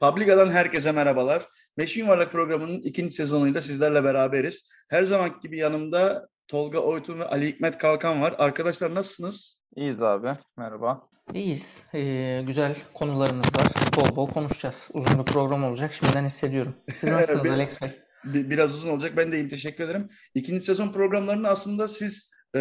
Publica'dan 0.00 0.50
herkese 0.50 0.92
merhabalar. 0.92 1.46
Beşin 1.78 2.04
Yuvarlak 2.04 2.32
programının 2.32 2.80
ikinci 2.82 3.14
sezonuyla 3.14 3.62
sizlerle 3.62 4.04
beraberiz. 4.04 4.68
Her 4.88 5.04
zaman 5.04 5.40
gibi 5.42 5.58
yanımda 5.58 6.28
Tolga 6.48 6.78
Oytun 6.78 7.18
ve 7.18 7.24
Ali 7.24 7.46
Hikmet 7.46 7.78
Kalkan 7.78 8.20
var. 8.22 8.34
Arkadaşlar 8.38 8.94
nasılsınız? 8.94 9.62
İyiyiz 9.76 10.02
abi. 10.02 10.28
Merhaba. 10.56 11.08
İyiyiz. 11.34 11.82
Ee, 11.94 12.42
güzel 12.46 12.76
konularımız 12.94 13.46
var. 13.46 13.66
Bol 13.96 14.16
bol 14.16 14.30
konuşacağız. 14.30 14.90
Uzun 14.94 15.18
bir 15.18 15.24
program 15.32 15.64
olacak. 15.64 15.92
Şimdiden 15.92 16.24
hissediyorum. 16.24 16.74
Siz 16.94 17.02
nasılsınız 17.10 17.44
Bir- 17.44 17.50
Alex 17.50 17.82
Bey? 17.82 17.90
Bir- 18.24 18.50
Biraz 18.50 18.74
uzun 18.74 18.88
olacak. 18.90 19.16
Ben 19.16 19.32
de 19.32 19.36
iyiyim. 19.36 19.48
Teşekkür 19.48 19.84
ederim. 19.84 20.08
İkinci 20.34 20.64
sezon 20.64 20.92
programlarını 20.92 21.48
aslında 21.48 21.88
siz 21.88 22.32
e, 22.56 22.60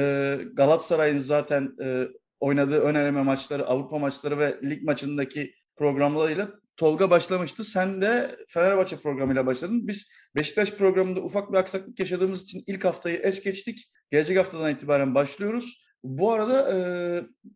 Galatasaray'ın 0.53 1.17
zaten 1.17 1.70
e, 1.84 2.08
oynadığı 2.40 2.80
ön 2.80 2.95
eleme 2.95 3.21
maçları, 3.23 3.66
Avrupa 3.67 3.99
maçları 3.99 4.38
ve 4.40 4.58
lig 4.63 4.84
maçındaki 4.84 5.53
programlarıyla 5.77 6.48
Tolga 6.79 7.09
başlamıştı. 7.09 7.63
Sen 7.63 8.01
de 8.01 8.35
Fenerbahçe 8.47 8.97
programıyla 8.97 9.45
başladın. 9.45 9.88
Biz 9.88 10.11
Beşiktaş 10.35 10.71
programında 10.71 11.19
ufak 11.21 11.52
bir 11.52 11.57
aksaklık 11.57 11.99
yaşadığımız 11.99 12.43
için 12.43 12.63
ilk 12.67 12.85
haftayı 12.85 13.17
es 13.17 13.43
geçtik. 13.43 13.91
Gelecek 14.11 14.38
haftadan 14.38 14.73
itibaren 14.73 15.15
başlıyoruz. 15.15 15.85
Bu 16.03 16.31
arada 16.33 16.73
e, 16.73 16.77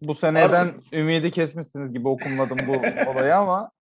Bu 0.02 0.16
seneden 0.16 0.50
Artık- 0.68 0.94
ümidi 0.94 1.32
kesmişsiniz 1.32 1.94
gibi 1.94 2.08
okumladım 2.08 2.58
bu 2.68 2.72
olayı 3.12 3.36
ama 3.36 3.72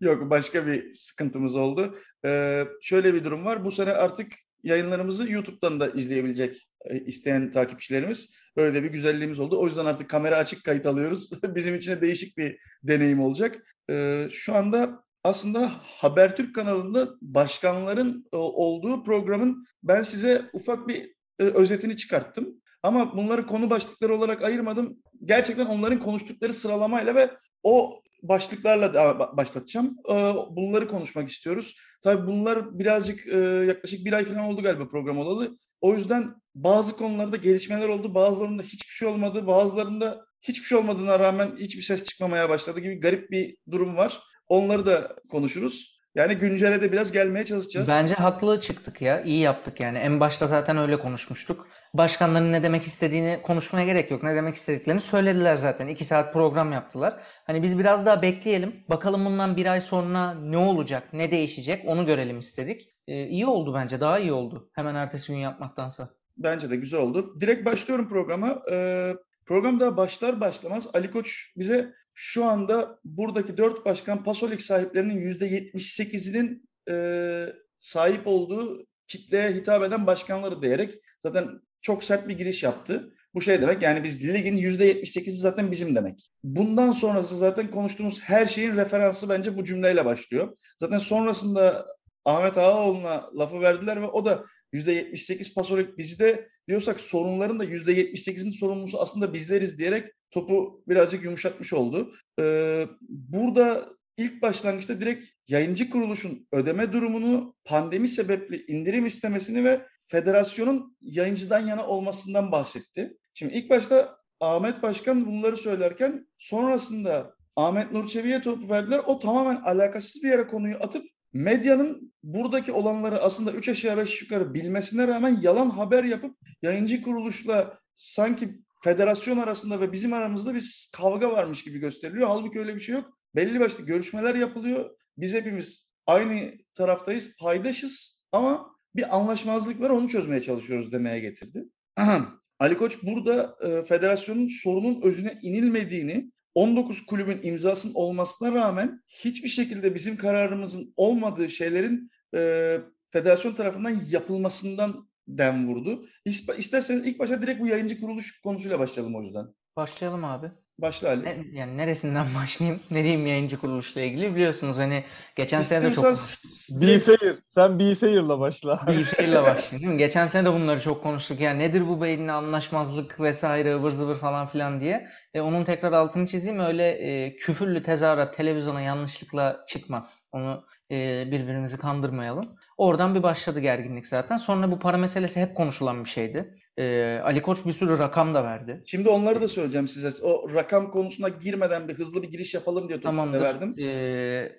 Yok 0.00 0.30
başka 0.30 0.66
bir 0.66 0.92
sıkıntımız 0.92 1.56
oldu. 1.56 1.98
Ee, 2.24 2.64
şöyle 2.82 3.14
bir 3.14 3.24
durum 3.24 3.44
var. 3.44 3.64
Bu 3.64 3.70
sene 3.70 3.92
artık 3.92 4.32
yayınlarımızı 4.64 5.32
YouTube'dan 5.32 5.80
da 5.80 5.88
izleyebilecek 5.90 6.68
e, 6.84 7.00
isteyen 7.00 7.50
takipçilerimiz. 7.50 8.34
Böyle 8.56 8.74
de 8.74 8.82
bir 8.82 8.88
güzelliğimiz 8.88 9.40
oldu. 9.40 9.60
O 9.60 9.66
yüzden 9.66 9.86
artık 9.86 10.10
kamera 10.10 10.36
açık 10.36 10.64
kayıt 10.64 10.86
alıyoruz. 10.86 11.30
Bizim 11.54 11.74
için 11.74 11.92
de 11.92 12.00
değişik 12.00 12.38
bir 12.38 12.58
deneyim 12.82 13.20
olacak. 13.20 13.62
Ee, 13.90 14.28
şu 14.30 14.54
anda 14.54 15.04
aslında 15.24 15.72
Habertürk 15.82 16.54
kanalında 16.54 17.08
başkanların 17.22 18.26
e, 18.32 18.36
olduğu 18.36 19.04
programın 19.04 19.66
ben 19.82 20.02
size 20.02 20.42
ufak 20.52 20.88
bir 20.88 21.14
e, 21.38 21.44
özetini 21.44 21.96
çıkarttım. 21.96 22.62
Ama 22.84 23.16
bunları 23.16 23.46
konu 23.46 23.70
başlıkları 23.70 24.14
olarak 24.14 24.42
ayırmadım. 24.42 24.98
Gerçekten 25.24 25.66
onların 25.66 26.00
konuştukları 26.00 26.52
sıralamayla 26.52 27.14
ve 27.14 27.30
o 27.62 28.02
başlıklarla 28.22 29.18
başlatacağım. 29.36 29.96
Ee, 30.10 30.12
Bunları 30.50 30.88
konuşmak 30.88 31.28
istiyoruz. 31.28 31.76
Tabii 32.02 32.26
bunlar 32.26 32.78
birazcık 32.78 33.26
e, 33.26 33.38
yaklaşık 33.38 34.06
bir 34.06 34.12
ay 34.12 34.24
falan 34.24 34.44
oldu 34.44 34.62
galiba 34.62 34.88
program 34.88 35.18
olalı. 35.18 35.58
O 35.80 35.94
yüzden 35.94 36.34
bazı 36.54 36.96
konularda 36.96 37.36
gelişmeler 37.36 37.88
oldu. 37.88 38.14
Bazılarında 38.14 38.62
hiçbir 38.62 38.92
şey 38.92 39.08
olmadı. 39.08 39.46
Bazılarında 39.46 40.24
hiçbir 40.42 40.66
şey 40.66 40.78
olmadığına 40.78 41.18
rağmen 41.18 41.56
hiçbir 41.58 41.82
ses 41.82 42.04
çıkmamaya 42.04 42.48
başladı 42.48 42.80
gibi 42.80 43.00
garip 43.00 43.30
bir 43.30 43.56
durum 43.70 43.96
var. 43.96 44.20
Onları 44.48 44.86
da 44.86 45.16
konuşuruz. 45.30 45.93
Yani 46.14 46.34
güncele 46.34 46.82
de 46.82 46.92
biraz 46.92 47.12
gelmeye 47.12 47.44
çalışacağız. 47.44 47.88
Bence 47.88 48.14
haklı 48.14 48.60
çıktık 48.60 49.02
ya. 49.02 49.22
İyi 49.22 49.40
yaptık 49.40 49.80
yani. 49.80 49.98
En 49.98 50.20
başta 50.20 50.46
zaten 50.46 50.76
öyle 50.76 50.98
konuşmuştuk. 50.98 51.68
Başkanların 51.94 52.52
ne 52.52 52.62
demek 52.62 52.82
istediğini 52.82 53.40
konuşmaya 53.42 53.86
gerek 53.86 54.10
yok. 54.10 54.22
Ne 54.22 54.34
demek 54.34 54.54
istediklerini 54.54 55.00
söylediler 55.00 55.56
zaten. 55.56 55.88
İki 55.88 56.04
saat 56.04 56.32
program 56.32 56.72
yaptılar. 56.72 57.20
Hani 57.46 57.62
biz 57.62 57.78
biraz 57.78 58.06
daha 58.06 58.22
bekleyelim. 58.22 58.84
Bakalım 58.88 59.24
bundan 59.24 59.56
bir 59.56 59.66
ay 59.66 59.80
sonra 59.80 60.34
ne 60.34 60.56
olacak, 60.56 61.02
ne 61.12 61.30
değişecek 61.30 61.84
onu 61.86 62.06
görelim 62.06 62.38
istedik. 62.38 62.88
Ee, 63.08 63.26
iyi 63.26 63.46
oldu 63.46 63.74
bence. 63.74 64.00
Daha 64.00 64.18
iyi 64.18 64.32
oldu. 64.32 64.70
Hemen 64.72 64.94
ertesi 64.94 65.32
gün 65.32 65.38
yapmaktansa. 65.38 66.08
Bence 66.36 66.70
de 66.70 66.76
güzel 66.76 67.00
oldu. 67.00 67.40
Direkt 67.40 67.64
başlıyorum 67.64 68.08
programa. 68.08 68.62
Ee, 68.70 69.14
program 69.46 69.80
daha 69.80 69.96
başlar 69.96 70.40
başlamaz 70.40 70.88
Ali 70.94 71.10
Koç 71.10 71.52
bize 71.56 71.94
şu 72.14 72.44
anda 72.44 72.98
buradaki 73.04 73.56
dört 73.56 73.86
başkan 73.86 74.24
Pasolik 74.24 74.62
sahiplerinin 74.62 75.34
%78'inin 75.34 76.68
e, 76.90 77.46
sahip 77.80 78.26
olduğu 78.26 78.86
kitleye 79.06 79.52
hitap 79.52 79.82
eden 79.82 80.06
başkanları 80.06 80.62
diyerek 80.62 80.94
zaten 81.18 81.48
çok 81.82 82.04
sert 82.04 82.28
bir 82.28 82.38
giriş 82.38 82.62
yaptı. 82.62 83.14
Bu 83.34 83.40
şey 83.40 83.60
demek 83.60 83.82
yani 83.82 84.04
biz 84.04 84.28
ligin 84.28 84.56
%78'i 84.56 85.32
zaten 85.32 85.72
bizim 85.72 85.96
demek. 85.96 86.30
Bundan 86.44 86.92
sonrası 86.92 87.36
zaten 87.36 87.70
konuştuğumuz 87.70 88.20
her 88.20 88.46
şeyin 88.46 88.76
referansı 88.76 89.28
bence 89.28 89.56
bu 89.56 89.64
cümleyle 89.64 90.04
başlıyor. 90.04 90.56
Zaten 90.76 90.98
sonrasında 90.98 91.86
Ahmet 92.24 92.58
Ağaoğlu'na 92.58 93.30
lafı 93.38 93.60
verdiler 93.60 94.02
ve 94.02 94.06
o 94.06 94.24
da 94.24 94.44
%78 94.72 95.54
pasolik 95.54 95.98
bizde 95.98 96.48
diyorsak 96.68 97.00
sorunların 97.00 97.60
da 97.60 97.64
%78'in 97.64 98.50
sorumlusu 98.50 99.00
aslında 99.00 99.34
bizleriz 99.34 99.78
diyerek 99.78 100.04
topu 100.30 100.82
birazcık 100.88 101.24
yumuşatmış 101.24 101.72
oldu. 101.72 102.14
Ee, 102.40 102.86
burada 103.08 103.88
ilk 104.16 104.42
başlangıçta 104.42 105.00
direkt 105.00 105.26
yayıncı 105.48 105.90
kuruluşun 105.90 106.48
ödeme 106.52 106.92
durumunu, 106.92 107.54
pandemi 107.64 108.08
sebepli 108.08 108.64
indirim 108.66 109.06
istemesini 109.06 109.64
ve 109.64 109.86
federasyonun 110.06 110.96
yayıncıdan 111.00 111.66
yana 111.66 111.86
olmasından 111.86 112.52
bahsetti. 112.52 113.16
Şimdi 113.34 113.54
ilk 113.54 113.70
başta 113.70 114.16
Ahmet 114.40 114.82
Başkan 114.82 115.26
bunları 115.26 115.56
söylerken 115.56 116.26
sonrasında 116.38 117.34
Ahmet 117.56 117.92
Nur 117.92 118.08
Çebi'ye 118.08 118.42
topu 118.42 118.68
verdiler. 118.68 119.00
O 119.06 119.18
tamamen 119.18 119.56
alakasız 119.56 120.22
bir 120.22 120.28
yere 120.28 120.46
konuyu 120.46 120.76
atıp 120.76 121.04
medyanın 121.34 122.12
buradaki 122.22 122.72
olanları 122.72 123.22
aslında 123.22 123.52
3 123.52 123.68
aşağı 123.68 123.96
5 123.96 124.22
yukarı 124.22 124.54
bilmesine 124.54 125.08
rağmen 125.08 125.38
yalan 125.42 125.70
haber 125.70 126.04
yapıp 126.04 126.36
yayıncı 126.62 127.02
kuruluşla 127.02 127.78
sanki 127.94 128.60
federasyon 128.84 129.38
arasında 129.38 129.80
ve 129.80 129.92
bizim 129.92 130.12
aramızda 130.12 130.54
bir 130.54 130.90
kavga 130.92 131.32
varmış 131.32 131.64
gibi 131.64 131.78
gösteriliyor. 131.78 132.28
Halbuki 132.28 132.58
öyle 132.58 132.74
bir 132.74 132.80
şey 132.80 132.94
yok. 132.94 133.18
Belli 133.34 133.60
başlı 133.60 133.84
görüşmeler 133.84 134.34
yapılıyor. 134.34 134.90
Biz 135.18 135.34
hepimiz 135.34 135.92
aynı 136.06 136.52
taraftayız, 136.74 137.36
paydaşız 137.36 138.24
ama 138.32 138.74
bir 138.96 139.16
anlaşmazlık 139.16 139.80
var 139.80 139.90
onu 139.90 140.08
çözmeye 140.08 140.40
çalışıyoruz 140.40 140.92
demeye 140.92 141.20
getirdi. 141.20 141.64
Ali 142.58 142.76
Koç 142.76 143.02
burada 143.02 143.56
e, 143.66 143.84
federasyonun 143.84 144.48
sorunun 144.62 145.02
özüne 145.02 145.38
inilmediğini 145.42 146.32
19 146.54 147.06
kulübün 147.06 147.40
imzasının 147.42 147.94
olmasına 147.94 148.52
rağmen 148.52 149.00
hiçbir 149.08 149.48
şekilde 149.48 149.94
bizim 149.94 150.16
kararımızın 150.16 150.92
olmadığı 150.96 151.50
şeylerin 151.50 152.10
e, 152.36 152.80
federasyon 153.10 153.54
tarafından 153.54 154.00
yapılmasından 154.10 155.08
dem 155.28 155.68
vurdu. 155.68 156.06
İs- 156.26 156.56
İsterseniz 156.58 157.06
ilk 157.06 157.18
başta 157.18 157.42
direkt 157.42 157.60
bu 157.60 157.66
yayıncı 157.66 158.00
kuruluş 158.00 158.40
konusuyla 158.40 158.78
başlayalım 158.78 159.16
o 159.16 159.22
yüzden. 159.22 159.46
Başlayalım 159.76 160.24
abi. 160.24 160.50
Başla 160.78 161.08
Ali. 161.08 161.24
Ne- 161.24 161.44
yani 161.52 161.76
neresinden 161.76 162.26
başlayayım? 162.42 162.80
Ne 162.90 163.04
diyeyim 163.04 163.26
yayıncı 163.26 163.58
kuruluşla 163.60 164.00
ilgili 164.00 164.34
biliyorsunuz 164.34 164.78
hani 164.78 165.04
geçen 165.36 165.62
sene 165.62 165.80
de 165.84 165.84
çok 165.94 165.94
İstiyorsan 165.94 166.14
s- 166.14 166.80
Be 166.80 166.86
direkt- 166.86 167.04
fair. 167.06 167.38
Sen 167.54 167.78
be 167.78 167.94
fair'la 167.94 168.40
başla. 168.40 168.86
Bilgiyle 168.88 169.42
başlayayım 169.42 169.70
değil 169.72 169.86
mi? 169.86 169.98
Geçen 169.98 170.26
sene 170.26 170.44
de 170.44 170.52
bunları 170.52 170.80
çok 170.80 171.02
konuştuk. 171.02 171.40
Yani 171.40 171.58
nedir 171.58 171.88
bu 171.88 172.02
beynin 172.02 172.28
anlaşmazlık 172.28 173.20
vesaire 173.20 173.74
ıvır 173.74 173.90
zıvır 173.90 174.14
falan 174.14 174.46
filan 174.46 174.80
diye. 174.80 175.08
E, 175.34 175.40
onun 175.40 175.64
tekrar 175.64 175.92
altını 175.92 176.26
çizeyim. 176.26 176.60
Öyle 176.60 176.88
e, 176.90 177.36
küfürlü 177.36 177.82
tezahürat 177.82 178.36
televizyona 178.36 178.80
yanlışlıkla 178.80 179.64
çıkmaz. 179.68 180.28
Onu 180.32 180.64
e, 180.90 181.24
birbirimizi 181.26 181.78
kandırmayalım. 181.78 182.44
Oradan 182.76 183.14
bir 183.14 183.22
başladı 183.22 183.60
gerginlik 183.60 184.06
zaten. 184.06 184.36
Sonra 184.36 184.70
bu 184.70 184.78
para 184.78 184.96
meselesi 184.96 185.40
hep 185.40 185.54
konuşulan 185.54 186.04
bir 186.04 186.10
şeydi. 186.10 186.54
E, 186.78 187.20
Ali 187.24 187.42
Koç 187.42 187.66
bir 187.66 187.72
sürü 187.72 187.98
rakam 187.98 188.34
da 188.34 188.44
verdi. 188.44 188.82
Şimdi 188.86 189.08
onları 189.08 189.40
da 189.40 189.48
söyleyeceğim 189.48 189.88
size. 189.88 190.10
O 190.22 190.54
rakam 190.54 190.90
konusuna 190.90 191.28
girmeden 191.28 191.88
bir 191.88 191.94
hızlı 191.94 192.22
bir 192.22 192.28
giriş 192.30 192.54
yapalım 192.54 192.88
diye 192.88 193.00
Tamamdır. 193.00 193.40
verdim. 193.40 193.76
Ee, 193.80 194.52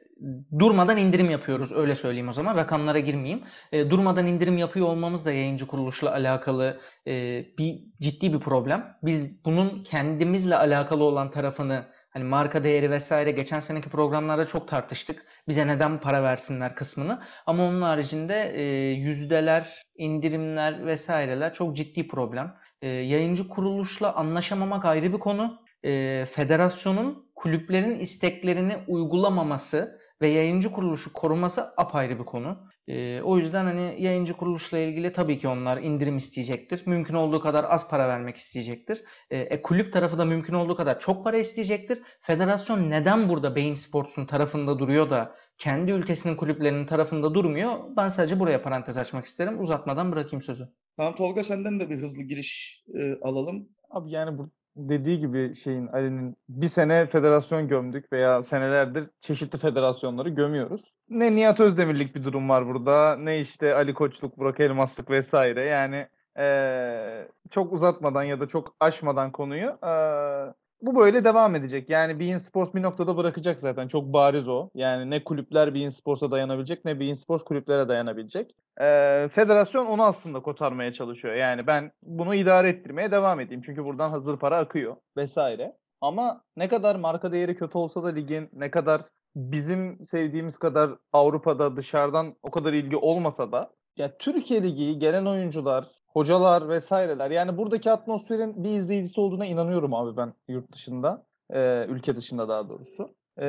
durmadan 0.59 0.97
indirim 0.97 1.29
yapıyoruz. 1.29 1.71
Öyle 1.71 1.95
söyleyeyim 1.95 2.29
o 2.29 2.33
zaman. 2.33 2.55
Rakamlara 2.57 2.99
girmeyeyim. 2.99 3.43
Ee, 3.71 3.89
durmadan 3.89 4.27
indirim 4.27 4.57
yapıyor 4.57 4.87
olmamız 4.87 5.25
da 5.25 5.31
yayıncı 5.31 5.67
kuruluşla 5.67 6.11
alakalı 6.11 6.79
e, 7.07 7.45
bir 7.57 7.75
ciddi 8.01 8.33
bir 8.33 8.39
problem. 8.39 8.97
Biz 9.03 9.45
bunun 9.45 9.79
kendimizle 9.79 10.55
alakalı 10.55 11.03
olan 11.03 11.31
tarafını 11.31 11.85
hani 12.15 12.23
marka 12.23 12.63
değeri 12.63 12.91
vesaire 12.91 13.31
geçen 13.31 13.59
seneki 13.59 13.89
programlarda 13.89 14.45
çok 14.45 14.67
tartıştık. 14.67 15.25
Bize 15.47 15.67
neden 15.67 15.99
para 15.99 16.23
versinler 16.23 16.75
kısmını. 16.75 17.21
Ama 17.45 17.63
onun 17.63 17.81
haricinde 17.81 18.51
e, 18.55 18.63
yüzdeler, 18.91 19.83
indirimler 19.97 20.85
vesaireler 20.85 21.53
çok 21.53 21.75
ciddi 21.75 22.07
problem. 22.07 22.55
E, 22.81 22.89
yayıncı 22.89 23.47
kuruluşla 23.47 24.15
anlaşamamak 24.15 24.85
ayrı 24.85 25.13
bir 25.13 25.19
konu 25.19 25.61
e, 25.83 26.25
federasyonun 26.25 27.31
kulüplerin 27.35 27.99
isteklerini 27.99 28.77
uygulamaması 28.87 29.99
ve 30.21 30.27
yayıncı 30.27 30.71
kuruluşu 30.71 31.13
koruması 31.13 31.73
apayrı 31.77 32.19
bir 32.19 32.25
konu. 32.25 32.64
E, 32.87 33.21
o 33.21 33.37
yüzden 33.37 33.65
hani 33.65 33.95
yayıncı 33.99 34.33
kuruluşla 34.33 34.77
ilgili 34.77 35.13
tabii 35.13 35.37
ki 35.39 35.47
onlar 35.47 35.77
indirim 35.77 36.17
isteyecektir. 36.17 36.83
Mümkün 36.85 37.13
olduğu 37.13 37.39
kadar 37.39 37.65
az 37.69 37.89
para 37.89 38.07
vermek 38.07 38.37
isteyecektir. 38.37 39.03
E, 39.29 39.39
e, 39.39 39.61
kulüp 39.61 39.93
tarafı 39.93 40.17
da 40.17 40.25
mümkün 40.25 40.53
olduğu 40.53 40.75
kadar 40.75 40.99
çok 40.99 41.23
para 41.23 41.37
isteyecektir. 41.37 42.01
Federasyon 42.21 42.89
neden 42.89 43.29
burada 43.29 43.55
Bein 43.55 43.73
Sports'un 43.73 44.25
tarafında 44.25 44.79
duruyor 44.79 45.09
da 45.09 45.35
kendi 45.57 45.91
ülkesinin 45.91 46.35
kulüplerinin 46.35 46.85
tarafında 46.85 47.33
durmuyor? 47.33 47.71
Ben 47.97 48.07
sadece 48.07 48.39
buraya 48.39 48.61
parantez 48.61 48.97
açmak 48.97 49.25
isterim. 49.25 49.61
Uzatmadan 49.61 50.11
bırakayım 50.11 50.41
sözü. 50.41 50.67
Tamam 50.97 51.15
Tolga 51.15 51.43
senden 51.43 51.79
de 51.79 51.89
bir 51.89 51.97
hızlı 51.97 52.23
giriş 52.23 52.83
e, 52.93 53.15
alalım. 53.21 53.69
Abi 53.89 54.11
yani 54.11 54.37
bu 54.37 54.49
dediği 54.75 55.19
gibi 55.19 55.55
şeyin 55.55 55.87
Ali'nin 55.87 56.35
bir 56.49 56.67
sene 56.67 57.07
federasyon 57.07 57.67
gömdük 57.67 58.13
veya 58.13 58.43
senelerdir 58.43 59.09
çeşitli 59.21 59.59
federasyonları 59.59 60.29
gömüyoruz. 60.29 60.94
Ne 61.09 61.35
Nihat 61.35 61.59
Özdemirlik 61.59 62.15
bir 62.15 62.23
durum 62.23 62.49
var 62.49 62.67
burada 62.67 63.15
ne 63.15 63.39
işte 63.39 63.75
Ali 63.75 63.93
Koçluk, 63.93 64.37
Burak 64.37 64.59
Elmaslık 64.59 65.09
vesaire 65.09 65.63
yani 65.65 66.07
ee, 66.39 67.27
çok 67.51 67.73
uzatmadan 67.73 68.23
ya 68.23 68.39
da 68.39 68.47
çok 68.47 68.75
aşmadan 68.79 69.31
konuyu 69.31 69.77
ee, 69.83 70.53
bu 70.81 70.95
böyle 70.95 71.23
devam 71.23 71.55
edecek. 71.55 71.89
Yani 71.89 72.19
Bein 72.19 72.37
Sports 72.37 72.75
bir 72.75 72.81
noktada 72.81 73.17
bırakacak 73.17 73.59
zaten. 73.61 73.87
Çok 73.87 74.13
bariz 74.13 74.47
o. 74.47 74.69
Yani 74.75 75.09
ne 75.09 75.23
kulüpler 75.23 75.73
Bein 75.73 75.89
Sports'a 75.89 76.31
dayanabilecek 76.31 76.85
ne 76.85 76.99
Bein 76.99 77.15
Sports 77.15 77.43
kulüplere 77.43 77.87
dayanabilecek. 77.87 78.55
Ee, 78.81 79.29
federasyon 79.33 79.85
onu 79.85 80.03
aslında 80.03 80.39
kotarmaya 80.39 80.93
çalışıyor. 80.93 81.33
Yani 81.33 81.67
ben 81.67 81.91
bunu 82.03 82.35
idare 82.35 82.69
ettirmeye 82.69 83.11
devam 83.11 83.39
edeyim. 83.39 83.61
Çünkü 83.65 83.83
buradan 83.83 84.09
hazır 84.09 84.37
para 84.37 84.57
akıyor 84.57 84.95
vesaire. 85.17 85.73
Ama 86.01 86.41
ne 86.57 86.67
kadar 86.67 86.95
marka 86.95 87.31
değeri 87.31 87.55
kötü 87.57 87.77
olsa 87.77 88.03
da 88.03 88.07
ligin 88.07 88.49
ne 88.53 88.71
kadar 88.71 89.01
bizim 89.35 90.05
sevdiğimiz 90.05 90.57
kadar 90.57 90.91
Avrupa'da 91.13 91.77
dışarıdan 91.77 92.35
o 92.43 92.51
kadar 92.51 92.73
ilgi 92.73 92.97
olmasa 92.97 93.51
da 93.51 93.71
ya 93.97 94.17
Türkiye 94.17 94.63
Ligi 94.63 94.99
gelen 94.99 95.25
oyuncular, 95.25 95.91
hocalar 96.07 96.69
vesaireler. 96.69 97.31
Yani 97.31 97.57
buradaki 97.57 97.91
atmosferin 97.91 98.63
bir 98.63 98.69
izleyicisi 98.69 99.21
olduğuna 99.21 99.45
inanıyorum 99.45 99.93
abi 99.93 100.17
ben 100.17 100.33
yurt 100.47 100.71
dışında. 100.71 101.25
E, 101.49 101.85
ülke 101.85 102.15
dışında 102.15 102.49
daha 102.49 102.69
doğrusu. 102.69 103.15
E, 103.41 103.47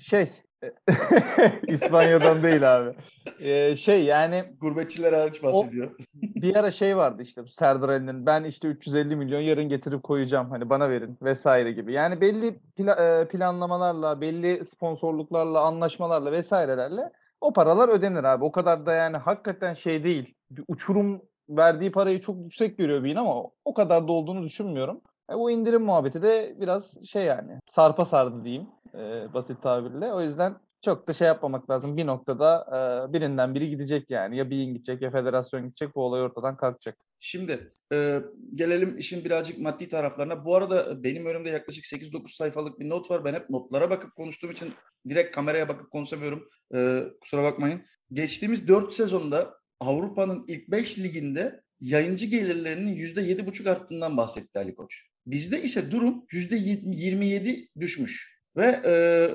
şey 0.00 0.30
İspanya'dan 1.68 2.42
değil 2.42 2.76
abi. 2.76 2.94
E, 3.40 3.76
şey 3.76 4.04
yani 4.04 4.44
Gurbetçiler 4.60 5.12
hariç 5.12 5.42
bahsediyor. 5.42 5.90
Bir 6.22 6.56
ara 6.56 6.70
şey 6.70 6.96
vardı 6.96 7.22
işte 7.22 7.42
Serdar 7.58 7.88
Ali'nin 7.88 8.26
ben 8.26 8.44
işte 8.44 8.68
350 8.68 9.16
milyon 9.16 9.40
yarın 9.40 9.68
getirip 9.68 10.02
koyacağım 10.02 10.50
hani 10.50 10.70
bana 10.70 10.90
verin 10.90 11.18
vesaire 11.22 11.72
gibi. 11.72 11.92
Yani 11.92 12.20
belli 12.20 12.58
pla- 12.78 13.28
planlamalarla, 13.28 14.20
belli 14.20 14.66
sponsorluklarla, 14.66 15.60
anlaşmalarla 15.60 16.32
vesairelerle 16.32 17.10
o 17.40 17.52
paralar 17.52 17.88
ödenir 17.88 18.24
abi. 18.24 18.44
O 18.44 18.52
kadar 18.52 18.86
da 18.86 18.92
yani 18.92 19.16
hakikaten 19.16 19.74
şey 19.74 20.04
değil. 20.04 20.34
Bir 20.50 20.64
uçurum 20.68 21.22
verdiği 21.48 21.92
parayı 21.92 22.20
çok 22.20 22.36
yüksek 22.36 22.78
görüyor 22.78 23.04
Bean 23.04 23.16
ama 23.16 23.42
o 23.64 23.74
kadar 23.74 24.08
da 24.08 24.12
olduğunu 24.12 24.44
düşünmüyorum. 24.44 25.00
E, 25.30 25.34
bu 25.34 25.50
indirim 25.50 25.82
muhabbeti 25.82 26.22
de 26.22 26.56
biraz 26.60 27.04
şey 27.04 27.24
yani 27.24 27.58
sarpa 27.70 28.04
sardı 28.04 28.44
diyeyim 28.44 28.66
e, 28.94 29.34
basit 29.34 29.62
tabirle. 29.62 30.12
O 30.12 30.22
yüzden 30.22 30.56
çok 30.84 31.08
da 31.08 31.12
şey 31.12 31.26
yapmamak 31.26 31.70
lazım. 31.70 31.96
Bir 31.96 32.06
noktada 32.06 32.66
e, 32.68 33.12
birinden 33.12 33.54
biri 33.54 33.70
gidecek 33.70 34.10
yani. 34.10 34.36
Ya 34.36 34.50
Bean 34.50 34.66
gidecek 34.66 35.02
ya 35.02 35.10
federasyon 35.10 35.64
gidecek. 35.64 35.94
Bu 35.94 36.02
olay 36.02 36.22
ortadan 36.22 36.56
kalkacak. 36.56 36.98
Şimdi 37.20 37.72
e, 37.92 38.20
gelelim 38.54 38.98
işin 38.98 39.24
birazcık 39.24 39.58
maddi 39.58 39.88
taraflarına. 39.88 40.44
Bu 40.44 40.56
arada 40.56 41.04
benim 41.04 41.26
önümde 41.26 41.50
yaklaşık 41.50 41.84
8-9 41.84 42.36
sayfalık 42.36 42.80
bir 42.80 42.88
not 42.88 43.10
var. 43.10 43.24
Ben 43.24 43.34
hep 43.34 43.50
notlara 43.50 43.90
bakıp 43.90 44.14
konuştuğum 44.16 44.50
için 44.50 44.72
direkt 45.08 45.34
kameraya 45.34 45.68
bakıp 45.68 45.90
konuşamıyorum. 45.90 46.48
E, 46.74 47.04
kusura 47.20 47.42
bakmayın. 47.42 47.82
Geçtiğimiz 48.12 48.68
4 48.68 48.92
sezonda 48.92 49.54
Avrupa'nın 49.80 50.44
ilk 50.46 50.68
5 50.68 50.98
liginde 50.98 51.62
yayıncı 51.80 52.26
gelirlerinin 52.26 52.96
%7,5 52.96 53.70
arttığından 53.70 54.16
bahsetti 54.16 54.58
Ali 54.58 54.74
Koç. 54.74 55.06
Bizde 55.26 55.62
ise 55.62 55.90
durum 55.90 56.24
%27 56.32 57.68
düşmüş. 57.80 58.41
Ve 58.56 58.80
e, 58.84 58.94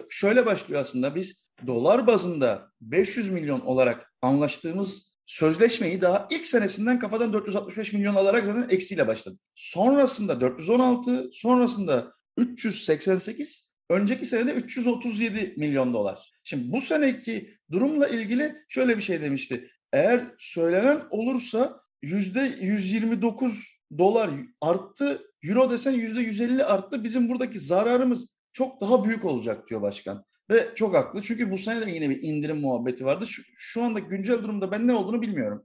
şöyle 0.10 0.46
başlıyor 0.46 0.82
aslında 0.82 1.16
biz 1.16 1.50
dolar 1.68 2.08
bazında 2.08 2.72
500 2.82 3.32
milyon 3.32 3.60
olarak 3.60 4.14
anlaştığımız 4.22 5.14
sözleşmeyi 5.26 6.02
daha 6.02 6.28
ilk 6.32 6.46
senesinden 6.46 7.00
kafadan 7.00 7.34
465 7.34 7.94
milyon 7.94 8.16
alarak 8.16 8.46
zaten 8.46 8.68
eksiyle 8.70 9.08
başladık. 9.08 9.40
Sonrasında 9.56 10.42
416, 10.42 11.30
sonrasında 11.34 12.14
388, 12.38 13.76
önceki 13.90 14.26
senede 14.26 14.54
337 14.54 15.54
milyon 15.58 15.94
dolar. 15.94 16.32
Şimdi 16.44 16.72
bu 16.72 16.82
seneki 16.82 17.58
durumla 17.72 18.08
ilgili 18.08 18.56
şöyle 18.70 18.98
bir 18.98 19.02
şey 19.02 19.22
demişti. 19.22 19.68
Eğer 19.94 20.26
söylenen 20.40 21.02
olursa 21.10 21.80
yüzde 22.02 22.58
129 22.62 23.78
dolar 23.98 24.32
arttı. 24.62 25.22
Euro 25.44 25.72
desen 25.72 25.92
yüzde 25.92 26.22
150 26.22 26.64
arttı. 26.64 27.04
Bizim 27.04 27.30
buradaki 27.30 27.60
zararımız 27.60 28.37
çok 28.54 28.82
daha 28.82 29.04
büyük 29.04 29.26
olacak 29.26 29.70
diyor 29.70 29.82
başkan. 29.82 30.26
Ve 30.50 30.76
çok 30.76 30.96
haklı. 30.96 31.22
Çünkü 31.22 31.52
bu 31.52 31.58
sene 31.58 31.86
de 31.86 31.92
yine 31.92 32.10
bir 32.10 32.24
indirim 32.24 32.62
muhabbeti 32.62 33.06
vardı. 33.06 33.28
Şu, 33.28 33.44
şu 33.58 33.84
anda 33.84 34.00
güncel 34.00 34.44
durumda 34.44 34.72
ben 34.72 34.88
ne 34.88 34.94
olduğunu 34.94 35.22
bilmiyorum. 35.22 35.64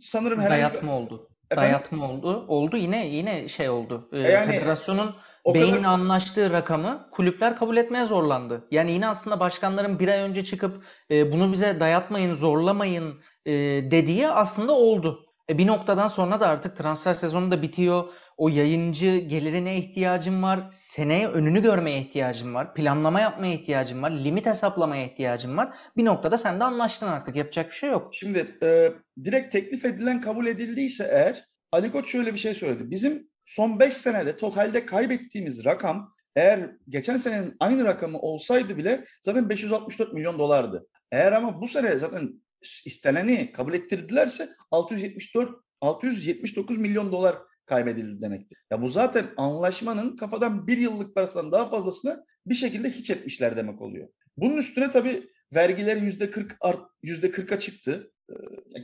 Sanırım 0.00 0.40
herhangi 0.40 0.60
Dayatma 0.60 0.96
oldu. 0.96 1.30
Efendim? 1.50 1.70
Dayatma 1.70 2.10
oldu. 2.10 2.44
Oldu 2.48 2.76
yine 2.76 3.08
yine 3.08 3.48
şey 3.48 3.68
oldu. 3.68 4.08
Ee, 4.12 4.18
yani, 4.18 4.52
federasyonun 4.52 5.16
beyin 5.46 5.76
kadar... 5.76 5.88
anlaştığı 5.88 6.50
rakamı 6.50 7.08
kulüpler 7.12 7.56
kabul 7.56 7.76
etmeye 7.76 8.04
zorlandı. 8.04 8.68
Yani 8.70 8.92
yine 8.92 9.08
aslında 9.08 9.40
başkanların 9.40 9.98
bir 9.98 10.08
ay 10.08 10.18
önce 10.20 10.44
çıkıp 10.44 10.84
e, 11.10 11.32
bunu 11.32 11.52
bize 11.52 11.80
dayatmayın, 11.80 12.34
zorlamayın 12.34 13.20
e, 13.46 13.52
dediği 13.90 14.28
aslında 14.28 14.72
oldu. 14.72 15.26
E, 15.50 15.58
bir 15.58 15.66
noktadan 15.66 16.08
sonra 16.08 16.40
da 16.40 16.48
artık 16.48 16.76
transfer 16.76 17.14
sezonu 17.14 17.50
da 17.50 17.62
bitiyor. 17.62 18.04
O 18.40 18.48
yayıncı 18.48 19.16
gelirine 19.16 19.78
ihtiyacım 19.78 20.42
var. 20.42 20.70
Seneye 20.72 21.28
önünü 21.28 21.62
görmeye 21.62 21.98
ihtiyacım 22.00 22.54
var. 22.54 22.74
Planlama 22.74 23.20
yapmaya 23.20 23.54
ihtiyacım 23.54 24.02
var. 24.02 24.10
Limit 24.10 24.46
hesaplamaya 24.46 25.04
ihtiyacım 25.04 25.56
var. 25.56 25.76
Bir 25.96 26.04
noktada 26.04 26.38
sen 26.38 26.60
de 26.60 26.64
anlaştın 26.64 27.06
artık. 27.06 27.36
Yapacak 27.36 27.70
bir 27.70 27.76
şey 27.76 27.90
yok. 27.90 28.14
Şimdi 28.14 28.58
e, 28.62 28.92
direkt 29.24 29.52
teklif 29.52 29.84
edilen 29.84 30.20
kabul 30.20 30.46
edildiyse 30.46 31.08
eğer 31.10 31.44
Ali 31.72 31.92
Koç 31.92 32.12
şöyle 32.12 32.34
bir 32.34 32.38
şey 32.38 32.54
söyledi. 32.54 32.90
Bizim 32.90 33.28
son 33.46 33.80
5 33.80 33.92
senede 33.92 34.36
totalde 34.36 34.86
kaybettiğimiz 34.86 35.64
rakam 35.64 36.14
eğer 36.36 36.70
geçen 36.88 37.16
senenin 37.16 37.56
aynı 37.60 37.84
rakamı 37.84 38.18
olsaydı 38.18 38.76
bile 38.76 39.04
zaten 39.22 39.48
564 39.48 40.12
milyon 40.12 40.38
dolardı. 40.38 40.86
Eğer 41.12 41.32
ama 41.32 41.60
bu 41.60 41.68
sene 41.68 41.98
zaten 41.98 42.42
isteneni 42.84 43.52
kabul 43.52 43.74
ettirdilerse 43.74 44.48
674 44.70 45.50
679 45.80 46.78
milyon 46.78 47.12
dolar 47.12 47.36
kaybedildi 47.70 48.22
demektir. 48.22 48.58
Ya 48.70 48.82
bu 48.82 48.88
zaten 48.88 49.26
anlaşmanın 49.36 50.16
kafadan 50.16 50.66
bir 50.66 50.78
yıllık 50.78 51.14
parasından 51.14 51.52
daha 51.52 51.68
fazlasını 51.68 52.24
bir 52.46 52.54
şekilde 52.54 52.90
hiç 52.90 53.10
etmişler 53.10 53.56
demek 53.56 53.80
oluyor. 53.80 54.08
Bunun 54.36 54.56
üstüne 54.56 54.90
tabii 54.90 55.28
vergiler 55.54 55.96
yüzde 55.96 56.30
40 56.30 56.56
art, 56.60 56.80
yüzde 57.02 57.30
40'a 57.30 57.58
çıktı. 57.58 58.12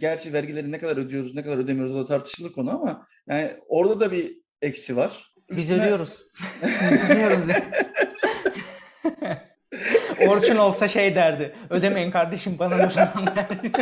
Gerçi 0.00 0.32
vergileri 0.32 0.72
ne 0.72 0.78
kadar 0.78 0.96
ödüyoruz, 0.96 1.34
ne 1.34 1.42
kadar 1.42 1.58
ödemiyoruz 1.58 1.94
o 1.94 1.98
da 1.98 2.04
tartışılır 2.04 2.52
konu 2.52 2.70
ama 2.70 3.06
yani 3.28 3.56
orada 3.68 4.00
da 4.00 4.12
bir 4.12 4.38
eksi 4.62 4.96
var. 4.96 5.32
Üstüne... 5.48 5.56
Biz 5.58 5.70
ödüyoruz. 5.70 6.10
Biz 6.62 7.10
ödüyoruz. 7.10 7.38
Orçun 10.28 10.56
olsa 10.56 10.88
şey 10.88 11.14
derdi. 11.14 11.54
Ödemeyin 11.70 12.10
kardeşim 12.10 12.58
bana 12.58 12.76
ne 12.76 12.90
zaman 12.90 13.26
derdi. 13.36 13.72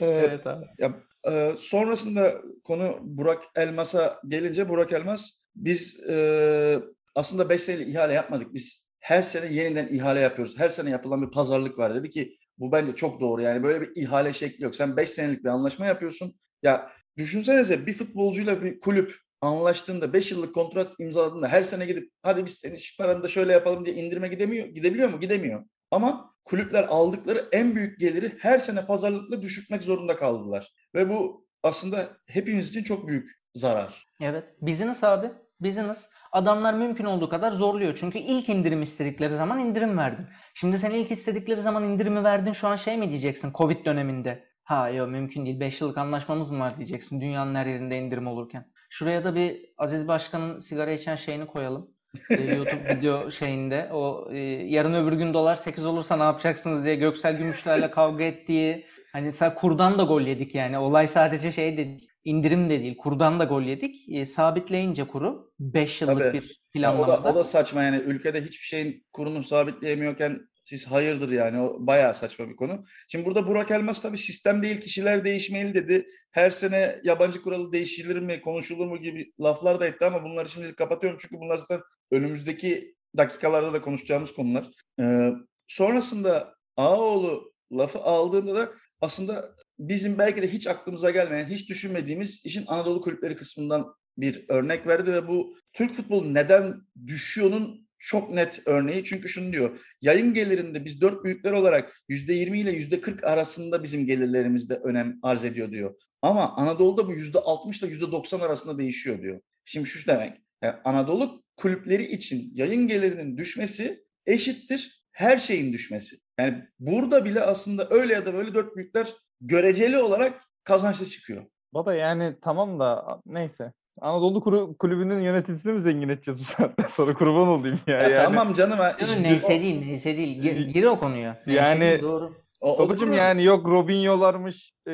evet 0.00 0.46
abi. 0.46 0.66
Ya, 0.78 0.94
e, 1.26 1.54
sonrasında 1.58 2.42
konu 2.64 2.98
Burak 3.02 3.44
Elmas'a 3.56 4.20
gelince 4.28 4.68
Burak 4.68 4.92
Elmas 4.92 5.32
biz 5.56 6.00
e, 6.08 6.78
aslında 7.14 7.48
5 7.48 7.62
senelik 7.62 7.88
ihale 7.88 8.12
yapmadık. 8.12 8.54
Biz 8.54 8.88
her 9.00 9.22
sene 9.22 9.54
yeniden 9.54 9.88
ihale 9.88 10.20
yapıyoruz. 10.20 10.58
Her 10.58 10.68
sene 10.68 10.90
yapılan 10.90 11.22
bir 11.22 11.30
pazarlık 11.30 11.78
var. 11.78 11.94
Dedi 11.94 12.10
ki 12.10 12.38
bu 12.58 12.72
bence 12.72 12.92
çok 12.92 13.20
doğru. 13.20 13.42
Yani 13.42 13.62
böyle 13.62 13.80
bir 13.80 14.02
ihale 14.02 14.32
şekli 14.32 14.64
yok. 14.64 14.74
Sen 14.74 14.96
5 14.96 15.10
senelik 15.10 15.44
bir 15.44 15.48
anlaşma 15.48 15.86
yapıyorsun. 15.86 16.34
Ya 16.62 16.92
düşünsenize 17.16 17.86
bir 17.86 17.92
futbolcuyla 17.92 18.62
bir 18.62 18.80
kulüp 18.80 19.16
anlaştığında 19.40 20.12
5 20.12 20.30
yıllık 20.30 20.54
kontrat 20.54 20.94
imzaladığında 21.00 21.48
her 21.48 21.62
sene 21.62 21.86
gidip 21.86 22.10
hadi 22.22 22.46
biz 22.46 22.54
senin 22.54 22.78
paranı 22.98 23.22
da 23.22 23.28
şöyle 23.28 23.52
yapalım 23.52 23.86
diye 23.86 23.96
indirime 23.96 24.28
gidemiyor. 24.28 24.66
Gidebiliyor 24.66 25.08
mu? 25.08 25.20
Gidemiyor. 25.20 25.64
Ama 25.90 26.34
kulüpler 26.48 26.84
aldıkları 26.84 27.48
en 27.52 27.74
büyük 27.74 27.98
geliri 27.98 28.32
her 28.40 28.58
sene 28.58 28.86
pazarlıkla 28.86 29.42
düşürtmek 29.42 29.82
zorunda 29.82 30.16
kaldılar. 30.16 30.72
Ve 30.94 31.08
bu 31.08 31.46
aslında 31.62 32.06
hepimiz 32.26 32.68
için 32.68 32.82
çok 32.82 33.08
büyük 33.08 33.30
zarar. 33.54 34.06
Evet. 34.20 34.44
Business 34.62 35.04
abi. 35.04 35.30
Business. 35.60 36.06
Adamlar 36.32 36.74
mümkün 36.74 37.04
olduğu 37.04 37.28
kadar 37.28 37.52
zorluyor. 37.52 37.96
Çünkü 38.00 38.18
ilk 38.18 38.48
indirim 38.48 38.82
istedikleri 38.82 39.32
zaman 39.32 39.58
indirim 39.58 39.98
verdin. 39.98 40.26
Şimdi 40.54 40.78
sen 40.78 40.90
ilk 40.90 41.10
istedikleri 41.10 41.62
zaman 41.62 41.84
indirimi 41.84 42.24
verdin 42.24 42.52
şu 42.52 42.68
an 42.68 42.76
şey 42.76 42.96
mi 42.96 43.08
diyeceksin 43.08 43.52
Covid 43.54 43.84
döneminde? 43.84 44.44
Ha 44.64 44.90
yok 44.90 45.08
mümkün 45.08 45.46
değil 45.46 45.60
5 45.60 45.80
yıllık 45.80 45.98
anlaşmamız 45.98 46.50
mı 46.50 46.60
var 46.60 46.76
diyeceksin 46.76 47.20
dünyanın 47.20 47.54
her 47.54 47.66
yerinde 47.66 47.98
indirim 47.98 48.26
olurken. 48.26 48.72
Şuraya 48.90 49.24
da 49.24 49.34
bir 49.34 49.74
Aziz 49.78 50.08
Başkan'ın 50.08 50.58
sigara 50.58 50.90
içen 50.90 51.16
şeyini 51.16 51.46
koyalım. 51.46 51.90
YouTube 52.30 52.96
video 52.96 53.30
şeyinde 53.30 53.88
o 53.92 54.28
e, 54.32 54.38
yarın 54.66 54.94
öbür 54.94 55.12
gün 55.12 55.34
dolar 55.34 55.56
8 55.56 55.86
olursa 55.86 56.16
ne 56.16 56.22
yapacaksınız 56.22 56.84
diye 56.84 56.94
Göksel 56.94 57.36
Gümüşler'le 57.36 57.90
kavga 57.94 58.24
ettiği 58.24 58.86
hani 59.12 59.32
sen 59.32 59.54
kurdan 59.54 59.98
da 59.98 60.02
gol 60.02 60.20
yedik 60.22 60.54
yani 60.54 60.78
olay 60.78 61.08
sadece 61.08 61.52
şey 61.52 61.78
de 61.78 61.96
indirim 62.24 62.70
de 62.70 62.80
değil 62.80 62.96
kurdan 62.96 63.40
da 63.40 63.44
gol 63.44 63.62
yedik 63.62 64.08
e, 64.08 64.26
sabitleyince 64.26 65.04
kuru 65.04 65.52
5 65.60 66.00
yıllık 66.00 66.18
Tabii. 66.18 66.38
bir 66.38 66.60
planlamada. 66.72 67.20
o, 67.20 67.24
da, 67.24 67.30
o 67.30 67.34
da 67.34 67.44
saçma 67.44 67.82
yani 67.82 67.96
ülkede 67.96 68.44
hiçbir 68.44 68.66
şeyin 68.66 69.06
kurunu 69.12 69.42
sabitleyemiyorken 69.42 70.40
Siz 70.68 70.86
hayırdır 70.86 71.30
yani 71.30 71.60
o 71.60 71.76
bayağı 71.86 72.14
saçma 72.14 72.48
bir 72.48 72.56
konu. 72.56 72.84
Şimdi 73.08 73.24
burada 73.24 73.46
Burak 73.46 73.70
Elmas 73.70 74.02
tabii 74.02 74.18
sistem 74.18 74.62
değil 74.62 74.80
kişiler 74.80 75.24
değişmeli 75.24 75.74
dedi. 75.74 76.06
Her 76.30 76.50
sene 76.50 77.00
yabancı 77.04 77.42
kuralı 77.42 77.72
değişilir 77.72 78.16
mi 78.16 78.40
konuşulur 78.40 78.86
mu 78.86 78.98
gibi 78.98 79.32
laflar 79.40 79.80
da 79.80 79.86
etti 79.86 80.04
ama 80.04 80.24
bunları 80.24 80.48
şimdi 80.48 80.74
kapatıyorum 80.74 81.18
çünkü 81.22 81.40
bunlar 81.40 81.56
zaten 81.56 81.80
önümüzdeki 82.10 82.94
dakikalarda 83.16 83.72
da 83.72 83.80
konuşacağımız 83.80 84.32
konular. 84.32 84.66
Ee, 85.00 85.30
sonrasında 85.68 86.54
Ağoğlu 86.76 87.52
lafı 87.72 87.98
aldığında 87.98 88.54
da 88.54 88.72
aslında 89.00 89.54
bizim 89.78 90.18
belki 90.18 90.42
de 90.42 90.52
hiç 90.52 90.66
aklımıza 90.66 91.10
gelmeyen, 91.10 91.46
hiç 91.46 91.68
düşünmediğimiz 91.68 92.46
işin 92.46 92.64
Anadolu 92.66 93.00
kulüpleri 93.00 93.36
kısmından 93.36 93.94
bir 94.18 94.44
örnek 94.48 94.86
verdi 94.86 95.12
ve 95.12 95.28
bu 95.28 95.56
Türk 95.72 95.92
futbolu 95.92 96.34
neden 96.34 96.80
düşüyor'nun 97.06 97.87
çok 97.98 98.30
net 98.30 98.62
örneği. 98.66 99.04
Çünkü 99.04 99.28
şunu 99.28 99.52
diyor. 99.52 99.80
Yayın 100.02 100.34
gelirinde 100.34 100.84
biz 100.84 101.00
dört 101.00 101.24
büyükler 101.24 101.52
olarak 101.52 102.02
%20 102.08 102.58
ile 102.58 102.72
%40 102.72 103.24
arasında 103.26 103.82
bizim 103.82 104.06
gelirlerimizde 104.06 104.74
önem 104.74 105.18
arz 105.22 105.44
ediyor 105.44 105.70
diyor. 105.70 105.94
Ama 106.22 106.56
Anadolu'da 106.56 107.06
bu 107.06 107.12
%60 107.12 107.78
ile 107.78 107.94
%90 107.94 108.42
arasında 108.42 108.78
değişiyor 108.78 109.22
diyor. 109.22 109.40
Şimdi 109.64 109.86
şu 109.86 110.06
demek. 110.06 110.38
Yani 110.62 110.74
Anadolu 110.84 111.44
kulüpleri 111.56 112.12
için 112.12 112.50
yayın 112.54 112.88
gelirinin 112.88 113.36
düşmesi 113.36 114.04
eşittir 114.26 115.04
her 115.12 115.38
şeyin 115.38 115.72
düşmesi. 115.72 116.16
Yani 116.38 116.64
burada 116.78 117.24
bile 117.24 117.40
aslında 117.40 117.88
öyle 117.90 118.14
ya 118.14 118.26
da 118.26 118.34
böyle 118.34 118.54
dört 118.54 118.76
büyükler 118.76 119.14
göreceli 119.40 119.98
olarak 119.98 120.42
kazançlı 120.64 121.06
çıkıyor. 121.06 121.44
Baba 121.74 121.94
yani 121.94 122.36
tamam 122.42 122.80
da 122.80 123.20
neyse. 123.26 123.72
Anadolu 124.00 124.40
Kuru- 124.40 124.76
Kulübü'nün 124.76 125.20
yöneticisini 125.20 125.72
mi 125.72 125.80
zengin 125.80 126.08
edeceğiz 126.08 126.40
bu 126.40 126.44
saatten 126.44 126.86
sonra 126.90 127.14
kurban 127.14 127.48
olayım 127.48 127.80
ya. 127.86 127.96
Ya 127.96 128.02
yani, 128.02 128.14
tamam 128.14 128.54
canım. 128.54 128.78
ha, 128.78 128.92
şimdi 129.06 129.22
Neyse 129.28 129.48
değil, 129.60 129.86
neyse 129.86 130.16
değil. 130.16 130.42
Gir, 130.42 130.66
gir 130.68 130.84
o 130.84 130.98
konuya. 130.98 131.36
Neyse 131.46 131.62
Yani- 131.62 131.80
değil, 131.80 132.02
doğru. 132.02 132.32
o- 132.60 132.78
Babacım 132.78 133.12
yani 133.12 133.44
yok 133.44 133.68
Robinho'larmış 133.68 134.72
e, 134.88 134.92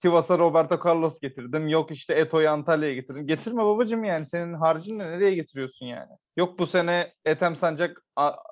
Sivas'a 0.00 0.38
Roberto 0.38 0.88
Carlos 0.88 1.20
getirdim. 1.20 1.68
Yok 1.68 1.90
işte 1.90 2.14
Eto'yu 2.14 2.50
Antalya'ya 2.50 2.94
getirdim. 2.94 3.26
Getirme 3.26 3.64
babacım 3.64 4.04
yani. 4.04 4.26
Senin 4.26 4.54
harcını 4.54 4.98
nereye 4.98 5.34
getiriyorsun 5.34 5.86
yani? 5.86 6.10
Yok 6.36 6.58
bu 6.58 6.66
sene 6.66 7.12
Ethem 7.24 7.56
Sancak 7.56 8.02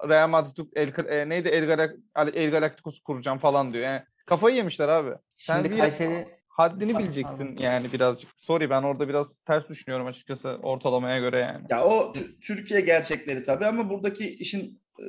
Real 0.08 0.28
Madrid 0.28 0.66
El, 0.76 0.92
e, 1.08 1.28
neydi 1.28 1.48
El, 1.48 1.64
Galac- 1.64 2.30
El 2.34 2.50
Galacticos 2.50 3.00
kuracağım 3.00 3.38
falan 3.38 3.72
diyor. 3.72 3.84
Yani 3.84 4.02
kafayı 4.26 4.56
yemişler 4.56 4.88
abi. 4.88 5.10
Sen 5.36 5.56
Şimdi 5.56 5.70
bir 5.70 5.78
Kayseri 5.78 6.26
haddini 6.60 6.98
bileceksin 6.98 7.56
yani 7.60 7.92
birazcık. 7.92 8.30
Sorry 8.36 8.70
ben 8.70 8.82
orada 8.82 9.08
biraz 9.08 9.26
ters 9.46 9.68
düşünüyorum 9.68 10.06
açıkçası 10.06 10.48
ortalamaya 10.48 11.18
göre 11.18 11.38
yani. 11.38 11.66
Ya 11.70 11.84
o 11.84 12.12
Tü- 12.12 12.40
Türkiye 12.40 12.80
gerçekleri 12.80 13.42
tabii 13.42 13.66
ama 13.66 13.90
buradaki 13.90 14.34
işin 14.34 14.80
e, 15.00 15.04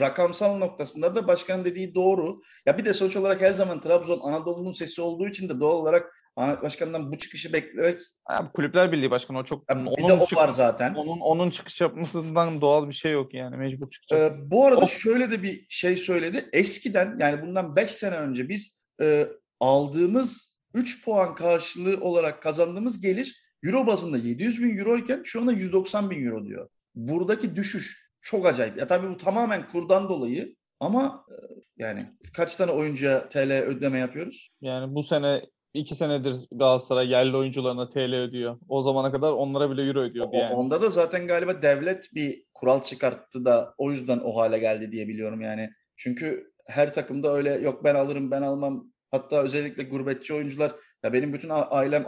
rakamsal 0.00 0.58
noktasında 0.58 1.14
da 1.14 1.26
başkan 1.28 1.64
dediği 1.64 1.94
doğru. 1.94 2.40
Ya 2.66 2.78
bir 2.78 2.84
de 2.84 2.94
sonuç 2.94 3.16
olarak 3.16 3.40
her 3.40 3.52
zaman 3.52 3.80
Trabzon 3.80 4.20
Anadolu'nun 4.22 4.72
sesi 4.72 5.02
olduğu 5.02 5.28
için 5.28 5.48
de 5.48 5.60
doğal 5.60 5.74
olarak 5.76 6.14
Ahmet 6.36 6.62
Başkan'dan 6.62 7.12
bu 7.12 7.18
çıkışı 7.18 7.52
beklemek 7.52 8.00
Ha, 8.24 8.52
Kulüpler 8.52 8.92
Birliği 8.92 9.10
Başkanı 9.10 9.38
o 9.38 9.44
çok 9.44 9.70
ya 9.70 9.76
bir 9.84 9.90
onun 9.90 10.08
de 10.08 10.12
o 10.12 10.26
çık- 10.26 10.38
var 10.38 10.48
zaten. 10.48 10.94
onun 10.94 11.20
onun 11.20 11.50
çıkış 11.50 11.80
yapmasından 11.80 12.60
doğal 12.60 12.88
bir 12.88 12.94
şey 12.94 13.12
yok 13.12 13.34
yani 13.34 13.56
mecbur 13.56 13.90
çıkacak. 13.90 14.32
Ee, 14.32 14.50
bu 14.50 14.66
arada 14.66 14.80
Of. 14.84 14.98
şöyle 14.98 15.30
de 15.30 15.42
bir 15.42 15.66
şey 15.68 15.96
söyledi. 15.96 16.48
Eskiden 16.52 17.16
yani 17.20 17.42
bundan 17.42 17.76
5 17.76 17.90
sene 17.90 18.16
önce 18.16 18.48
biz 18.48 18.86
e, 19.02 19.26
aldığımız 19.60 20.51
3 20.74 21.04
puan 21.04 21.34
karşılığı 21.34 22.00
olarak 22.00 22.42
kazandığımız 22.42 23.00
gelir 23.00 23.42
euro 23.64 23.86
bazında 23.86 24.18
700 24.18 24.62
bin 24.62 24.78
euro 24.78 24.98
iken 24.98 25.22
şu 25.24 25.40
anda 25.40 25.52
190 25.52 26.10
bin 26.10 26.26
euro 26.26 26.44
diyor. 26.44 26.68
Buradaki 26.94 27.56
düşüş 27.56 28.12
çok 28.20 28.46
acayip. 28.46 28.78
Ya 28.78 28.86
tabii 28.86 29.10
bu 29.10 29.16
tamamen 29.16 29.68
kurdan 29.68 30.08
dolayı 30.08 30.56
ama 30.80 31.24
e, 31.30 31.34
yani 31.76 32.06
kaç 32.36 32.56
tane 32.56 32.70
oyuncuya 32.72 33.28
TL 33.28 33.52
ödeme 33.52 33.98
yapıyoruz? 33.98 34.50
Yani 34.60 34.94
bu 34.94 35.04
sene 35.04 35.42
iki 35.74 35.94
senedir 35.94 36.36
Galatasaray 36.52 37.10
yerli 37.10 37.36
oyuncularına 37.36 37.90
TL 37.90 38.14
ödüyor. 38.14 38.58
O 38.68 38.82
zamana 38.82 39.12
kadar 39.12 39.32
onlara 39.32 39.70
bile 39.70 39.82
euro 39.82 40.00
ödüyordu 40.00 40.36
yani. 40.36 40.54
Onda 40.54 40.82
da 40.82 40.90
zaten 40.90 41.26
galiba 41.26 41.62
devlet 41.62 42.10
bir 42.14 42.44
kural 42.54 42.82
çıkarttı 42.82 43.44
da 43.44 43.74
o 43.78 43.90
yüzden 43.90 44.20
o 44.24 44.36
hale 44.36 44.58
geldi 44.58 44.92
diye 44.92 45.08
biliyorum 45.08 45.40
yani. 45.40 45.70
Çünkü 45.96 46.52
her 46.66 46.92
takımda 46.92 47.32
öyle 47.32 47.54
yok 47.54 47.84
ben 47.84 47.94
alırım 47.94 48.30
ben 48.30 48.42
almam. 48.42 48.91
Hatta 49.12 49.42
özellikle 49.42 49.82
gurbetçi 49.82 50.34
oyuncular 50.34 50.74
ya 51.04 51.12
benim 51.12 51.32
bütün 51.32 51.48
ailem 51.52 52.06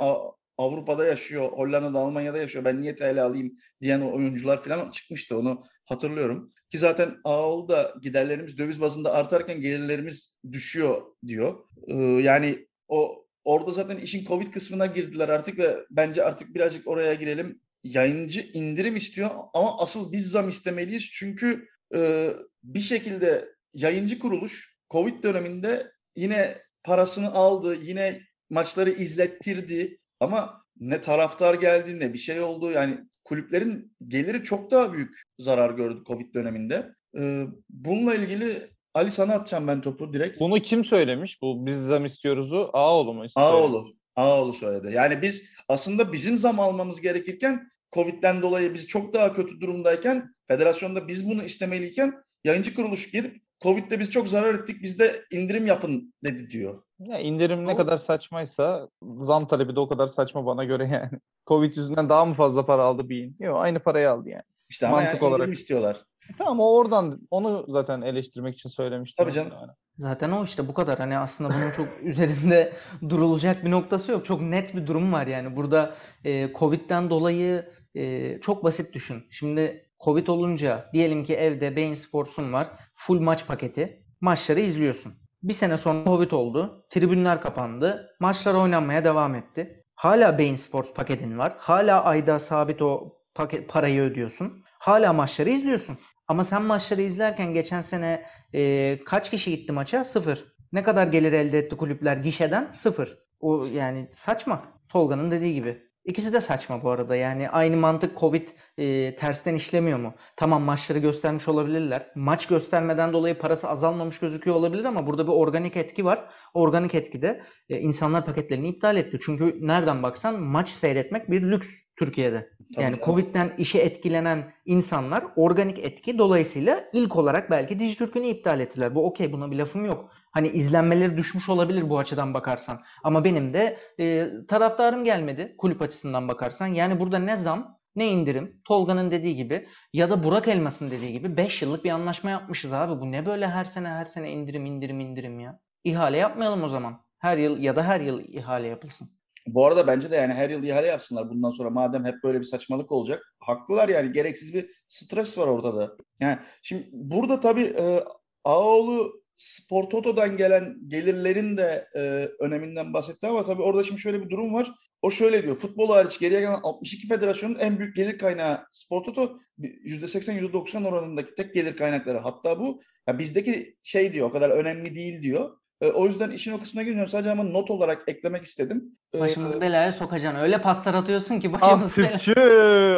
Avrupa'da 0.58 1.06
yaşıyor, 1.06 1.52
Hollanda'da, 1.52 1.98
Almanya'da 1.98 2.38
yaşıyor. 2.38 2.64
Ben 2.64 2.80
niye 2.80 2.96
TL 2.96 3.24
alayım 3.24 3.52
diyen 3.80 4.00
oyuncular 4.00 4.62
falan 4.62 4.90
çıkmıştı 4.90 5.38
onu 5.38 5.64
hatırlıyorum. 5.84 6.52
Ki 6.70 6.78
zaten 6.78 7.16
AOL'da 7.24 7.94
giderlerimiz 8.02 8.58
döviz 8.58 8.80
bazında 8.80 9.12
artarken 9.12 9.60
gelirlerimiz 9.60 10.38
düşüyor 10.52 11.02
diyor. 11.26 11.64
Ee, 11.88 11.94
yani 12.02 12.68
o 12.88 13.26
orada 13.44 13.70
zaten 13.70 13.96
işin 13.96 14.24
Covid 14.24 14.46
kısmına 14.46 14.86
girdiler 14.86 15.28
artık 15.28 15.58
ve 15.58 15.76
bence 15.90 16.24
artık 16.24 16.54
birazcık 16.54 16.88
oraya 16.88 17.14
girelim. 17.14 17.60
Yayıncı 17.84 18.40
indirim 18.40 18.96
istiyor 18.96 19.30
ama 19.54 19.78
asıl 19.78 20.12
biz 20.12 20.30
zam 20.30 20.48
istemeliyiz. 20.48 21.10
Çünkü 21.10 21.68
e, 21.94 22.30
bir 22.62 22.80
şekilde 22.80 23.54
yayıncı 23.74 24.18
kuruluş 24.18 24.78
Covid 24.90 25.22
döneminde 25.22 25.92
yine 26.16 26.64
parasını 26.84 27.34
aldı, 27.34 27.76
yine 27.82 28.20
maçları 28.50 28.90
izlettirdi 28.90 29.98
ama 30.20 30.64
ne 30.80 31.00
taraftar 31.00 31.54
geldi 31.54 32.00
ne 32.00 32.12
bir 32.12 32.18
şey 32.18 32.40
oldu. 32.40 32.70
Yani 32.70 32.98
kulüplerin 33.24 33.96
geliri 34.08 34.42
çok 34.42 34.70
daha 34.70 34.92
büyük 34.92 35.22
zarar 35.38 35.70
gördü 35.70 36.02
Covid 36.06 36.34
döneminde. 36.34 36.94
Ee, 37.18 37.46
bununla 37.70 38.14
ilgili 38.14 38.70
Ali 38.94 39.10
sana 39.10 39.34
atacağım 39.34 39.66
ben 39.66 39.80
topu 39.80 40.12
direkt. 40.12 40.40
Bunu 40.40 40.60
kim 40.60 40.84
söylemiş? 40.84 41.42
Bu 41.42 41.66
biz 41.66 41.86
zam 41.86 42.04
istiyoruzu 42.04 42.70
Ağoğlu 42.72 43.14
mu? 43.14 43.26
Ağoğlu. 43.34 43.94
Ağoğlu 44.16 44.52
söyledi. 44.52 44.94
Yani 44.94 45.22
biz 45.22 45.56
aslında 45.68 46.12
bizim 46.12 46.38
zam 46.38 46.60
almamız 46.60 47.00
gerekirken 47.00 47.68
Covid'den 47.92 48.42
dolayı 48.42 48.74
biz 48.74 48.88
çok 48.88 49.14
daha 49.14 49.32
kötü 49.32 49.60
durumdayken 49.60 50.34
federasyonda 50.48 51.08
biz 51.08 51.28
bunu 51.30 51.44
istemeliyken 51.44 52.14
yayıncı 52.44 52.74
kuruluş 52.74 53.10
gelip 53.10 53.43
Covid'de 53.62 54.00
biz 54.00 54.10
çok 54.10 54.28
zarar 54.28 54.54
ettik 54.54 54.82
biz 54.82 54.98
de 54.98 55.24
indirim 55.30 55.66
yapın 55.66 56.14
dedi 56.24 56.50
diyor. 56.50 56.82
Ya 56.98 57.18
indirim 57.18 57.62
ne 57.64 57.68
Doğru. 57.68 57.76
kadar 57.76 57.98
saçmaysa 57.98 58.88
zam 59.20 59.48
talebi 59.48 59.76
de 59.76 59.80
o 59.80 59.88
kadar 59.88 60.08
saçma 60.08 60.46
bana 60.46 60.64
göre 60.64 60.88
yani. 60.92 61.20
Covid 61.46 61.76
yüzünden 61.76 62.08
daha 62.08 62.24
mı 62.24 62.34
fazla 62.34 62.66
para 62.66 62.82
aldı 62.82 63.08
Bein? 63.08 63.36
Yok 63.40 63.56
aynı 63.60 63.78
parayı 63.78 64.10
aldı 64.10 64.28
yani. 64.28 64.42
İşte 64.68 64.86
ama 64.86 64.96
Mantık 64.96 65.14
yani 65.14 65.18
indirim 65.18 65.34
olarak. 65.34 65.54
istiyorlar. 65.54 66.04
Tamam 66.38 66.60
o 66.60 66.76
oradan 66.76 67.20
onu 67.30 67.64
zaten 67.68 68.02
eleştirmek 68.02 68.54
için 68.54 68.68
söylemiştim. 68.68 69.24
Tabii 69.24 69.34
canım. 69.34 69.52
Yani. 69.60 69.70
Zaten 69.96 70.30
o 70.30 70.44
işte 70.44 70.68
bu 70.68 70.74
kadar. 70.74 70.98
Hani 70.98 71.18
aslında 71.18 71.54
bunun 71.54 71.70
çok 71.70 71.88
üzerinde 72.02 72.72
durulacak 73.08 73.64
bir 73.64 73.70
noktası 73.70 74.12
yok. 74.12 74.24
Çok 74.24 74.40
net 74.40 74.76
bir 74.76 74.86
durum 74.86 75.12
var 75.12 75.26
yani. 75.26 75.56
Burada 75.56 75.94
e, 76.24 76.52
Covid'den 76.52 77.10
dolayı 77.10 77.70
e, 77.94 78.38
çok 78.40 78.64
basit 78.64 78.94
düşün. 78.94 79.24
Şimdi 79.30 79.83
Covid 80.04 80.26
olunca 80.26 80.90
diyelim 80.92 81.24
ki 81.24 81.34
evde 81.34 81.76
Bein 81.76 81.94
Sports'un 81.94 82.52
var. 82.52 82.68
Full 82.94 83.20
maç 83.20 83.46
paketi. 83.46 84.04
Maçları 84.20 84.60
izliyorsun. 84.60 85.14
Bir 85.42 85.52
sene 85.52 85.76
sonra 85.76 86.04
Covid 86.04 86.30
oldu. 86.30 86.86
Tribünler 86.90 87.40
kapandı. 87.40 88.16
Maçlar 88.20 88.54
oynanmaya 88.54 89.04
devam 89.04 89.34
etti. 89.34 89.84
Hala 89.94 90.38
Bein 90.38 90.56
Sports 90.56 90.92
paketin 90.94 91.38
var. 91.38 91.54
Hala 91.58 92.04
ayda 92.04 92.38
sabit 92.38 92.82
o 92.82 93.18
paket, 93.34 93.68
parayı 93.68 94.02
ödüyorsun. 94.02 94.64
Hala 94.78 95.12
maçları 95.12 95.50
izliyorsun. 95.50 95.98
Ama 96.28 96.44
sen 96.44 96.62
maçları 96.62 97.02
izlerken 97.02 97.54
geçen 97.54 97.80
sene 97.80 98.26
e, 98.54 98.98
kaç 99.06 99.30
kişi 99.30 99.50
gitti 99.50 99.72
maça? 99.72 100.04
Sıfır. 100.04 100.54
Ne 100.72 100.82
kadar 100.82 101.06
gelir 101.06 101.32
elde 101.32 101.58
etti 101.58 101.76
kulüpler 101.76 102.16
gişeden? 102.16 102.72
Sıfır. 102.72 103.18
O 103.40 103.64
yani 103.64 104.08
saçma. 104.12 104.62
Tolga'nın 104.88 105.30
dediği 105.30 105.54
gibi. 105.54 105.82
İkisi 106.04 106.32
de 106.32 106.40
saçma 106.40 106.82
bu 106.82 106.90
arada. 106.90 107.16
Yani 107.16 107.48
aynı 107.50 107.76
mantık 107.76 108.18
Covid 108.18 108.48
e, 108.78 109.16
tersten 109.16 109.54
işlemiyor 109.54 109.98
mu? 109.98 110.14
Tamam 110.36 110.62
maçları 110.62 110.98
göstermiş 110.98 111.48
olabilirler. 111.48 112.10
Maç 112.14 112.46
göstermeden 112.46 113.12
dolayı 113.12 113.38
parası 113.38 113.68
azalmamış 113.68 114.18
gözüküyor 114.18 114.56
olabilir 114.56 114.84
ama 114.84 115.06
burada 115.06 115.26
bir 115.26 115.32
organik 115.32 115.76
etki 115.76 116.04
var. 116.04 116.28
Organik 116.54 116.94
etkide 116.94 117.42
e, 117.68 117.80
insanlar 117.80 118.24
paketlerini 118.26 118.68
iptal 118.68 118.96
etti. 118.96 119.18
Çünkü 119.22 119.58
nereden 119.60 120.02
baksan 120.02 120.40
maç 120.40 120.68
seyretmek 120.68 121.30
bir 121.30 121.42
lüks 121.42 121.68
Türkiye'de. 121.96 122.53
Tabii 122.74 122.84
yani. 122.84 122.96
Covid'den 123.04 123.54
işe 123.58 123.78
etkilenen 123.78 124.52
insanlar 124.64 125.24
organik 125.36 125.78
etki 125.78 126.18
dolayısıyla 126.18 126.84
ilk 126.92 127.16
olarak 127.16 127.50
belki 127.50 127.78
Dijitürk'ünü 127.78 128.26
iptal 128.26 128.60
ettiler. 128.60 128.94
Bu 128.94 129.06
okey 129.06 129.32
buna 129.32 129.50
bir 129.50 129.56
lafım 129.56 129.84
yok. 129.84 130.10
Hani 130.30 130.48
izlenmeleri 130.48 131.16
düşmüş 131.16 131.48
olabilir 131.48 131.90
bu 131.90 131.98
açıdan 131.98 132.34
bakarsan. 132.34 132.80
Ama 133.04 133.24
benim 133.24 133.54
de 133.54 133.78
e, 134.00 134.30
taraftarım 134.48 135.04
gelmedi 135.04 135.54
kulüp 135.58 135.82
açısından 135.82 136.28
bakarsan. 136.28 136.66
Yani 136.66 137.00
burada 137.00 137.18
ne 137.18 137.36
zam 137.36 137.78
ne 137.96 138.08
indirim. 138.08 138.60
Tolga'nın 138.64 139.10
dediği 139.10 139.36
gibi 139.36 139.68
ya 139.92 140.10
da 140.10 140.24
Burak 140.24 140.48
Elmas'ın 140.48 140.90
dediği 140.90 141.12
gibi 141.12 141.36
5 141.36 141.62
yıllık 141.62 141.84
bir 141.84 141.90
anlaşma 141.90 142.30
yapmışız 142.30 142.72
abi. 142.72 143.00
Bu 143.00 143.12
ne 143.12 143.26
böyle 143.26 143.48
her 143.48 143.64
sene 143.64 143.88
her 143.88 144.04
sene 144.04 144.30
indirim 144.30 144.66
indirim 144.66 145.00
indirim 145.00 145.40
ya. 145.40 145.60
İhale 145.84 146.16
yapmayalım 146.18 146.62
o 146.62 146.68
zaman. 146.68 147.04
Her 147.18 147.36
yıl 147.36 147.58
ya 147.58 147.76
da 147.76 147.82
her 147.84 148.00
yıl 148.00 148.20
ihale 148.20 148.68
yapılsın. 148.68 149.10
Bu 149.46 149.66
arada 149.66 149.86
bence 149.86 150.10
de 150.10 150.16
yani 150.16 150.34
her 150.34 150.50
yıl 150.50 150.62
ihale 150.62 150.86
yapsınlar 150.86 151.30
bundan 151.30 151.50
sonra 151.50 151.70
madem 151.70 152.04
hep 152.04 152.14
böyle 152.24 152.40
bir 152.40 152.44
saçmalık 152.44 152.92
olacak. 152.92 153.34
Haklılar 153.40 153.88
yani 153.88 154.12
gereksiz 154.12 154.54
bir 154.54 154.70
stres 154.88 155.38
var 155.38 155.46
ortada. 155.46 155.96
Yani 156.20 156.38
şimdi 156.62 156.88
burada 156.92 157.40
tabii 157.40 157.74
e, 157.78 158.04
Ağoğlu 158.44 159.24
Spor 159.36 159.84
Toto'dan 159.90 160.36
gelen 160.36 160.76
gelirlerin 160.86 161.56
de 161.56 161.88
e, 161.96 162.00
öneminden 162.40 162.92
bahsetti 162.92 163.26
ama 163.26 163.42
tabii 163.42 163.62
orada 163.62 163.82
şimdi 163.82 164.00
şöyle 164.00 164.22
bir 164.22 164.30
durum 164.30 164.54
var. 164.54 164.72
O 165.02 165.10
şöyle 165.10 165.42
diyor. 165.42 165.56
Futbol 165.56 165.88
hariç 165.88 166.18
geriye 166.18 166.40
gelen 166.40 166.60
62 166.62 167.08
federasyonun 167.08 167.58
en 167.58 167.78
büyük 167.78 167.96
gelir 167.96 168.18
kaynağı 168.18 168.66
Spor 168.72 169.04
Toto 169.04 169.38
%80 169.58 170.38
%90 170.40 170.88
oranındaki 170.88 171.34
tek 171.34 171.54
gelir 171.54 171.76
kaynakları. 171.76 172.18
Hatta 172.18 172.60
bu 172.60 172.82
ya 173.08 173.18
bizdeki 173.18 173.76
şey 173.82 174.12
diyor 174.12 174.28
o 174.28 174.32
kadar 174.32 174.50
önemli 174.50 174.94
değil 174.94 175.22
diyor. 175.22 175.58
E, 175.80 175.86
o 175.90 176.06
yüzden 176.06 176.30
işin 176.30 176.52
o 176.52 176.58
kısmına 176.60 176.84
girmiyorum. 176.84 177.10
Sadece 177.10 177.30
ama 177.30 177.42
not 177.42 177.70
olarak 177.70 178.02
eklemek 178.06 178.42
istedim. 178.44 178.84
E, 179.14 179.20
Başımızı 179.20 179.60
belaya 179.60 179.92
sokacaksın. 179.92 180.40
Öyle 180.40 180.58
paslar 180.58 180.94
atıyorsun 180.94 181.40
ki 181.40 181.50
Ah 181.54 181.60
başımızı 181.60 181.96
belaya. 181.96 182.18
Türkçü, 182.18 182.40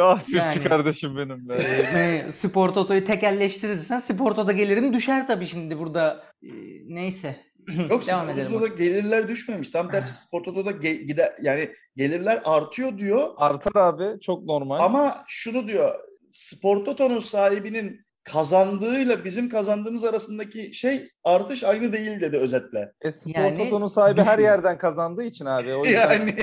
ah 0.03 0.19
Türkçü 0.19 0.37
Yani. 0.37 0.63
kardeşim 0.63 1.17
benim 1.17 1.49
be. 1.49 1.57
Yani 1.93 2.33
Spor 2.33 2.69
Toto'yu 2.69 3.05
tekelleştirirsen 3.05 3.99
Spor 3.99 4.35
Toto 4.35 4.51
gelirin 4.53 4.93
düşer 4.93 5.27
tabii 5.27 5.45
şimdi 5.45 5.79
burada. 5.79 6.23
Ee, 6.43 6.47
neyse. 6.87 7.35
Yok 7.89 8.07
Devam 8.07 8.23
Spor 8.23 8.33
edelim. 8.33 8.51
Toto'da 8.51 8.67
gelirler 8.67 9.27
düşmemiş. 9.27 9.69
Tam 9.69 9.91
tersi 9.91 10.13
Spor 10.27 10.43
Toto'da 10.43 10.71
ge- 10.71 11.03
gider 11.03 11.33
yani 11.41 11.69
gelirler 11.95 12.41
artıyor 12.45 12.97
diyor. 12.97 13.27
Artar 13.37 13.75
abi 13.81 14.19
çok 14.21 14.43
normal. 14.43 14.79
Ama 14.79 15.23
şunu 15.27 15.67
diyor. 15.67 15.95
Spor 16.31 16.85
Toto'nun 16.85 17.19
sahibinin 17.19 18.06
kazandığıyla 18.31 19.25
bizim 19.25 19.49
kazandığımız 19.49 20.03
arasındaki 20.03 20.73
şey 20.73 21.09
artış 21.23 21.63
aynı 21.63 21.93
değil 21.93 22.21
dedi 22.21 22.37
özetle. 22.37 22.93
E, 23.01 23.11
Spor 23.11 23.31
Yani 23.35 23.57
Toto'nun 23.57 23.87
sahibi 23.87 24.21
her 24.21 24.25
düşmüyor. 24.25 24.51
yerden 24.53 24.77
kazandığı 24.77 25.23
için 25.23 25.45
abi. 25.45 25.73
O 25.73 25.85
yüzden 25.85 26.11
Yani 26.11 26.35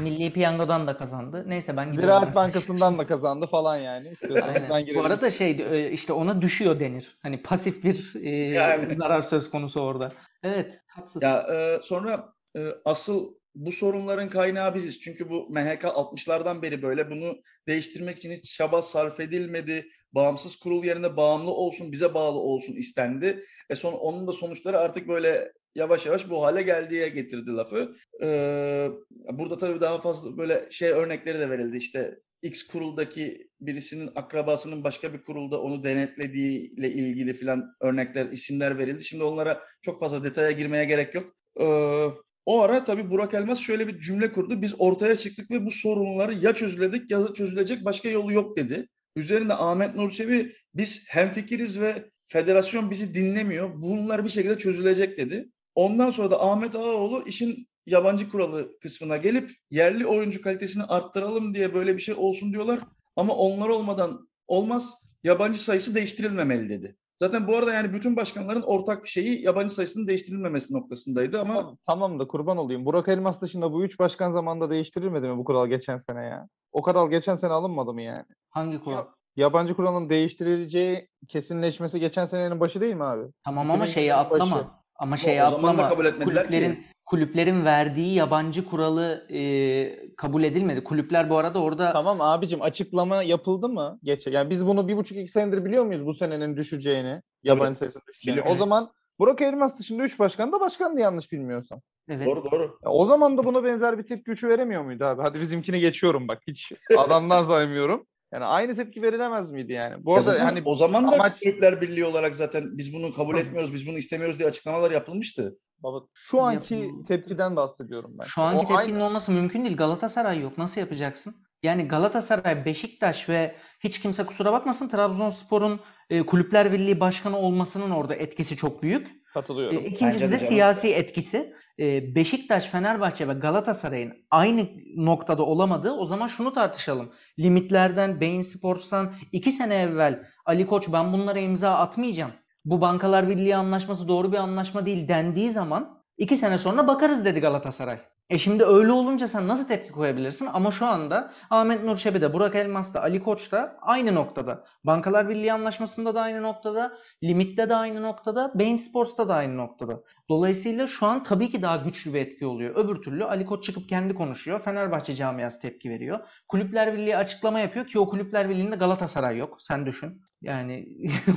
Milli 0.00 0.32
Piyango'dan 0.32 0.86
da 0.86 0.96
kazandı. 0.96 1.44
Neyse 1.46 1.76
ben 1.76 1.90
gidiyorum. 1.92 2.18
Ziraat 2.18 2.34
Bankası'ndan 2.34 2.98
da 2.98 3.06
kazandı 3.06 3.46
falan 3.46 3.76
yani. 3.76 4.12
Aynen. 4.70 4.94
Bu 4.94 5.04
arada 5.04 5.30
şey 5.30 5.50
e, 5.70 5.90
işte 5.90 6.12
ona 6.12 6.42
düşüyor 6.42 6.80
denir. 6.80 7.18
Hani 7.22 7.42
pasif 7.42 7.84
bir 7.84 8.12
e, 8.22 8.30
Yani. 8.30 8.96
zarar 8.96 9.22
söz 9.22 9.50
konusu 9.50 9.80
orada. 9.80 10.08
Evet, 10.42 10.80
tatsız. 10.96 11.22
ya 11.22 11.46
e, 11.52 11.82
sonra 11.82 12.28
e, 12.56 12.60
asıl 12.84 13.34
bu 13.54 13.72
sorunların 13.72 14.30
kaynağı 14.30 14.74
biziz. 14.74 15.00
Çünkü 15.00 15.30
bu 15.30 15.48
MHK 15.50 15.84
60'lardan 15.84 16.62
beri 16.62 16.82
böyle 16.82 17.10
bunu 17.10 17.36
değiştirmek 17.68 18.18
için 18.18 18.32
hiç 18.32 18.56
çaba 18.56 18.82
sarf 18.82 19.20
edilmedi. 19.20 19.88
Bağımsız 20.12 20.56
kurul 20.56 20.84
yerine 20.84 21.16
bağımlı 21.16 21.50
olsun, 21.50 21.92
bize 21.92 22.14
bağlı 22.14 22.38
olsun 22.38 22.74
istendi. 22.74 23.44
E 23.70 23.76
son 23.76 23.92
onun 23.92 24.26
da 24.26 24.32
sonuçları 24.32 24.78
artık 24.78 25.08
böyle 25.08 25.52
yavaş 25.74 26.06
yavaş 26.06 26.30
bu 26.30 26.42
hale 26.42 26.62
geldiğe 26.62 27.08
getirdi 27.08 27.50
lafı. 27.50 27.94
Ee, 28.22 28.88
burada 29.32 29.58
tabii 29.58 29.80
daha 29.80 30.00
fazla 30.00 30.38
böyle 30.38 30.68
şey 30.70 30.90
örnekleri 30.90 31.38
de 31.38 31.50
verildi. 31.50 31.76
İşte 31.76 32.18
X 32.42 32.66
kuruldaki 32.66 33.48
birisinin 33.60 34.10
akrabasının 34.14 34.84
başka 34.84 35.12
bir 35.12 35.22
kurulda 35.22 35.62
onu 35.62 35.84
denetlediğiyle 35.84 36.92
ilgili 36.92 37.34
filan 37.34 37.74
örnekler, 37.80 38.26
isimler 38.26 38.78
verildi. 38.78 39.04
Şimdi 39.04 39.24
onlara 39.24 39.62
çok 39.82 40.00
fazla 40.00 40.24
detaya 40.24 40.50
girmeye 40.50 40.84
gerek 40.84 41.14
yok. 41.14 41.36
Ee, 41.60 42.24
o 42.46 42.60
ara 42.60 42.84
tabii 42.84 43.10
Burak 43.10 43.34
Elmas 43.34 43.58
şöyle 43.58 43.88
bir 43.88 44.00
cümle 44.00 44.32
kurdu. 44.32 44.62
Biz 44.62 44.74
ortaya 44.78 45.16
çıktık 45.16 45.50
ve 45.50 45.66
bu 45.66 45.70
sorunları 45.70 46.34
ya 46.34 46.54
çözüledik 46.54 47.10
ya 47.10 47.24
da 47.24 47.32
çözülecek 47.32 47.84
başka 47.84 48.08
yolu 48.08 48.32
yok 48.32 48.56
dedi. 48.56 48.88
Üzerinde 49.16 49.54
Ahmet 49.54 49.94
Nur 49.94 50.10
Çebi 50.10 50.52
biz 50.74 51.04
hemfikiriz 51.08 51.80
ve 51.80 52.10
federasyon 52.26 52.90
bizi 52.90 53.14
dinlemiyor. 53.14 53.82
Bunlar 53.82 54.24
bir 54.24 54.28
şekilde 54.28 54.58
çözülecek 54.58 55.18
dedi. 55.18 55.48
Ondan 55.74 56.10
sonra 56.10 56.30
da 56.30 56.42
Ahmet 56.42 56.74
Ağaoğlu 56.74 57.24
işin 57.26 57.68
yabancı 57.86 58.28
kuralı 58.28 58.78
kısmına 58.80 59.16
gelip 59.16 59.50
yerli 59.70 60.06
oyuncu 60.06 60.42
kalitesini 60.42 60.82
arttıralım 60.82 61.54
diye 61.54 61.74
böyle 61.74 61.96
bir 61.96 62.02
şey 62.02 62.14
olsun 62.14 62.52
diyorlar. 62.52 62.80
Ama 63.16 63.36
onlar 63.36 63.68
olmadan 63.68 64.28
olmaz. 64.46 64.94
Yabancı 65.24 65.64
sayısı 65.64 65.94
değiştirilmemeli 65.94 66.68
dedi. 66.68 66.96
Zaten 67.16 67.46
bu 67.48 67.56
arada 67.56 67.74
yani 67.74 67.92
bütün 67.92 68.16
başkanların 68.16 68.62
ortak 68.62 69.06
şeyi 69.06 69.42
yabancı 69.42 69.74
sayısının 69.74 70.06
değiştirilmemesi 70.08 70.74
noktasındaydı 70.74 71.40
ama 71.40 71.54
Tamam, 71.54 71.76
tamam 71.86 72.18
da 72.18 72.26
kurban 72.26 72.56
olayım. 72.56 72.84
Burak 72.84 73.08
Elmas 73.08 73.40
dışında 73.40 73.72
bu 73.72 73.84
üç 73.84 73.98
başkan 73.98 74.32
zamanında 74.32 74.70
değiştirilmedi 74.70 75.28
mi 75.28 75.38
bu 75.38 75.44
kural 75.44 75.66
geçen 75.66 75.98
sene 75.98 76.24
ya? 76.24 76.48
O 76.72 76.82
kural 76.82 77.10
geçen 77.10 77.34
sene 77.34 77.52
alınmadı 77.52 77.94
mı 77.94 78.02
yani? 78.02 78.24
Hangi 78.50 78.80
kural? 78.80 79.04
Yabancı 79.36 79.74
kuralın 79.76 80.08
değiştirileceği 80.08 81.08
kesinleşmesi 81.28 82.00
geçen 82.00 82.26
senenin 82.26 82.60
başı 82.60 82.80
değil 82.80 82.94
mi 82.94 83.04
abi? 83.04 83.24
Tamam 83.44 83.70
ama 83.70 83.84
2020'nin 83.84 83.92
şeyi 83.94 84.10
başı. 84.30 84.66
Ama 84.96 85.16
şeyi 85.16 85.42
o 85.42 85.50
zaman 85.50 85.78
da 85.78 85.88
kabul 85.88 86.06
etmediler 86.06 86.42
kulüplerin 86.42 86.74
ki. 86.74 86.82
kulüplerin 87.04 87.64
verdiği 87.64 88.14
yabancı 88.14 88.64
kuralı 88.64 89.26
e, 89.30 90.14
kabul 90.16 90.44
edilmedi. 90.44 90.84
Kulüpler 90.84 91.30
bu 91.30 91.36
arada 91.36 91.62
orada 91.62 91.92
Tamam 91.92 92.20
abicim 92.20 92.62
açıklama 92.62 93.22
yapıldı 93.22 93.68
mı? 93.68 93.98
Geçe. 94.02 94.30
Yani 94.30 94.50
biz 94.50 94.66
bunu 94.66 94.88
bir 94.88 94.96
buçuk 94.96 95.18
iki 95.18 95.32
senedir 95.32 95.64
biliyor 95.64 95.84
muyuz 95.84 96.06
bu 96.06 96.14
senenin 96.14 96.56
düşeceğini? 96.56 97.22
Yabancı 97.42 97.78
sayısının 97.78 98.04
düşeceğini. 98.08 98.38
Biliyoruz. 98.38 98.56
O 98.56 98.58
zaman 98.58 98.90
Burak 99.18 99.42
Elmas 99.42 99.78
dışında 99.78 100.02
üç 100.02 100.18
başkan 100.18 100.52
da 100.52 100.60
başkandı 100.60 101.00
yanlış 101.00 101.32
bilmiyorsam. 101.32 101.80
evet. 102.08 102.26
doğru 102.26 102.44
doğru. 102.44 102.78
Ya 102.84 102.90
o 102.90 103.06
zaman 103.06 103.38
da 103.38 103.44
buna 103.44 103.64
benzer 103.64 103.98
bir 103.98 104.02
tepki 104.02 104.24
gücü 104.24 104.48
veremiyor 104.48 104.82
muydu 104.82 105.04
abi? 105.04 105.22
Hadi 105.22 105.40
bizimkini 105.40 105.80
geçiyorum 105.80 106.28
bak. 106.28 106.38
Hiç 106.46 106.72
adamdan 106.98 107.46
saymıyorum. 107.46 108.06
Yani 108.34 108.44
aynı 108.44 108.76
tepki 108.76 109.02
verilemez 109.02 109.50
miydi 109.50 109.72
yani? 109.72 110.04
Bu 110.04 110.10
Ya 110.10 110.16
arada 110.16 110.30
zaten 110.30 110.44
hani 110.44 110.62
o 110.64 110.74
zaman 110.74 111.04
da 111.12 111.16
amaç- 111.16 111.40
Kulüpler 111.40 111.80
Birliği 111.80 112.04
olarak 112.04 112.34
zaten 112.34 112.78
biz 112.78 112.94
bunu 112.94 113.12
kabul 113.14 113.38
etmiyoruz, 113.38 113.74
biz 113.74 113.86
bunu 113.86 113.98
istemiyoruz 113.98 114.38
diye 114.38 114.48
açıklamalar 114.48 114.90
yapılmıştı. 114.90 115.58
baba, 115.82 116.06
şu 116.14 116.40
anki 116.40 116.74
Yapım- 116.74 117.04
tepkiden 117.04 117.56
bahsediyorum 117.56 118.10
ben. 118.18 118.24
Şu 118.24 118.42
anki 118.42 118.56
O 118.56 118.60
tepkinin 118.60 118.78
aynı- 118.78 119.04
olması 119.04 119.32
mümkün 119.32 119.64
değil. 119.64 119.76
Galatasaray 119.76 120.40
yok. 120.40 120.58
Nasıl 120.58 120.80
yapacaksın? 120.80 121.34
Yani 121.62 121.88
Galatasaray, 121.88 122.64
Beşiktaş 122.64 123.28
ve 123.28 123.54
hiç 123.84 124.00
kimse 124.00 124.26
kusura 124.26 124.52
bakmasın 124.52 124.88
Trabzonspor'un 124.88 125.80
e, 126.10 126.22
Kulüpler 126.22 126.72
Birliği 126.72 127.00
Başkanı 127.00 127.38
olmasının 127.38 127.90
orada 127.90 128.14
etkisi 128.14 128.56
çok 128.56 128.82
büyük. 128.82 129.06
E, 129.06 129.10
katılıyorum. 129.34 129.78
ikincisi 129.78 130.24
Bence 130.24 130.36
de 130.36 130.40
de 130.40 130.46
siyasi 130.46 130.88
etkisi. 130.94 131.54
E, 131.78 132.14
Beşiktaş, 132.14 132.64
Fenerbahçe 132.64 133.28
ve 133.28 133.32
Galatasaray'ın 133.32 134.12
aynı 134.30 134.66
noktada 134.96 135.42
olamadığı 135.42 135.92
o 135.92 136.06
zaman 136.06 136.26
şunu 136.26 136.52
tartışalım. 136.52 137.12
Limitlerden, 137.38 138.20
Bein 138.20 138.42
Sports'tan 138.42 139.14
iki 139.32 139.52
sene 139.52 139.74
evvel 139.74 140.26
Ali 140.46 140.66
Koç 140.66 140.88
ben 140.92 141.12
bunlara 141.12 141.38
imza 141.38 141.74
atmayacağım. 141.74 142.32
Bu 142.64 142.80
Bankalar 142.80 143.28
Birliği 143.28 143.56
anlaşması 143.56 144.08
doğru 144.08 144.32
bir 144.32 144.36
anlaşma 144.36 144.86
değil 144.86 145.08
dendiği 145.08 145.50
zaman 145.50 146.03
iki 146.18 146.36
sene 146.36 146.58
sonra 146.58 146.86
bakarız 146.86 147.24
dedi 147.24 147.40
Galatasaray. 147.40 147.98
E 148.30 148.38
şimdi 148.38 148.64
öyle 148.64 148.92
olunca 148.92 149.28
sen 149.28 149.48
nasıl 149.48 149.68
tepki 149.68 149.92
koyabilirsin? 149.92 150.48
Ama 150.52 150.70
şu 150.70 150.86
anda 150.86 151.32
Ahmet 151.50 151.84
Nur 151.84 151.96
Çebi 151.96 152.20
de, 152.20 152.32
Burak 152.32 152.54
Elmas 152.54 152.94
da, 152.94 153.02
Ali 153.02 153.22
Koç 153.22 153.52
da 153.52 153.76
aynı 153.82 154.14
noktada. 154.14 154.64
Bankalar 154.84 155.28
Birliği 155.28 155.52
anlaşmasında 155.52 156.14
da 156.14 156.20
aynı 156.20 156.42
noktada. 156.42 156.98
Limit'te 157.22 157.68
de 157.68 157.74
aynı 157.74 158.02
noktada. 158.02 158.52
Bein 158.54 158.76
Sports'ta 158.76 159.28
da 159.28 159.34
aynı 159.34 159.56
noktada. 159.56 160.02
Dolayısıyla 160.28 160.86
şu 160.86 161.06
an 161.06 161.22
tabii 161.22 161.50
ki 161.50 161.62
daha 161.62 161.76
güçlü 161.76 162.14
bir 162.14 162.20
etki 162.20 162.46
oluyor. 162.46 162.76
Öbür 162.76 163.02
türlü 163.02 163.24
Ali 163.24 163.46
Koç 163.46 163.64
çıkıp 163.64 163.88
kendi 163.88 164.14
konuşuyor. 164.14 164.60
Fenerbahçe 164.60 165.14
camiası 165.14 165.60
tepki 165.60 165.90
veriyor. 165.90 166.20
Kulüpler 166.48 166.94
Birliği 166.94 167.16
açıklama 167.16 167.60
yapıyor 167.60 167.86
ki 167.86 167.98
o 167.98 168.08
Kulüpler 168.08 168.48
Birliği'nde 168.48 168.76
Galatasaray 168.76 169.38
yok. 169.38 169.62
Sen 169.62 169.86
düşün. 169.86 170.22
Yani 170.44 170.88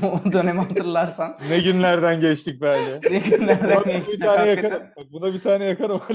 o 0.04 0.32
dönemi 0.32 0.60
hatırlarsan. 0.60 1.38
Ne 1.50 1.60
günlerden 1.60 2.22
geçtik 2.22 2.62
böyle. 2.62 3.00
Ne 3.12 3.20
günlerden 3.20 3.76
buna 3.76 3.86
bir 3.86 3.94
geçtik 3.94 4.22
tane 4.22 4.50
yakarım. 4.50 4.84
Bak, 4.98 5.06
buna 5.12 5.34
bir 5.34 5.42
tane 5.42 5.66
yakarım. 5.66 6.02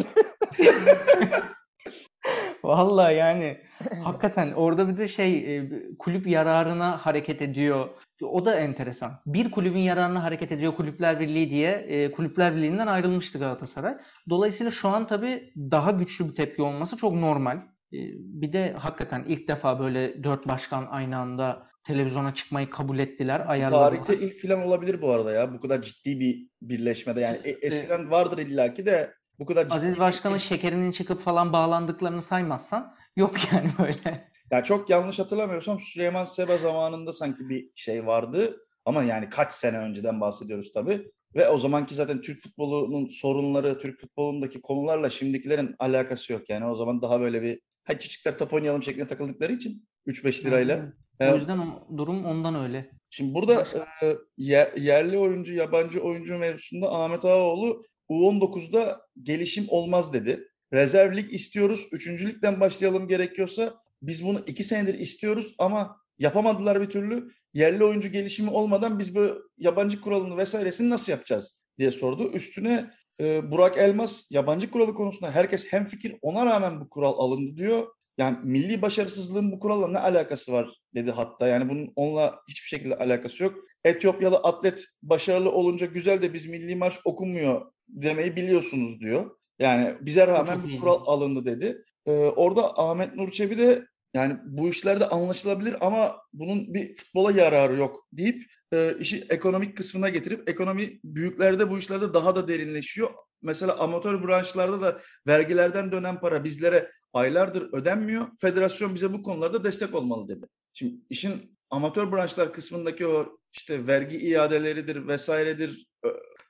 Vallahi 2.65 3.15
yani 3.15 3.59
hakikaten 4.03 4.53
orada 4.53 4.89
bir 4.89 4.97
de 4.97 5.09
şey 5.09 5.57
e, 5.57 5.71
kulüp 5.99 6.27
yararına 6.27 6.97
hareket 7.07 7.43
ediyor. 7.43 7.89
O 8.23 8.45
da 8.45 8.55
enteresan. 8.55 9.13
Bir 9.27 9.51
kulübün 9.51 9.79
yararına 9.81 10.23
hareket 10.25 10.53
ediyor 10.53 10.75
Kulüpler 10.75 11.21
Birliği 11.21 11.51
diye 11.51 11.71
e, 11.71 12.13
Kulüpler 12.13 12.57
Birliği'nden 12.57 12.87
ayrılmıştı 12.87 13.39
Galatasaray. 13.39 13.95
Dolayısıyla 14.31 14.71
şu 14.71 14.89
an 14.89 15.07
tabii 15.07 15.53
daha 15.57 15.91
güçlü 15.91 16.29
bir 16.29 16.35
tepki 16.35 16.63
olması 16.63 16.97
çok 16.97 17.13
normal. 17.13 17.57
E, 17.57 17.99
Bir 18.19 18.53
de 18.53 18.73
hakikaten 18.79 19.25
ilk 19.29 19.49
defa 19.49 19.81
böyle 19.81 20.25
dört 20.25 20.49
başkan 20.49 20.87
aynı 20.91 21.19
anda 21.19 21.72
televizyona 21.85 22.35
çıkmayı 22.35 22.71
kabul 22.71 22.99
ettiler, 22.99 23.43
ayarladılar. 23.47 23.91
Tarihte 24.07 24.27
ilk 24.27 24.37
filan 24.37 24.63
olabilir 24.63 25.03
bu 25.03 25.11
arada 25.11 25.33
ya. 25.33 25.55
Bu 25.55 25.61
kadar 25.61 25.83
ciddi 25.83 26.21
bir 26.21 26.49
birleşmede 26.63 27.21
yani. 27.21 27.41
E- 27.45 27.51
eskiden 27.67 28.11
vardır 28.11 28.39
illaki 28.39 28.87
de 28.87 29.13
bu 29.39 29.47
kadar 29.47 29.65
ciddi 29.65 29.75
Aziz 29.75 29.95
bir- 29.95 30.01
Başkan'ın 30.01 30.39
şekerinin 30.39 30.93
çıkıp 30.93 31.23
falan 31.23 31.53
bağlandıklarını 31.53 32.23
saymazsan 32.23 32.95
yok 33.17 33.35
yani 33.53 33.71
böyle. 33.79 34.29
Ya 34.51 34.65
çok 34.65 34.91
yanlış 34.91 35.19
hatırlamıyorsam 35.19 35.81
Süleyman 35.81 36.25
Seba 36.25 36.59
zamanında 36.59 37.13
sanki 37.13 37.49
bir 37.49 37.71
şey 37.75 38.07
vardı. 38.07 38.57
Ama 38.85 39.03
yani 39.03 39.29
kaç 39.31 39.53
sene 39.53 39.79
önceden 39.79 40.21
bahsediyoruz 40.21 40.73
tabii. 40.75 41.11
Ve 41.35 41.49
o 41.49 41.59
zamanki 41.59 41.95
zaten 41.95 42.21
Türk 42.21 42.43
futbolunun 42.43 43.07
sorunları, 43.07 43.79
Türk 43.79 44.01
futbolundaki 44.01 44.61
konularla 44.61 45.11
şimdikilerin 45.11 45.75
alakası 45.79 46.33
yok. 46.33 46.43
Yani 46.51 46.67
o 46.67 46.75
zaman 46.75 47.03
daha 47.03 47.21
böyle 47.21 47.43
bir 47.43 47.61
hadi 47.85 47.99
çocuklar 47.99 48.39
top 48.39 48.53
oynayalım 48.53 48.83
şeklinde 48.83 49.07
takıldıkları 49.07 49.53
için 49.53 49.89
3-5 50.07 50.45
lirayla. 50.45 50.93
O 51.23 51.33
Ee, 51.33 51.35
yüzden 51.35 51.59
o- 51.59 51.99
durum 51.99 52.25
ondan 52.25 52.55
öyle. 52.55 52.91
Şimdi 53.11 53.35
burada 53.35 53.67
e, 54.03 54.17
yer- 54.37 54.73
yerli 54.77 55.19
oyuncu, 55.19 55.55
yabancı 55.55 56.01
oyuncu 56.01 56.39
mevzusunda 56.39 56.93
Ahmet 56.95 57.25
Ağaoğlu 57.25 57.83
U19'da 58.11 59.01
gelişim 59.23 59.65
olmaz 59.69 60.13
dedi. 60.13 60.49
Rezerv 60.73 61.17
lig 61.17 61.33
istiyoruz. 61.35 61.87
Üçüncü 61.93 62.29
ligden 62.29 62.61
başlayalım 62.61 63.09
gerekiyorsa 63.09 63.75
biz 64.03 64.25
bunu 64.27 64.43
iki 64.47 64.65
senedir 64.65 64.95
istiyoruz 64.95 65.55
ama 65.59 66.03
Yapamadılar 66.19 66.81
bir 66.81 66.87
türlü. 66.91 67.29
Yerli 67.55 67.85
oyuncu 67.85 68.09
gelişimi 68.09 68.51
olmadan 68.51 68.99
biz 68.99 69.15
bu 69.17 69.51
yabancı 69.59 70.01
kuralını 70.01 70.37
vesairesini 70.37 70.91
nasıl 70.91 71.13
yapacağız 71.13 71.61
diye 71.79 71.91
sordu. 71.91 72.31
Üstüne 72.33 72.91
e, 73.21 73.51
Burak 73.51 73.79
Elmas 73.79 74.31
yabancı 74.31 74.71
kuralı 74.71 74.95
konusunda 74.95 75.31
herkes 75.31 75.73
hemfikir 75.73 76.17
ona 76.23 76.47
rağmen 76.47 76.81
bu 76.81 76.89
kural 76.89 77.15
alındı 77.19 77.57
diyor. 77.57 77.87
Yani 78.19 78.39
milli 78.43 78.83
başarısızlığın 78.83 79.53
bu 79.53 79.61
kuralla 79.61 79.89
ne 79.89 79.99
alakası 79.99 80.53
var 80.53 80.71
dedi 80.95 81.11
hatta. 81.11 81.47
Yani 81.47 81.69
bunun 81.69 81.93
onunla 81.97 82.41
hiçbir 82.49 82.69
şekilde 82.69 82.97
alakası 82.97 83.43
yok. 83.43 83.55
Etiyopyalı 83.85 84.37
atlet 84.37 84.87
başarılı 85.03 85.51
olunca 85.53 85.87
güzel 85.87 86.23
de 86.23 86.35
biz 86.35 86.47
milli 86.47 86.77
marş 86.77 86.99
okunmuyor 87.05 87.73
demeyi 87.89 88.37
biliyorsunuz 88.37 89.01
diyor. 89.01 89.31
Yani 89.59 89.95
bize 90.01 90.27
rağmen 90.27 90.61
bu 90.63 90.81
kural 90.81 91.07
alındı 91.07 91.45
dedi. 91.45 91.85
Ee, 92.07 92.13
orada 92.13 92.79
Ahmet 92.79 93.15
Nur 93.15 93.31
Çebi 93.31 93.59
de 93.59 93.87
yani 94.15 94.37
bu 94.45 94.69
işlerde 94.69 95.09
anlaşılabilir 95.09 95.77
ama 95.87 96.17
bunun 96.33 96.75
bir 96.75 96.95
futbola 96.95 97.33
yararı 97.33 97.77
yok 97.77 98.07
deyip 98.13 98.45
e, 98.73 98.95
işi 99.01 99.27
ekonomik 99.31 99.77
kısmına 99.77 100.09
getirip 100.09 100.49
ekonomi 100.49 101.01
büyüklerde 101.05 101.71
bu 101.71 101.79
işlerde 101.79 102.15
daha 102.15 102.37
da 102.37 102.49
derinleşiyor. 102.49 103.11
Mesela 103.43 103.79
amatör 103.79 104.29
branşlarda 104.29 104.83
da 104.83 105.01
vergilerden 105.27 105.93
dönen 105.93 106.21
para 106.21 106.45
bizlere 106.45 106.91
aylardır 107.13 107.73
ödenmiyor. 107.73 108.27
Federasyon 108.41 108.95
bize 108.95 109.13
bu 109.13 109.23
konularda 109.23 109.65
destek 109.65 109.95
olmalı 109.95 110.29
dedi. 110.29 110.47
Şimdi 110.73 110.95
işin 111.11 111.59
amatör 111.71 112.13
branşlar 112.13 112.53
kısmındaki 112.53 113.07
o 113.07 113.39
işte 113.53 113.87
vergi 113.87 114.19
iadeleridir 114.19 115.09
vesairedir 115.09 115.87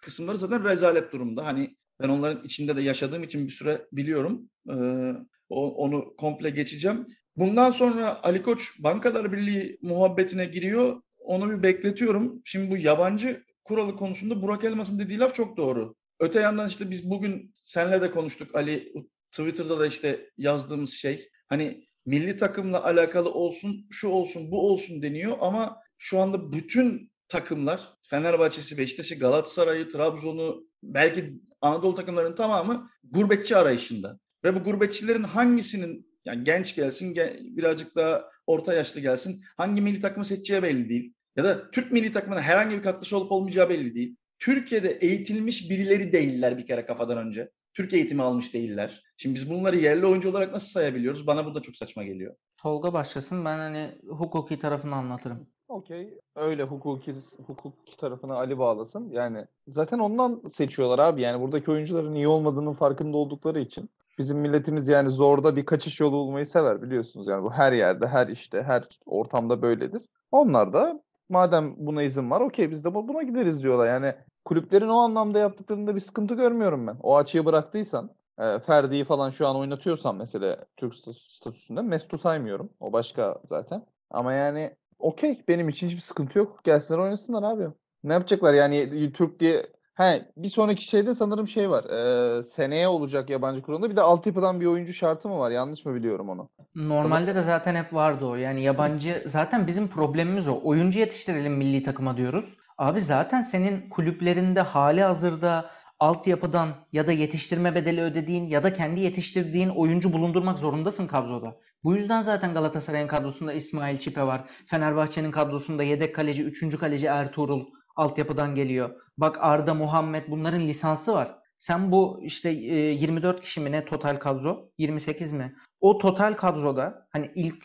kısımları 0.02 0.36
zaten 0.36 0.64
rezalet 0.64 1.12
durumda. 1.12 1.46
Hani 1.46 1.76
ben 2.00 2.08
onların 2.08 2.44
içinde 2.44 2.76
de 2.76 2.82
yaşadığım 2.82 3.22
için 3.22 3.46
bir 3.46 3.52
süre 3.52 3.86
biliyorum. 3.92 4.50
Ee, 4.70 5.12
onu 5.48 6.16
komple 6.16 6.50
geçeceğim. 6.50 7.06
Bundan 7.36 7.70
sonra 7.70 8.22
Ali 8.22 8.42
Koç 8.42 8.70
Bankalar 8.78 9.32
Birliği 9.32 9.78
muhabbetine 9.82 10.44
giriyor. 10.44 11.02
Onu 11.18 11.50
bir 11.50 11.62
bekletiyorum. 11.62 12.42
Şimdi 12.44 12.70
bu 12.70 12.76
yabancı 12.76 13.44
kuralı 13.64 13.96
konusunda 13.96 14.42
Burak 14.42 14.64
Elmas'ın 14.64 14.98
dediği 14.98 15.18
laf 15.18 15.34
çok 15.34 15.56
doğru. 15.56 15.94
Öte 16.20 16.40
yandan 16.40 16.68
işte 16.68 16.90
biz 16.90 17.10
bugün 17.10 17.54
senle 17.64 18.00
de 18.00 18.10
konuştuk 18.10 18.54
Ali 18.54 18.92
Twitter'da 19.32 19.80
da 19.80 19.86
işte 19.86 20.30
yazdığımız 20.36 20.92
şey 20.92 21.28
hani 21.48 21.86
milli 22.06 22.36
takımla 22.36 22.84
alakalı 22.84 23.32
olsun 23.32 23.86
şu 23.90 24.08
olsun 24.08 24.50
bu 24.50 24.70
olsun 24.70 25.02
deniyor 25.02 25.36
ama 25.40 25.76
şu 25.98 26.20
anda 26.20 26.52
bütün 26.52 27.12
takımlar 27.28 27.80
Fenerbahçe'si, 28.02 28.78
Beşiktaş'ı, 28.78 29.14
Galatasaray'ı, 29.14 29.88
Trabzon'u 29.88 30.66
belki 30.82 31.40
Anadolu 31.60 31.94
takımlarının 31.94 32.34
tamamı 32.34 32.90
gurbetçi 33.04 33.56
arayışında. 33.56 34.18
Ve 34.44 34.54
bu 34.54 34.64
gurbetçilerin 34.64 35.22
hangisinin 35.22 36.12
yani 36.24 36.44
genç 36.44 36.74
gelsin, 36.74 37.16
birazcık 37.56 37.96
daha 37.96 38.24
orta 38.46 38.74
yaşlı 38.74 39.00
gelsin, 39.00 39.44
hangi 39.56 39.82
milli 39.82 40.00
takımı 40.00 40.24
seçeceği 40.24 40.62
belli 40.62 40.88
değil. 40.88 41.14
Ya 41.36 41.44
da 41.44 41.70
Türk 41.70 41.92
milli 41.92 42.12
takımına 42.12 42.40
herhangi 42.40 42.76
bir 42.76 42.82
katkısı 42.82 43.16
olup 43.16 43.32
olmayacağı 43.32 43.68
belli 43.68 43.94
değil. 43.94 44.16
Türkiye'de 44.38 44.90
eğitilmiş 44.90 45.70
birileri 45.70 46.12
değiller 46.12 46.58
bir 46.58 46.66
kere 46.66 46.86
kafadan 46.86 47.18
önce. 47.18 47.50
Türk 47.74 47.94
eğitimi 47.94 48.22
almış 48.22 48.54
değiller. 48.54 49.02
Şimdi 49.16 49.34
biz 49.34 49.50
bunları 49.50 49.76
yerli 49.76 50.06
oyuncu 50.06 50.30
olarak 50.30 50.52
nasıl 50.52 50.68
sayabiliyoruz? 50.68 51.26
Bana 51.26 51.46
bu 51.46 51.54
da 51.54 51.60
çok 51.62 51.76
saçma 51.76 52.04
geliyor. 52.04 52.36
Tolga 52.56 52.92
başlasın. 52.92 53.44
Ben 53.44 53.58
hani 53.58 53.88
hukuki 54.08 54.58
tarafını 54.58 54.94
anlatırım. 54.94 55.46
Okey. 55.68 56.18
Öyle 56.36 56.62
hukuki 56.62 57.14
hukuki 57.46 57.96
tarafına 57.96 58.34
Ali 58.34 58.58
bağlasın. 58.58 59.10
Yani 59.10 59.46
zaten 59.68 59.98
ondan 59.98 60.42
seçiyorlar 60.56 60.98
abi. 60.98 61.20
Yani 61.20 61.42
buradaki 61.42 61.70
oyuncuların 61.70 62.14
iyi 62.14 62.28
olmadığının 62.28 62.72
farkında 62.72 63.16
oldukları 63.16 63.60
için. 63.60 63.90
Bizim 64.18 64.38
milletimiz 64.38 64.88
yani 64.88 65.10
zorda 65.10 65.56
bir 65.56 65.66
kaçış 65.66 66.00
yolu 66.00 66.12
bulmayı 66.12 66.46
sever 66.46 66.82
biliyorsunuz. 66.82 67.26
Yani 67.26 67.44
bu 67.44 67.52
her 67.52 67.72
yerde, 67.72 68.06
her 68.06 68.28
işte, 68.28 68.62
her 68.62 68.88
ortamda 69.06 69.62
böyledir. 69.62 70.02
Onlar 70.30 70.72
da 70.72 71.02
madem 71.32 71.74
buna 71.78 72.02
izin 72.02 72.30
var 72.30 72.40
okey 72.40 72.70
biz 72.70 72.84
de 72.84 72.94
buna 72.94 73.22
gideriz 73.22 73.62
diyorlar. 73.62 73.86
Yani 73.86 74.14
kulüplerin 74.44 74.88
o 74.88 74.98
anlamda 74.98 75.38
yaptıklarında 75.38 75.94
bir 75.94 76.00
sıkıntı 76.00 76.34
görmüyorum 76.34 76.86
ben. 76.86 76.96
O 77.02 77.16
açıyı 77.16 77.44
bıraktıysan 77.44 78.10
e, 78.38 78.58
Ferdi'yi 78.58 79.04
falan 79.04 79.30
şu 79.30 79.46
an 79.48 79.56
oynatıyorsan 79.56 80.16
mesela 80.16 80.66
Türk 80.76 80.94
statüsünde 81.28 81.82
Mesut'u 81.82 82.18
saymıyorum. 82.18 82.70
O 82.80 82.92
başka 82.92 83.40
zaten. 83.44 83.86
Ama 84.10 84.32
yani 84.32 84.76
okey 84.98 85.44
benim 85.48 85.68
için 85.68 85.88
hiçbir 85.88 86.00
sıkıntı 86.00 86.38
yok. 86.38 86.64
Gelsinler 86.64 86.98
oynasınlar 86.98 87.42
abi. 87.42 87.68
Ne 88.04 88.12
yapacaklar 88.12 88.54
yani 88.54 89.12
Türk 89.12 89.40
diye 89.40 89.66
He, 89.94 90.28
bir 90.36 90.48
sonraki 90.48 90.84
şeyde 90.84 91.14
sanırım 91.14 91.48
şey 91.48 91.70
var. 91.70 91.84
E, 91.84 92.42
seneye 92.44 92.88
olacak 92.88 93.30
yabancı 93.30 93.62
kurulunda. 93.62 93.90
Bir 93.90 93.96
de 93.96 94.00
altyapıdan 94.00 94.60
bir 94.60 94.66
oyuncu 94.66 94.92
şartı 94.92 95.28
mı 95.28 95.38
var? 95.38 95.50
Yanlış 95.50 95.84
mı 95.84 95.94
biliyorum 95.94 96.28
onu? 96.28 96.48
Normalde 96.74 97.34
de 97.34 97.42
zaten 97.42 97.74
hep 97.74 97.94
vardı 97.94 98.24
o. 98.26 98.34
Yani 98.34 98.62
yabancı 98.62 99.22
zaten 99.26 99.66
bizim 99.66 99.88
problemimiz 99.88 100.48
o. 100.48 100.60
Oyuncu 100.64 100.98
yetiştirelim 100.98 101.52
milli 101.52 101.82
takıma 101.82 102.16
diyoruz. 102.16 102.56
Abi 102.78 103.00
zaten 103.00 103.42
senin 103.42 103.88
kulüplerinde 103.88 104.60
hali 104.60 105.02
hazırda 105.02 105.70
altyapıdan 106.00 106.68
ya 106.92 107.06
da 107.06 107.12
yetiştirme 107.12 107.74
bedeli 107.74 108.00
ödediğin 108.02 108.48
ya 108.48 108.62
da 108.62 108.74
kendi 108.74 109.00
yetiştirdiğin 109.00 109.68
oyuncu 109.68 110.12
bulundurmak 110.12 110.58
zorundasın 110.58 111.06
kadroda. 111.06 111.56
Bu 111.84 111.96
yüzden 111.96 112.22
zaten 112.22 112.54
Galatasaray'ın 112.54 113.08
kadrosunda 113.08 113.52
İsmail 113.52 113.98
Çipe 113.98 114.22
var. 114.22 114.50
Fenerbahçe'nin 114.66 115.30
kadrosunda 115.30 115.82
yedek 115.82 116.14
kaleci, 116.14 116.44
üçüncü 116.44 116.78
kaleci 116.78 117.06
Ertuğrul 117.06 117.66
altyapıdan 117.96 118.54
geliyor. 118.54 118.90
Bak 119.18 119.38
Arda, 119.40 119.74
Muhammed 119.74 120.22
bunların 120.28 120.60
lisansı 120.60 121.12
var. 121.14 121.38
Sen 121.58 121.92
bu 121.92 122.20
işte 122.22 122.50
24 122.50 123.40
kişi 123.40 123.60
mi 123.60 123.72
ne 123.72 123.84
total 123.84 124.16
kadro? 124.16 124.70
28 124.78 125.32
mi? 125.32 125.54
O 125.80 125.98
total 125.98 126.32
kadroda 126.32 127.06
hani 127.12 127.30
ilk 127.34 127.64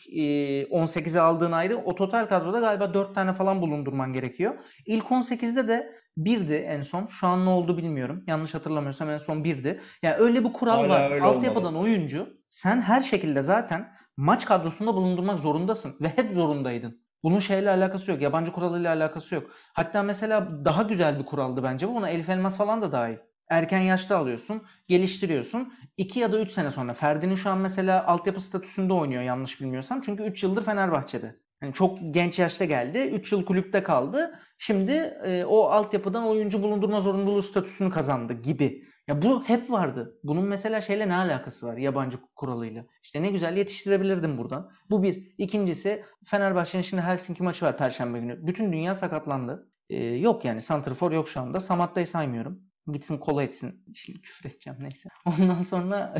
18'e 0.72 1.22
aldığın 1.22 1.52
ayrı 1.52 1.78
o 1.78 1.96
total 1.96 2.26
kadroda 2.28 2.60
galiba 2.60 2.94
4 2.94 3.16
tane 3.16 3.34
falan 3.34 3.62
bulundurman 3.62 4.14
gerekiyor. 4.14 4.54
İlk 4.86 5.06
18'de 5.06 5.68
de 5.68 5.92
birdi 6.18 6.54
en 6.54 6.82
son. 6.82 7.06
Şu 7.06 7.28
an 7.28 7.46
ne 7.46 7.50
oldu 7.50 7.78
bilmiyorum. 7.78 8.24
Yanlış 8.28 8.54
hatırlamıyorsam 8.54 9.10
en 9.10 9.18
son 9.18 9.44
birdi. 9.44 9.82
Yani 10.04 10.16
öyle 10.16 10.44
bir 10.46 10.54
kural 10.54 10.78
Hala 10.78 10.90
var. 10.90 11.12
Altyapıdan 11.12 11.76
oyuncu 11.76 12.30
sen 12.50 12.82
her 12.82 13.02
şekilde 13.02 13.42
zaten 13.42 13.92
maç 14.18 14.46
kadrosunda 14.46 14.94
bulundurmak 14.94 15.40
zorundasın 15.40 15.96
ve 16.02 16.08
hep 16.08 16.32
zorundaydın. 16.32 17.07
Bunun 17.24 17.40
şeyle 17.40 17.70
alakası 17.70 18.12
yok. 18.12 18.22
Yabancı 18.22 18.52
kuralıyla 18.52 18.96
alakası 18.96 19.36
yok. 19.36 19.52
Hatta 19.74 20.04
mesela 20.04 20.66
daha 20.66 20.84
güzel 20.84 21.20
bir 21.20 21.26
kuraldı 21.26 21.64
bence 21.64 21.88
bu. 21.88 21.96
Buna 21.96 22.10
Elif 22.10 22.30
Elmas 22.30 22.58
falan 22.58 22.82
da 22.82 22.92
dahil. 22.92 23.18
Erken 23.50 23.80
yaşta 23.80 24.18
alıyorsun, 24.18 24.64
geliştiriyorsun. 24.88 25.74
2 25.98 26.20
ya 26.20 26.32
da 26.32 26.40
3 26.40 26.52
sene 26.52 26.72
sonra. 26.72 26.94
Ferdi'nin 26.94 27.36
şu 27.36 27.50
an 27.50 27.58
mesela 27.58 28.08
altyapı 28.08 28.42
statüsünde 28.42 28.94
oynuyor 28.94 29.24
yanlış 29.24 29.62
bilmiyorsam. 29.62 30.02
Çünkü 30.02 30.24
3 30.24 30.44
yıldır 30.44 30.64
Fenerbahçe'de. 30.64 31.36
Yani 31.62 31.74
çok 31.74 32.00
genç 32.12 32.40
yaşta 32.40 32.66
geldi. 32.66 33.00
3 33.00 33.32
yıl 33.32 33.46
kulüpte 33.46 33.84
kaldı. 33.84 34.40
Şimdi 34.58 34.92
e, 35.26 35.46
o 35.46 35.64
altyapıdan 35.64 36.28
oyuncu 36.28 36.64
bulundurma 36.64 37.02
zorunluluğu 37.02 37.42
statüsünü 37.42 37.92
kazandı 37.92 38.34
gibi. 38.34 38.87
Ya 39.08 39.22
bu 39.22 39.44
hep 39.44 39.72
vardı. 39.72 40.20
Bunun 40.24 40.44
mesela 40.44 40.82
şeyle 40.82 41.10
ne 41.10 41.16
alakası 41.16 41.68
var 41.68 41.78
yabancı 41.78 42.18
kuralıyla? 42.36 42.86
İşte 43.04 43.22
ne 43.22 43.32
güzel 43.32 43.58
yetiştirebilirdim 43.58 44.38
buradan. 44.38 44.72
Bu 44.90 45.04
bir. 45.04 45.34
İkincisi 45.38 46.04
Fenerbahçe'nin 46.26 46.82
şimdi 46.84 47.04
Helsinki 47.04 47.44
maçı 47.44 47.66
var 47.66 47.78
Perşembe 47.78 48.20
günü. 48.20 48.48
Bütün 48.48 48.72
dünya 48.74 48.96
sakatlandı. 48.96 49.72
Ee, 49.90 50.04
yok 50.04 50.46
yani 50.46 50.62
Santrfor 50.62 51.12
yok 51.12 51.30
şu 51.30 51.40
anda. 51.42 51.60
Samatta'yı 51.60 52.08
saymıyorum. 52.08 52.62
Gitsin 52.92 53.18
kola 53.18 53.44
etsin. 53.44 53.84
Şimdi 53.96 54.22
küfür 54.22 54.50
edeceğim 54.50 54.80
neyse. 54.82 55.10
Ondan 55.26 55.62
sonra 55.62 56.16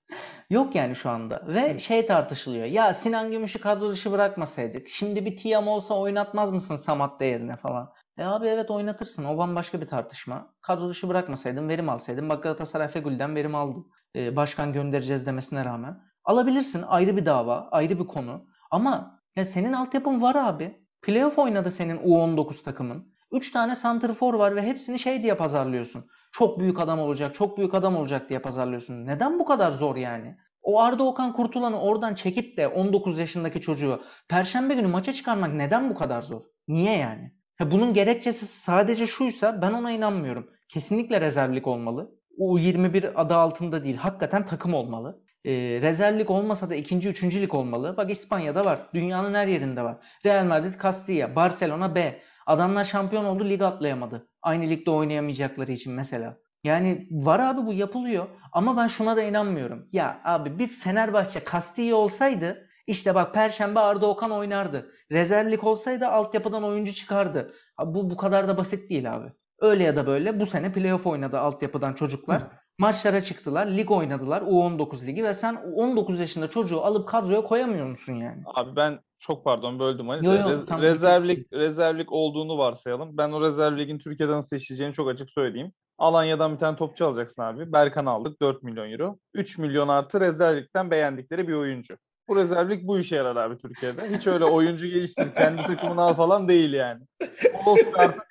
yok 0.50 0.74
yani 0.74 0.96
şu 0.96 1.10
anda. 1.10 1.44
Ve 1.48 1.78
şey 1.78 2.06
tartışılıyor. 2.06 2.64
Ya 2.66 2.94
Sinan 2.94 3.30
Gümüş'ü 3.30 3.60
kadro 3.60 3.90
dışı 3.90 4.12
bırakmasaydık. 4.12 4.88
Şimdi 4.88 5.24
bir 5.26 5.36
Tiam 5.36 5.68
olsa 5.68 5.94
oynatmaz 5.94 6.52
mısın 6.52 6.76
Samatta 6.76 7.24
yerine 7.24 7.56
falan. 7.56 7.92
E 8.18 8.24
abi 8.24 8.46
evet 8.46 8.70
oynatırsın. 8.70 9.24
O 9.24 9.38
bambaşka 9.38 9.80
bir 9.80 9.88
tartışma. 9.88 10.54
Kadro 10.60 10.88
dışı 10.88 11.08
bırakmasaydın, 11.08 11.68
verim 11.68 11.88
alsaydın. 11.88 12.28
Bak 12.28 12.42
Galatasaray 12.42 12.88
Fegül'den 12.88 13.36
verim 13.36 13.54
aldı. 13.54 13.80
Ee, 14.16 14.36
başkan 14.36 14.72
göndereceğiz 14.72 15.26
demesine 15.26 15.64
rağmen. 15.64 16.02
Alabilirsin. 16.24 16.84
Ayrı 16.88 17.16
bir 17.16 17.26
dava, 17.26 17.68
ayrı 17.70 17.98
bir 17.98 18.06
konu. 18.06 18.46
Ama 18.70 19.20
ya 19.36 19.44
senin 19.44 19.72
altyapın 19.72 20.22
var 20.22 20.34
abi. 20.34 20.86
Playoff 21.02 21.38
oynadı 21.38 21.70
senin 21.70 21.98
U19 21.98 22.62
takımın. 22.62 23.12
3 23.32 23.52
tane 23.52 23.74
santrfor 23.74 24.34
var 24.34 24.56
ve 24.56 24.62
hepsini 24.62 24.98
şey 24.98 25.22
diye 25.22 25.34
pazarlıyorsun. 25.34 26.06
Çok 26.32 26.58
büyük 26.58 26.80
adam 26.80 26.98
olacak, 27.00 27.34
çok 27.34 27.58
büyük 27.58 27.74
adam 27.74 27.96
olacak 27.96 28.28
diye 28.28 28.38
pazarlıyorsun. 28.38 29.06
Neden 29.06 29.38
bu 29.38 29.44
kadar 29.44 29.72
zor 29.72 29.96
yani? 29.96 30.36
O 30.62 30.80
Arda 30.80 31.04
Okan 31.04 31.32
Kurtulan'ı 31.32 31.80
oradan 31.80 32.14
çekip 32.14 32.56
de 32.56 32.68
19 32.68 33.18
yaşındaki 33.18 33.60
çocuğu 33.60 34.02
Perşembe 34.28 34.74
günü 34.74 34.86
maça 34.86 35.12
çıkarmak 35.12 35.54
neden 35.54 35.90
bu 35.90 35.94
kadar 35.94 36.22
zor? 36.22 36.42
Niye 36.68 36.96
yani? 36.96 37.32
Bunun 37.70 37.94
gerekçesi 37.94 38.46
sadece 38.46 39.06
şuysa 39.06 39.62
ben 39.62 39.72
ona 39.72 39.90
inanmıyorum. 39.90 40.50
Kesinlikle 40.68 41.20
rezervlik 41.20 41.66
olmalı. 41.66 42.10
U21 42.38 43.12
adı 43.14 43.34
altında 43.34 43.84
değil. 43.84 43.96
Hakikaten 43.96 44.46
takım 44.46 44.74
olmalı. 44.74 45.22
E, 45.44 45.52
rezervlik 45.82 46.30
olmasa 46.30 46.70
da 46.70 46.74
ikinci, 46.74 47.08
üçüncülük 47.08 47.54
olmalı. 47.54 47.96
Bak 47.96 48.10
İspanya'da 48.10 48.64
var. 48.64 48.80
Dünyanın 48.94 49.34
her 49.34 49.46
yerinde 49.46 49.82
var. 49.82 49.96
Real 50.26 50.44
Madrid, 50.44 50.74
Castilla, 50.82 51.36
Barcelona 51.36 51.94
B. 51.94 52.22
Adamlar 52.46 52.84
şampiyon 52.84 53.24
oldu, 53.24 53.48
lig 53.48 53.62
atlayamadı. 53.62 54.28
Aynı 54.42 54.70
ligde 54.70 54.90
oynayamayacakları 54.90 55.72
için 55.72 55.92
mesela. 55.92 56.38
Yani 56.64 57.08
var 57.10 57.40
abi 57.40 57.66
bu 57.66 57.72
yapılıyor. 57.72 58.26
Ama 58.52 58.76
ben 58.76 58.86
şuna 58.86 59.16
da 59.16 59.22
inanmıyorum. 59.22 59.88
Ya 59.92 60.20
abi 60.24 60.58
bir 60.58 60.68
Fenerbahçe 60.68 61.42
Castilla 61.52 61.96
olsaydı 61.96 62.68
İşte 62.86 63.14
bak 63.14 63.34
Perşembe 63.34 63.80
Arda 63.80 64.06
Okan 64.06 64.30
oynardı. 64.30 64.90
Rezervlik 65.12 65.64
olsaydı 65.64 66.06
altyapıdan 66.06 66.64
oyuncu 66.64 66.92
çıkardı. 66.92 67.52
Bu 67.84 68.10
bu 68.10 68.16
kadar 68.16 68.48
da 68.48 68.56
basit 68.56 68.90
değil 68.90 69.14
abi. 69.14 69.32
Öyle 69.60 69.84
ya 69.84 69.96
da 69.96 70.06
böyle 70.06 70.40
bu 70.40 70.46
sene 70.46 70.72
playoff 70.72 71.06
oynadı 71.06 71.38
altyapıdan 71.38 71.94
çocuklar. 71.94 72.42
Maçlara 72.78 73.20
çıktılar, 73.20 73.66
lig 73.66 73.90
oynadılar 73.90 74.42
U19 74.42 75.06
ligi 75.06 75.24
ve 75.24 75.34
sen 75.34 75.54
19 75.74 76.20
yaşında 76.20 76.50
çocuğu 76.50 76.80
alıp 76.80 77.08
kadroya 77.08 77.42
koyamıyor 77.42 77.86
musun 77.86 78.12
yani? 78.12 78.42
Abi 78.46 78.76
ben 78.76 78.98
çok 79.20 79.44
pardon 79.44 79.78
böldüm 79.78 80.08
hani. 80.08 80.26
Yo, 80.26 80.32
yo, 80.32 80.48
Rez- 80.48 80.66
tam- 80.66 80.82
rezervlik 80.82 81.52
rezervlik 81.52 82.12
olduğunu 82.12 82.58
varsayalım. 82.58 83.16
Ben 83.16 83.32
o 83.32 83.40
rezerv 83.40 83.78
ligin 83.78 83.98
Türkiye'de 83.98 84.32
nasıl 84.32 84.56
işleyeceğini 84.56 84.94
çok 84.94 85.08
açık 85.08 85.30
söyleyeyim. 85.30 85.72
Alanya'dan 85.98 86.54
bir 86.54 86.58
tane 86.58 86.76
topçu 86.76 87.06
alacaksın 87.06 87.42
abi. 87.42 87.72
Berkan 87.72 88.06
aldık 88.06 88.42
4 88.42 88.62
milyon 88.62 88.90
euro. 88.90 89.18
3 89.34 89.58
milyon 89.58 89.88
artı 89.88 90.20
rezervlikten 90.20 90.90
beğendikleri 90.90 91.48
bir 91.48 91.54
oyuncu. 91.54 91.96
Bu 92.32 92.36
rezervlik 92.36 92.86
bu 92.86 92.98
işe 92.98 93.16
yarar 93.16 93.36
abi 93.36 93.58
Türkiye'de. 93.58 94.16
Hiç 94.16 94.26
öyle 94.26 94.44
oyuncu 94.44 94.86
geliştir, 94.86 95.34
kendi 95.34 95.62
takımını 95.62 96.02
al 96.02 96.14
falan 96.14 96.48
değil 96.48 96.72
yani. 96.72 97.00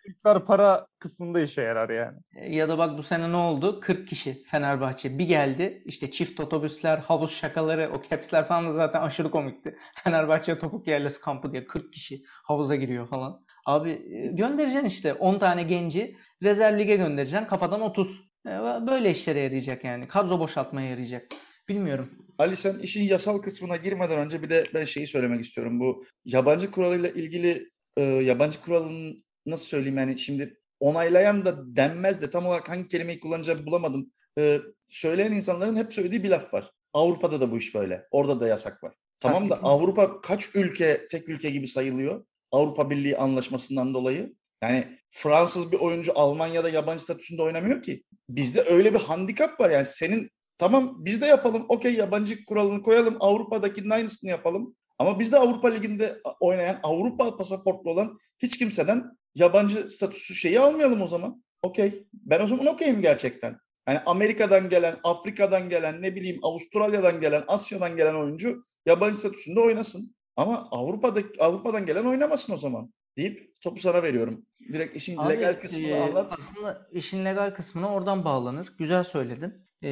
Türkler 0.06 0.46
para 0.46 0.88
kısmında 1.00 1.42
işe 1.42 1.62
yarar 1.62 1.90
yani. 1.90 2.18
E, 2.36 2.56
Ya 2.56 2.70
da 2.70 2.78
bak 2.78 2.98
bu 2.98 3.04
sene 3.04 3.32
ne 3.32 3.36
oldu? 3.36 3.80
40 3.80 4.08
kişi 4.08 4.44
Fenerbahçe 4.44 5.18
bir 5.18 5.28
geldi. 5.28 5.84
İşte 5.86 6.12
çift 6.12 6.40
otobüsler, 6.40 6.98
havuz 6.98 7.32
şakaları, 7.32 7.92
o 7.94 8.02
capsler 8.10 8.48
falan 8.48 8.68
da 8.68 8.74
zaten 8.74 9.02
aşırı 9.02 9.32
komikti. 9.32 9.76
Fenerbahçe 9.96 10.60
topuk 10.60 10.88
yerlisi 10.88 11.22
kampı 11.22 11.52
diye 11.52 11.66
40 11.66 11.94
kişi 11.94 12.24
havuza 12.44 12.76
giriyor 12.76 13.08
falan. 13.08 13.42
Abi 13.66 13.90
e, 13.92 14.28
göndereceksin 14.28 14.88
işte 14.88 15.14
10 15.14 15.40
tane 15.40 15.64
genci 15.64 16.16
rezerv 16.44 16.80
lige 16.80 16.96
göndereceksin 16.96 17.46
kafadan 17.48 17.82
30. 17.82 18.22
E, 18.48 18.50
Böyle 18.88 19.12
işlere 19.12 19.40
yarayacak 19.40 19.84
yani. 19.84 20.08
Kadro 20.08 20.40
boşaltmaya 20.40 20.90
yarayacak. 20.90 21.28
Bilmiyorum. 21.70 22.10
Ali 22.42 22.58
sen 22.58 22.80
işin 22.80 23.04
yasal 23.04 23.38
kısmına 23.38 23.76
girmeden 23.76 24.20
önce 24.20 24.44
bir 24.44 24.50
de 24.50 24.64
ben 24.74 24.84
şeyi 24.84 25.08
söylemek 25.08 25.46
istiyorum. 25.46 25.80
Bu 25.80 26.06
yabancı 26.26 26.72
kuralıyla 26.72 27.10
ilgili 27.10 27.70
e, 27.98 28.04
yabancı 28.04 28.62
kuralının 28.62 29.24
nasıl 29.46 29.66
söyleyeyim 29.66 29.98
yani 29.98 30.18
şimdi 30.20 30.58
onaylayan 30.80 31.46
da 31.46 31.76
denmez 31.76 32.22
de 32.22 32.30
tam 32.30 32.46
olarak 32.46 32.70
hangi 32.70 32.88
kelimeyi 32.88 33.20
kullanacağımı 33.20 33.66
bulamadım. 33.66 34.12
E, 34.40 34.60
söyleyen 34.90 35.32
insanların 35.32 35.76
hep 35.76 35.94
söylediği 35.94 36.24
bir 36.24 36.30
laf 36.30 36.54
var. 36.54 36.72
Avrupa'da 36.94 37.42
da 37.42 37.52
bu 37.52 37.58
iş 37.58 37.76
böyle. 37.76 38.08
Orada 38.12 38.40
da 38.40 38.48
yasak 38.48 38.84
var. 38.84 38.94
Tamam 39.20 39.50
da? 39.50 39.56
Avrupa 39.64 40.22
kaç 40.22 40.50
ülke 40.56 41.08
tek 41.12 41.30
ülke 41.30 41.50
gibi 41.50 41.68
sayılıyor? 41.68 42.26
Avrupa 42.52 42.90
Birliği 42.90 43.18
anlaşmasından 43.18 43.94
dolayı. 43.94 44.34
Yani 44.64 44.98
Fransız 45.10 45.72
bir 45.72 45.80
oyuncu 45.80 46.12
Almanya'da 46.16 46.70
yabancı 46.70 47.04
statüsünde 47.04 47.42
oynamıyor 47.42 47.84
ki. 47.84 48.04
Bizde 48.30 48.62
öyle 48.62 48.94
bir 48.94 49.00
handikap 49.00 49.60
var 49.60 49.70
yani 49.70 49.86
senin 49.86 50.30
tamam 50.62 50.96
biz 51.06 51.22
de 51.22 51.26
yapalım 51.26 51.66
okey 51.70 51.94
yabancı 51.94 52.46
kuralını 52.46 52.82
koyalım 52.82 53.18
Avrupa'dakinin 53.20 53.90
aynısını 53.90 54.30
yapalım. 54.30 54.76
Ama 55.00 55.20
biz 55.20 55.32
de 55.32 55.38
Avrupa 55.38 55.68
Ligi'nde 55.68 56.22
oynayan 56.40 56.80
Avrupa 56.84 57.38
pasaportlu 57.38 57.92
olan 57.92 58.18
hiç 58.40 58.58
kimseden 58.58 59.04
yabancı 59.36 59.90
statüsü 59.90 60.36
şeyi 60.36 60.60
almayalım 60.60 61.02
o 61.02 61.08
zaman. 61.08 61.44
Okey. 61.64 62.08
Ben 62.14 62.42
o 62.42 62.48
zaman 62.48 62.66
okeyim 62.66 63.02
gerçekten. 63.02 63.58
Yani 63.88 64.00
Amerika'dan 64.06 64.70
gelen, 64.70 64.98
Afrika'dan 65.04 65.70
gelen, 65.70 66.02
ne 66.02 66.16
bileyim 66.16 66.40
Avustralya'dan 66.44 67.22
gelen, 67.22 67.44
Asya'dan 67.48 67.96
gelen 67.98 68.16
oyuncu 68.16 68.64
yabancı 68.86 69.20
statüsünde 69.20 69.60
oynasın. 69.60 70.16
Ama 70.36 70.68
Avrupa'da 70.72 71.22
Avrupa'dan 71.40 71.86
gelen 71.86 72.06
oynamasın 72.06 72.54
o 72.54 72.58
zaman 72.58 72.94
deyip 73.18 73.62
topu 73.62 73.80
sana 73.80 74.04
veriyorum. 74.04 74.46
Direkt 74.74 74.96
işin 74.96 75.18
Abi, 75.18 75.34
legal 75.34 75.60
kısmını 75.60 75.88
e, 75.88 76.02
anlat. 76.02 76.34
Aslında 76.40 76.88
işin 76.92 77.26
legal 77.26 77.54
kısmına 77.54 77.94
oradan 77.94 78.26
bağlanır. 78.26 78.74
Güzel 78.78 79.04
söyledin. 79.04 79.71
E, 79.84 79.92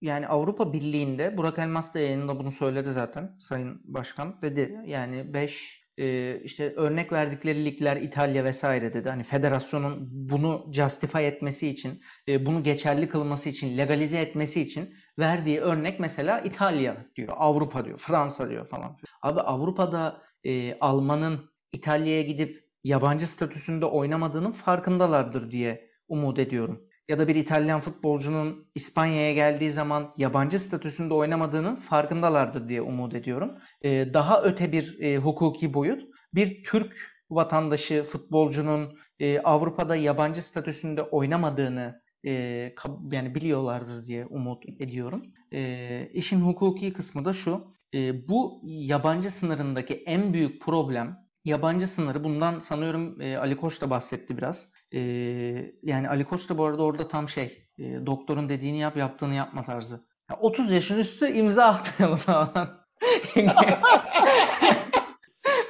yani 0.00 0.26
Avrupa 0.28 0.72
Birliği'nde 0.72 1.36
Burak 1.36 1.58
Elmas 1.58 1.94
da 1.94 1.98
yayınında 1.98 2.38
bunu 2.38 2.50
söyledi 2.50 2.92
zaten 2.92 3.36
Sayın 3.38 3.80
Başkan. 3.84 4.42
Dedi 4.42 4.80
yani 4.86 5.34
5 5.34 5.84
işte 6.44 6.72
örnek 6.76 7.12
verdikleri 7.12 7.64
ligler 7.64 7.96
İtalya 7.96 8.44
vesaire 8.44 8.94
dedi. 8.94 9.08
Hani 9.08 9.22
federasyonun 9.22 10.08
bunu 10.10 10.70
justify 10.72 11.26
etmesi 11.26 11.68
için, 11.68 12.02
e, 12.28 12.46
bunu 12.46 12.62
geçerli 12.62 13.08
kılması 13.08 13.48
için, 13.48 13.78
legalize 13.78 14.18
etmesi 14.20 14.60
için 14.60 14.94
verdiği 15.18 15.60
örnek 15.60 16.00
mesela 16.00 16.40
İtalya 16.40 16.96
diyor, 17.16 17.28
Avrupa 17.36 17.84
diyor, 17.84 17.98
Fransa 17.98 18.50
diyor 18.50 18.66
falan. 18.66 18.96
Abi 19.22 19.40
Avrupa'da 19.40 20.22
e, 20.44 20.78
Alman'ın 20.78 21.50
İtalya'ya 21.72 22.22
gidip 22.22 22.64
yabancı 22.84 23.26
statüsünde 23.26 23.86
oynamadığının 23.86 24.52
farkındalardır 24.52 25.50
diye 25.50 25.90
umut 26.08 26.38
ediyorum. 26.38 26.88
Ya 27.08 27.18
da 27.18 27.28
bir 27.28 27.34
İtalyan 27.34 27.80
futbolcunun 27.80 28.70
İspanya'ya 28.74 29.32
geldiği 29.32 29.70
zaman 29.70 30.14
yabancı 30.16 30.58
statüsünde 30.58 31.14
oynamadığının 31.14 31.76
farkındalardır 31.76 32.68
diye 32.68 32.82
umut 32.82 33.14
ediyorum. 33.14 33.58
Ee, 33.84 34.06
daha 34.14 34.42
öte 34.42 34.72
bir 34.72 35.00
e, 35.00 35.16
hukuki 35.16 35.74
boyut, 35.74 36.02
bir 36.34 36.64
Türk 36.64 36.96
vatandaşı 37.30 38.02
futbolcunun 38.04 38.98
e, 39.18 39.38
Avrupa'da 39.40 39.96
yabancı 39.96 40.42
statüsünde 40.42 41.02
oynamadığını 41.02 42.02
e, 42.26 42.32
yani 43.12 43.34
biliyorlardır 43.34 44.04
diye 44.04 44.26
umut 44.26 44.64
ediyorum. 44.80 45.22
E, 45.52 46.10
işin 46.12 46.40
hukuki 46.40 46.92
kısmı 46.92 47.24
da 47.24 47.32
şu, 47.32 47.74
e, 47.94 48.28
bu 48.28 48.60
yabancı 48.64 49.30
sınırındaki 49.30 49.94
en 49.94 50.32
büyük 50.32 50.62
problem 50.62 51.16
yabancı 51.44 51.86
sınırı 51.86 52.24
bundan 52.24 52.58
sanıyorum 52.58 53.20
e, 53.20 53.36
Ali 53.38 53.56
Koç 53.56 53.80
da 53.80 53.90
bahsetti 53.90 54.36
biraz. 54.36 54.73
E, 54.94 55.00
yani 55.82 56.08
Ali 56.08 56.24
Koç 56.24 56.48
da 56.48 56.58
bu 56.58 56.64
arada 56.64 56.82
orada 56.82 57.08
tam 57.08 57.28
şey 57.28 57.68
e, 57.78 58.06
doktorun 58.06 58.48
dediğini 58.48 58.78
yap 58.78 58.96
yaptığını 58.96 59.34
yapma 59.34 59.62
tarzı. 59.62 60.00
Ya 60.30 60.36
30 60.40 60.72
yaşın 60.72 60.98
üstü 60.98 61.32
imza 61.32 61.64
atmayalım 61.64 62.18
falan. 62.18 62.84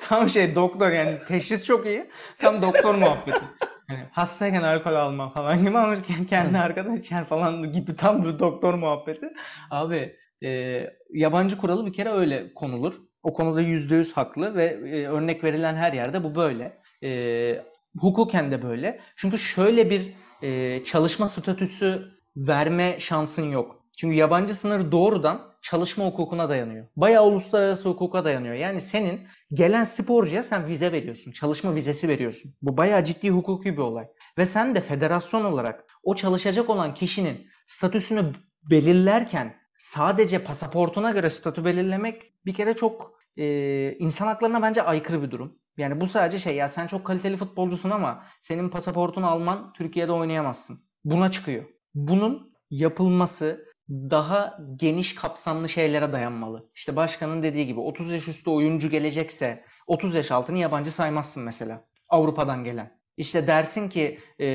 tam 0.08 0.28
şey 0.30 0.54
doktor 0.54 0.90
yani 0.90 1.18
teşhis 1.28 1.64
çok 1.66 1.86
iyi. 1.86 2.10
Tam 2.38 2.62
doktor 2.62 2.94
muhabbeti. 2.94 3.44
Yani 3.90 4.04
hastayken 4.12 4.62
alkol 4.62 4.94
alma 4.94 5.30
falan 5.30 5.64
gibi 5.64 5.78
ama 5.78 6.02
kendi 6.28 6.58
arkada 6.58 6.94
içer 6.94 7.24
falan 7.24 7.72
gibi 7.72 7.96
tam 7.96 8.24
bir 8.24 8.38
doktor 8.38 8.74
muhabbeti. 8.74 9.32
Abi 9.70 10.16
e, 10.44 10.80
yabancı 11.10 11.58
kuralı 11.58 11.86
bir 11.86 11.92
kere 11.92 12.10
öyle 12.10 12.54
konulur. 12.54 12.94
O 13.22 13.32
konuda 13.32 13.60
yüzde 13.60 13.94
yüz 13.94 14.16
haklı 14.16 14.54
ve 14.54 14.64
e, 14.64 15.06
örnek 15.06 15.44
verilen 15.44 15.74
her 15.74 15.92
yerde 15.92 16.24
bu 16.24 16.34
böyle. 16.34 16.78
E, 17.02 17.64
hukuken 17.98 18.52
de 18.52 18.62
böyle. 18.62 19.00
Çünkü 19.16 19.38
şöyle 19.38 19.90
bir 19.90 20.14
e, 20.42 20.84
çalışma 20.84 21.28
statüsü 21.28 22.14
verme 22.36 23.00
şansın 23.00 23.50
yok. 23.50 23.84
Çünkü 23.96 24.16
yabancı 24.16 24.54
sınır 24.54 24.92
doğrudan 24.92 25.54
çalışma 25.62 26.06
hukukuna 26.06 26.48
dayanıyor. 26.48 26.86
Bayağı 26.96 27.24
uluslararası 27.24 27.88
hukuka 27.88 28.24
dayanıyor. 28.24 28.54
Yani 28.54 28.80
senin 28.80 29.20
gelen 29.52 29.84
sporcuya 29.84 30.42
sen 30.42 30.66
vize 30.66 30.92
veriyorsun. 30.92 31.32
Çalışma 31.32 31.74
vizesi 31.74 32.08
veriyorsun. 32.08 32.54
Bu 32.62 32.76
bayağı 32.76 33.04
ciddi 33.04 33.30
hukuki 33.30 33.72
bir 33.72 33.82
olay. 33.82 34.06
Ve 34.38 34.46
sen 34.46 34.74
de 34.74 34.80
federasyon 34.80 35.44
olarak 35.44 35.84
o 36.02 36.14
çalışacak 36.14 36.70
olan 36.70 36.94
kişinin 36.94 37.46
statüsünü 37.66 38.32
belirlerken 38.70 39.56
sadece 39.78 40.44
pasaportuna 40.44 41.10
göre 41.10 41.30
statü 41.30 41.64
belirlemek 41.64 42.22
bir 42.46 42.54
kere 42.54 42.74
çok 42.74 43.18
e, 43.36 43.96
insan 43.98 44.26
haklarına 44.26 44.62
bence 44.62 44.82
aykırı 44.82 45.22
bir 45.22 45.30
durum. 45.30 45.58
Yani 45.76 46.00
bu 46.00 46.08
sadece 46.08 46.38
şey 46.38 46.56
ya 46.56 46.68
sen 46.68 46.86
çok 46.86 47.04
kaliteli 47.04 47.36
futbolcusun 47.36 47.90
ama 47.90 48.24
senin 48.40 48.68
pasaportunu 48.68 49.26
alman 49.26 49.72
Türkiye'de 49.72 50.12
oynayamazsın. 50.12 50.80
Buna 51.04 51.30
çıkıyor. 51.30 51.64
Bunun 51.94 52.54
yapılması 52.70 53.74
daha 53.88 54.58
geniş 54.76 55.14
kapsamlı 55.14 55.68
şeylere 55.68 56.12
dayanmalı. 56.12 56.70
İşte 56.74 56.96
başkanın 56.96 57.42
dediği 57.42 57.66
gibi 57.66 57.80
30 57.80 58.12
yaş 58.12 58.28
üstü 58.28 58.50
oyuncu 58.50 58.90
gelecekse 58.90 59.64
30 59.86 60.14
yaş 60.14 60.30
altını 60.30 60.58
yabancı 60.58 60.92
saymazsın 60.92 61.42
mesela. 61.42 61.84
Avrupa'dan 62.08 62.64
gelen. 62.64 63.00
İşte 63.16 63.46
dersin 63.46 63.88
ki 63.88 64.18
e, 64.40 64.46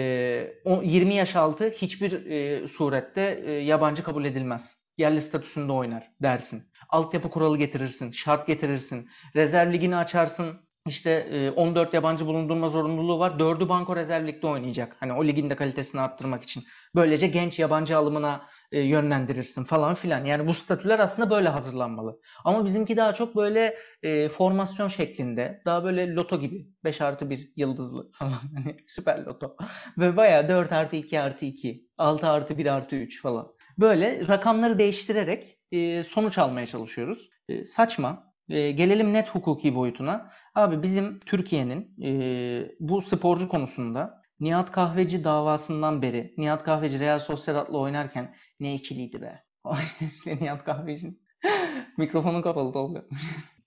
20 0.84 1.14
yaş 1.14 1.36
altı 1.36 1.70
hiçbir 1.70 2.26
e, 2.26 2.68
surette 2.68 3.44
e, 3.46 3.52
yabancı 3.52 4.04
kabul 4.04 4.26
edilmez. 4.26 4.84
Yerli 4.98 5.22
statüsünde 5.22 5.72
oynar 5.72 6.12
dersin. 6.22 6.64
Altyapı 6.90 7.30
kuralı 7.30 7.58
getirirsin, 7.58 8.12
şart 8.12 8.48
getirirsin. 8.48 9.10
Rezerv 9.36 9.74
ligini 9.74 9.96
açarsın. 9.96 10.69
İşte 10.88 11.52
14 11.56 11.94
yabancı 11.94 12.26
bulundurma 12.26 12.70
zorunluluğu 12.70 13.20
var. 13.20 13.32
4'ü 13.32 13.70
Banko 13.70 13.96
Rezerv 13.96 14.44
oynayacak. 14.44 14.96
Hani 15.00 15.14
o 15.14 15.26
ligin 15.26 15.50
de 15.50 15.56
kalitesini 15.56 16.02
arttırmak 16.02 16.44
için. 16.44 16.64
Böylece 16.96 17.28
genç 17.28 17.60
yabancı 17.60 17.98
alımına 17.98 18.48
yönlendirirsin 18.72 19.64
falan 19.64 19.96
filan. 19.96 20.26
Yani 20.26 20.48
bu 20.48 20.54
statüler 20.54 21.00
aslında 21.00 21.30
böyle 21.30 21.50
hazırlanmalı. 21.50 22.20
Ama 22.46 22.66
bizimki 22.66 22.98
daha 22.98 23.14
çok 23.14 23.36
böyle 23.36 23.76
e, 24.04 24.30
formasyon 24.30 24.88
şeklinde. 24.88 25.62
Daha 25.66 25.84
böyle 25.84 26.14
loto 26.14 26.40
gibi. 26.40 26.68
5 26.84 27.02
artı 27.02 27.30
1 27.30 27.54
yıldızlı 27.56 28.12
falan. 28.14 28.40
Hani 28.56 28.78
süper 28.88 29.26
loto. 29.26 29.58
Ve 29.98 30.18
bayağı 30.18 30.50
4 30.50 30.72
artı 30.72 30.96
2 30.96 31.20
artı 31.20 31.46
2. 31.46 31.88
6 31.98 32.28
artı 32.28 32.58
1 32.58 32.66
artı 32.66 32.96
3 32.96 33.22
falan. 33.22 33.52
Böyle 33.78 34.28
rakamları 34.28 34.80
değiştirerek 34.80 35.60
e, 35.72 36.04
sonuç 36.04 36.38
almaya 36.38 36.68
çalışıyoruz. 36.68 37.30
E, 37.50 37.66
saçma. 37.66 38.34
E, 38.50 38.72
gelelim 38.72 39.14
net 39.14 39.30
hukuki 39.30 39.76
boyutuna. 39.76 40.32
Abi 40.56 40.84
bizim 40.84 41.20
Türkiye'nin 41.20 41.96
e, 42.04 42.72
bu 42.80 43.02
sporcu 43.02 43.48
konusunda 43.48 44.22
Nihat 44.40 44.72
Kahveci 44.72 45.24
davasından 45.24 46.02
beri 46.02 46.34
Nihat 46.38 46.64
Kahveci 46.64 47.00
Real 47.00 47.20
Sociedad'la 47.20 47.78
oynarken 47.78 48.36
ne 48.60 48.76
ikiliydi 48.76 49.22
be. 49.22 49.44
Nihat 50.26 50.66
Kahveci'nin 50.66 51.22
Mikrofonun 51.98 52.42
kapalı 52.42 52.74
Tolga. 52.74 53.06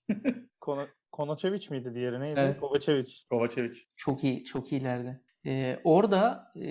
Kono 0.61 0.87
Konaçeviç 1.11 1.69
miydi 1.69 1.95
diğeri 1.95 2.19
neydi? 2.19 2.39
Evet. 2.39 2.59
Kovacevic. 2.59 3.11
Kovacevic. 3.29 3.77
Çok 3.95 4.23
iyi, 4.23 4.43
çok 4.43 4.71
iyilerdi. 4.71 5.21
Ee, 5.45 5.79
orada 5.83 6.51
e, 6.55 6.69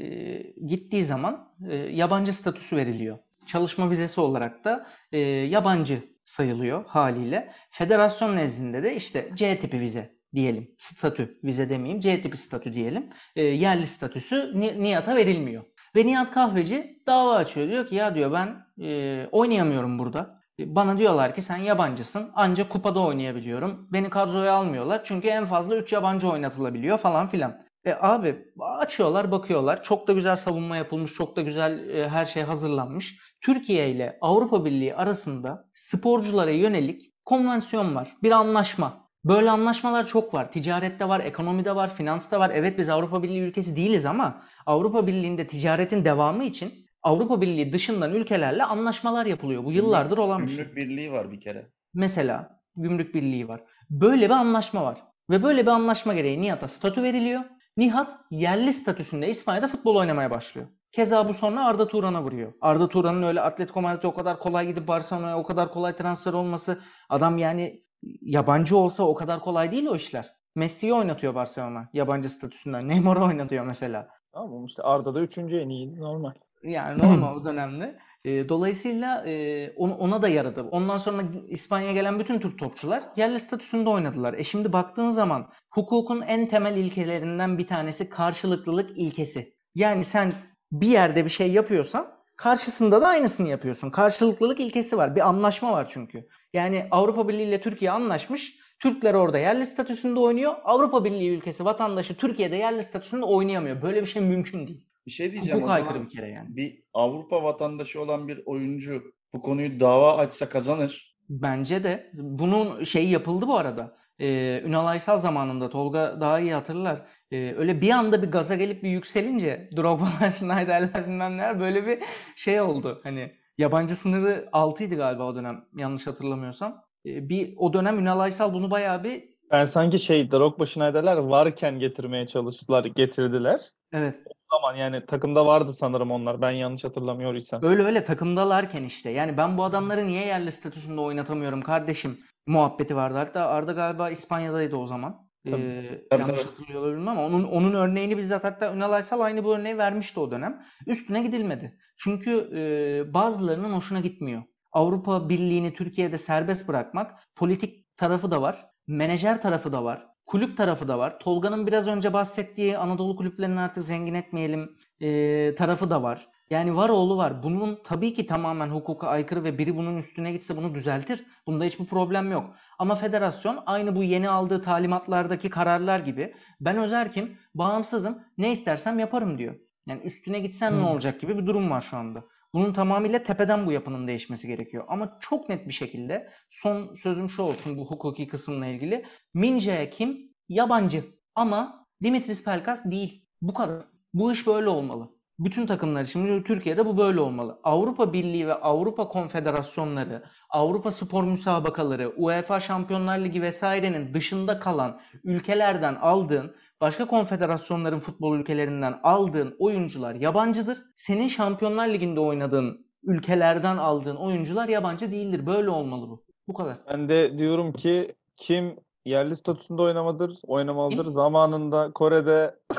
gittiği 0.66 1.04
zaman 1.04 1.54
e, 1.68 1.76
yabancı 1.76 2.32
statüsü 2.32 2.76
veriliyor. 2.76 3.18
Çalışma 3.46 3.90
vizesi 3.90 4.20
olarak 4.20 4.64
da 4.64 4.86
e, 5.12 5.18
yabancı 5.20 6.02
sayılıyor 6.24 6.84
haliyle. 6.86 7.52
Federasyon 7.70 8.36
nezdinde 8.36 8.82
de 8.82 8.96
işte 8.96 9.30
C 9.34 9.58
tipi 9.58 9.80
vize 9.80 10.16
diyelim. 10.34 10.70
Statü, 10.78 11.38
vize 11.44 11.70
demeyeyim. 11.70 12.00
C 12.00 12.22
tipi 12.22 12.36
statü 12.36 12.74
diyelim. 12.74 13.10
E, 13.36 13.42
yerli 13.42 13.86
statüsü 13.86 14.60
Ni- 14.60 14.82
Nihat'a 14.84 15.16
verilmiyor. 15.16 15.62
Ve 15.96 16.06
Nihat 16.06 16.30
Kahveci 16.32 17.02
dava 17.06 17.34
açıyor. 17.34 17.68
Diyor 17.68 17.86
ki 17.86 17.94
ya 17.94 18.14
diyor 18.14 18.32
ben 18.32 18.56
e, 18.84 19.26
oynayamıyorum 19.32 19.98
burada. 19.98 20.40
E, 20.58 20.74
Bana 20.74 20.98
diyorlar 20.98 21.34
ki 21.34 21.42
sen 21.42 21.56
yabancısın 21.56 22.30
ancak 22.34 22.70
kupada 22.70 23.00
oynayabiliyorum. 23.00 23.88
Beni 23.92 24.10
kadroya 24.10 24.52
almıyorlar 24.54 25.04
çünkü 25.04 25.28
en 25.28 25.46
fazla 25.46 25.76
3 25.76 25.92
yabancı 25.92 26.30
oynatılabiliyor 26.30 26.98
falan 26.98 27.26
filan. 27.26 27.62
E 27.84 27.94
abi 28.00 28.36
açıyorlar 28.60 29.30
bakıyorlar. 29.30 29.82
Çok 29.82 30.08
da 30.08 30.12
güzel 30.12 30.36
savunma 30.36 30.76
yapılmış. 30.76 31.14
Çok 31.14 31.36
da 31.36 31.42
güzel 31.42 31.88
e, 31.88 32.08
her 32.08 32.26
şey 32.26 32.42
hazırlanmış. 32.42 33.18
Türkiye 33.40 33.90
ile 33.90 34.18
Avrupa 34.20 34.64
Birliği 34.64 34.94
arasında 34.94 35.68
sporculara 35.74 36.50
yönelik 36.50 37.12
konvansiyon 37.24 37.94
var. 37.94 38.16
Bir 38.22 38.30
anlaşma. 38.30 39.08
Böyle 39.24 39.50
anlaşmalar 39.50 40.06
çok 40.06 40.34
var. 40.34 40.52
Ticarette 40.52 41.08
var, 41.08 41.20
ekonomide 41.20 41.76
var, 41.76 41.94
finansta 41.94 42.40
var. 42.40 42.50
Evet 42.54 42.78
biz 42.78 42.88
Avrupa 42.88 43.22
Birliği 43.22 43.40
ülkesi 43.40 43.76
değiliz 43.76 44.06
ama 44.06 44.42
Avrupa 44.66 45.06
Birliği'nde 45.06 45.46
ticaretin 45.46 46.04
devamı 46.04 46.44
için 46.44 46.72
Avrupa 47.02 47.40
Birliği 47.40 47.72
dışından 47.72 48.14
ülkelerle 48.14 48.64
anlaşmalar 48.64 49.26
yapılıyor. 49.26 49.64
Bu 49.64 49.72
yıllardır 49.72 50.18
olan 50.18 50.42
bir 50.42 50.48
şey. 50.48 50.56
Gümrük 50.56 50.76
birliği 50.76 51.12
var 51.12 51.32
bir 51.32 51.40
kere. 51.40 51.70
Mesela 51.94 52.60
gümrük 52.76 53.14
birliği 53.14 53.48
var. 53.48 53.60
Böyle 53.90 54.24
bir 54.24 54.34
anlaşma 54.34 54.84
var. 54.84 54.98
Ve 55.30 55.42
böyle 55.42 55.62
bir 55.62 55.70
anlaşma 55.70 56.14
gereği 56.14 56.40
Nihat'a 56.42 56.68
statü 56.68 57.02
veriliyor. 57.02 57.40
Nihat 57.76 58.20
yerli 58.30 58.72
statüsünde 58.72 59.28
İspanya'da 59.28 59.68
futbol 59.68 59.96
oynamaya 59.96 60.30
başlıyor. 60.30 60.66
Keza 60.92 61.28
bu 61.28 61.34
sonra 61.34 61.64
Arda 61.66 61.88
Turan'a 61.88 62.22
vuruyor. 62.22 62.52
Arda 62.60 62.88
Turan'ın 62.88 63.22
öyle 63.22 63.40
Atletico 63.40 63.82
Madrid'e 63.82 64.06
o 64.06 64.14
kadar 64.14 64.38
kolay 64.38 64.66
gidip 64.66 64.88
Barcelona'ya 64.88 65.38
o 65.38 65.42
kadar 65.44 65.72
kolay 65.72 65.96
transfer 65.96 66.32
olması 66.32 66.78
adam 67.08 67.38
yani 67.38 67.84
yabancı 68.20 68.76
olsa 68.76 69.02
o 69.02 69.14
kadar 69.14 69.40
kolay 69.40 69.72
değil 69.72 69.86
o 69.86 69.96
işler. 69.96 70.34
Messi'yi 70.54 70.94
oynatıyor 70.94 71.34
Barcelona 71.34 71.88
yabancı 71.92 72.28
statüsünden. 72.28 72.80
Neymar'ı 72.88 73.24
oynatıyor 73.24 73.64
mesela. 73.66 74.08
Tamam 74.32 74.64
işte 74.66 74.82
Arda 74.82 75.14
da 75.14 75.20
üçüncü 75.20 75.56
en 75.56 75.68
iyiydi 75.68 76.00
normal. 76.00 76.32
Yani 76.62 77.02
normal 77.02 77.36
o 77.36 77.44
dönemde. 77.44 77.98
E, 78.24 78.48
dolayısıyla 78.48 79.24
e, 79.26 79.70
on- 79.76 79.90
ona 79.90 80.22
da 80.22 80.28
yaradı. 80.28 80.62
Ondan 80.62 80.98
sonra 80.98 81.22
İspanya'ya 81.48 81.92
gelen 81.92 82.18
bütün 82.18 82.38
Türk 82.38 82.58
topçular 82.58 83.02
yerli 83.16 83.40
statüsünde 83.40 83.88
oynadılar. 83.88 84.34
E 84.34 84.44
şimdi 84.44 84.72
baktığın 84.72 85.08
zaman 85.08 85.46
hukukun 85.72 86.22
en 86.22 86.46
temel 86.46 86.76
ilkelerinden 86.76 87.58
bir 87.58 87.66
tanesi 87.66 88.10
karşılıklılık 88.10 88.98
ilkesi. 88.98 89.54
Yani 89.74 90.04
sen 90.04 90.32
bir 90.72 90.88
yerde 90.88 91.24
bir 91.24 91.30
şey 91.30 91.52
yapıyorsan 91.52 92.06
karşısında 92.36 93.02
da 93.02 93.08
aynısını 93.08 93.48
yapıyorsun. 93.48 93.90
Karşılıklılık 93.90 94.60
ilkesi 94.60 94.96
var. 94.96 95.16
Bir 95.16 95.28
anlaşma 95.28 95.72
var 95.72 95.88
çünkü. 95.90 96.28
Yani 96.52 96.86
Avrupa 96.90 97.28
Birliği 97.28 97.48
ile 97.48 97.60
Türkiye 97.60 97.90
anlaşmış. 97.90 98.62
Türkler 98.80 99.14
orada 99.14 99.38
yerli 99.38 99.66
statüsünde 99.66 100.20
oynuyor. 100.20 100.54
Avrupa 100.64 101.04
Birliği 101.04 101.30
ülkesi 101.36 101.64
vatandaşı 101.64 102.16
Türkiye'de 102.16 102.56
yerli 102.56 102.84
statüsünde 102.84 103.24
oynayamıyor. 103.24 103.82
Böyle 103.82 104.00
bir 104.00 104.06
şey 104.06 104.22
mümkün 104.22 104.66
değil. 104.66 104.86
Bir 105.06 105.10
şey 105.10 105.32
diyeceğim. 105.32 105.58
Hukuk 105.58 105.70
aykırı 105.70 106.04
bir 106.04 106.08
kere 106.08 106.28
yani. 106.28 106.56
Bir 106.56 106.82
Avrupa 106.94 107.42
vatandaşı 107.42 108.00
olan 108.00 108.28
bir 108.28 108.42
oyuncu 108.46 109.02
bu 109.32 109.40
konuyu 109.40 109.80
dava 109.80 110.16
açsa 110.16 110.48
kazanır. 110.48 111.16
Bence 111.28 111.84
de 111.84 112.10
bunun 112.14 112.84
şeyi 112.84 113.10
yapıldı 113.10 113.46
bu 113.46 113.56
arada. 113.56 114.01
Ee, 114.22 114.62
Ünal 114.64 114.86
Aysal 114.86 115.18
zamanında 115.18 115.70
Tolga 115.70 116.20
daha 116.20 116.40
iyi 116.40 116.54
hatırlar. 116.54 117.06
Ee, 117.32 117.54
öyle 117.58 117.80
bir 117.80 117.90
anda 117.90 118.22
bir 118.22 118.30
gaza 118.30 118.54
gelip 118.54 118.82
bir 118.82 118.90
yükselince 118.90 119.70
Drogba'lar, 119.76 120.30
Schneider'ler 120.32 121.06
bilmem 121.06 121.36
neler 121.36 121.60
böyle 121.60 121.86
bir 121.86 121.98
şey 122.36 122.60
oldu. 122.60 123.00
Hani 123.04 123.32
yabancı 123.58 123.96
sınırı 123.96 124.48
6'ydı 124.52 124.96
galiba 124.96 125.24
o 125.24 125.34
dönem 125.34 125.64
yanlış 125.76 126.06
hatırlamıyorsam. 126.06 126.84
Ee, 127.06 127.28
bir 127.28 127.54
o 127.56 127.72
dönem 127.72 127.98
Ünal 127.98 128.20
Aysal 128.20 128.54
bunu 128.54 128.70
bayağı 128.70 129.04
bir 129.04 129.32
Ben 129.50 129.66
sanki 129.66 129.98
şey 129.98 130.30
Drogba 130.30 130.66
Schneider'ler 130.66 131.16
varken 131.16 131.78
getirmeye 131.78 132.26
çalıştılar, 132.26 132.84
getirdiler. 132.84 133.60
evet 133.92 134.14
zaman 134.52 134.76
yani 134.76 135.06
takımda 135.06 135.46
vardı 135.46 135.72
sanırım 135.80 136.10
onlar. 136.10 136.40
Ben 136.40 136.50
yanlış 136.50 136.84
hatırlamıyorsam. 136.84 137.62
Öyle 137.64 137.82
öyle 137.82 138.04
takımdalarken 138.04 138.84
işte. 138.84 139.10
Yani 139.10 139.36
ben 139.36 139.58
bu 139.58 139.64
adamları 139.64 140.06
niye 140.06 140.26
yerli 140.26 140.52
statüsünde 140.52 141.00
oynatamıyorum 141.00 141.62
kardeşim 141.62 142.18
muhabbeti 142.46 142.96
vardı. 142.96 143.18
Hatta 143.18 143.46
Arda 143.46 143.72
galiba 143.72 144.10
İspanya'daydı 144.10 144.76
o 144.76 144.86
zaman. 144.86 145.28
Tabii. 145.50 145.62
Ee, 145.62 146.08
Tabii, 146.10 146.20
yanlış 146.22 146.40
tabii. 146.40 146.50
hatırlıyor 146.50 146.80
olabilirim 146.82 147.08
ama 147.08 147.26
onun 147.26 147.44
onun 147.44 147.72
örneğini 147.74 148.18
bizzat 148.18 148.44
hatta 148.44 148.74
Ünal 148.74 148.92
Aysal 148.92 149.20
aynı 149.20 149.44
bu 149.44 149.54
örneği 149.54 149.78
vermişti 149.78 150.20
o 150.20 150.30
dönem. 150.30 150.62
Üstüne 150.86 151.22
gidilmedi. 151.22 151.78
Çünkü 151.96 152.30
e, 152.56 153.14
bazılarının 153.14 153.72
hoşuna 153.72 154.00
gitmiyor. 154.00 154.42
Avrupa 154.72 155.28
Birliği'ni 155.28 155.74
Türkiye'de 155.74 156.18
serbest 156.18 156.68
bırakmak 156.68 157.20
politik 157.36 157.96
tarafı 157.96 158.30
da 158.30 158.42
var. 158.42 158.66
Menajer 158.86 159.40
tarafı 159.40 159.72
da 159.72 159.84
var. 159.84 160.06
Kulüp 160.26 160.56
tarafı 160.56 160.88
da 160.88 160.98
var. 160.98 161.18
Tolga'nın 161.20 161.66
biraz 161.66 161.86
önce 161.88 162.12
bahsettiği 162.12 162.78
Anadolu 162.78 163.16
kulüplerini 163.16 163.60
artık 163.60 163.84
zengin 163.84 164.14
etmeyelim 164.14 164.76
e, 165.00 165.54
tarafı 165.58 165.90
da 165.90 166.02
var. 166.02 166.28
Yani 166.50 166.76
var 166.76 166.88
oğlu 166.88 167.16
var. 167.16 167.42
Bunun 167.42 167.78
tabii 167.84 168.14
ki 168.14 168.26
tamamen 168.26 168.68
hukuka 168.68 169.08
aykırı 169.08 169.44
ve 169.44 169.58
biri 169.58 169.76
bunun 169.76 169.96
üstüne 169.96 170.32
gitse 170.32 170.56
bunu 170.56 170.74
düzeltir. 170.74 171.24
Bunda 171.46 171.64
hiçbir 171.64 171.86
problem 171.86 172.30
yok. 172.32 172.54
Ama 172.78 172.94
federasyon 172.94 173.62
aynı 173.66 173.96
bu 173.96 174.02
yeni 174.02 174.28
aldığı 174.28 174.62
talimatlardaki 174.62 175.50
kararlar 175.50 176.00
gibi 176.00 176.34
ben 176.60 176.76
özerkim, 176.76 177.38
bağımsızım, 177.54 178.18
ne 178.38 178.52
istersem 178.52 178.98
yaparım 178.98 179.38
diyor. 179.38 179.54
Yani 179.86 180.02
üstüne 180.02 180.40
gitsen 180.40 180.72
ne 180.72 180.76
Hmm. 180.80 180.86
olacak 180.86 181.20
gibi 181.20 181.38
bir 181.38 181.46
durum 181.46 181.70
var 181.70 181.80
şu 181.80 181.96
anda. 181.96 182.24
Bunun 182.54 182.72
tamamıyla 182.72 183.22
tepeden 183.22 183.66
bu 183.66 183.72
yapının 183.72 184.08
değişmesi 184.08 184.46
gerekiyor. 184.46 184.84
Ama 184.88 185.18
çok 185.20 185.48
net 185.48 185.68
bir 185.68 185.72
şekilde 185.72 186.30
son 186.50 186.94
sözüm 186.94 187.28
şu 187.28 187.42
olsun 187.42 187.78
bu 187.78 187.86
hukuki 187.86 188.28
kısımla 188.28 188.66
ilgili. 188.66 189.04
Mince 189.34 189.90
kim? 189.90 190.34
Yabancı. 190.48 191.04
Ama 191.34 191.86
Dimitris 192.02 192.44
Pelkas 192.44 192.84
değil. 192.84 193.26
Bu 193.42 193.54
kadar. 193.54 193.84
Bu 194.14 194.32
iş 194.32 194.46
böyle 194.46 194.68
olmalı. 194.68 195.08
Bütün 195.38 195.66
takımlar 195.66 196.02
için 196.02 196.42
Türkiye'de 196.42 196.86
bu 196.86 196.98
böyle 196.98 197.20
olmalı. 197.20 197.60
Avrupa 197.64 198.12
Birliği 198.12 198.46
ve 198.46 198.54
Avrupa 198.54 199.08
Konfederasyonları, 199.08 200.22
Avrupa 200.50 200.90
Spor 200.90 201.24
Müsabakaları, 201.24 202.12
UEFA 202.16 202.60
Şampiyonlar 202.60 203.18
Ligi 203.18 203.42
vesairenin 203.42 204.14
dışında 204.14 204.58
kalan 204.58 205.00
ülkelerden 205.24 205.94
aldığın, 205.94 206.56
başka 206.82 207.06
konfederasyonların 207.06 207.98
futbol 208.00 208.38
ülkelerinden 208.38 209.00
aldığın 209.02 209.56
oyuncular 209.58 210.14
yabancıdır. 210.14 210.78
Senin 210.96 211.28
Şampiyonlar 211.28 211.88
Ligi'nde 211.88 212.20
oynadığın 212.20 212.86
ülkelerden 213.02 213.76
aldığın 213.76 214.16
oyuncular 214.16 214.68
yabancı 214.68 215.12
değildir. 215.12 215.46
Böyle 215.46 215.70
olmalı 215.70 216.08
bu. 216.08 216.24
Bu 216.48 216.54
kadar. 216.54 216.76
Ben 216.92 217.08
de 217.08 217.38
diyorum 217.38 217.72
ki 217.72 218.14
kim 218.36 218.76
yerli 219.04 219.36
statüsünde 219.36 219.82
oynamadır, 219.82 220.38
oynamalıdır. 220.46 221.04
Kim? 221.04 221.12
Zamanında 221.12 221.90
Kore'de 221.94 222.54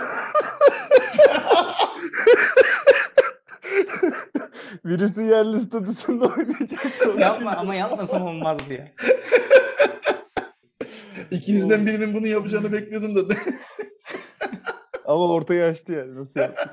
birisi 4.85 5.21
yerli 5.21 5.59
statüsünde 5.59 6.25
oynayacak. 6.25 7.19
Yapma 7.19 7.51
ama 7.51 7.75
yapmasam 7.75 8.21
olmazdı 8.21 8.73
ya. 8.73 8.91
İkinizden 11.31 11.85
birinin 11.85 12.13
bunu 12.13 12.27
yapacağını 12.27 12.71
bekliyordum 12.71 13.15
da. 13.15 13.35
Ama 15.05 15.33
ortaya 15.33 15.67
açtı 15.69 15.91
yani. 15.91 16.15
Nasıl 16.15 16.39
yaptı? 16.39 16.69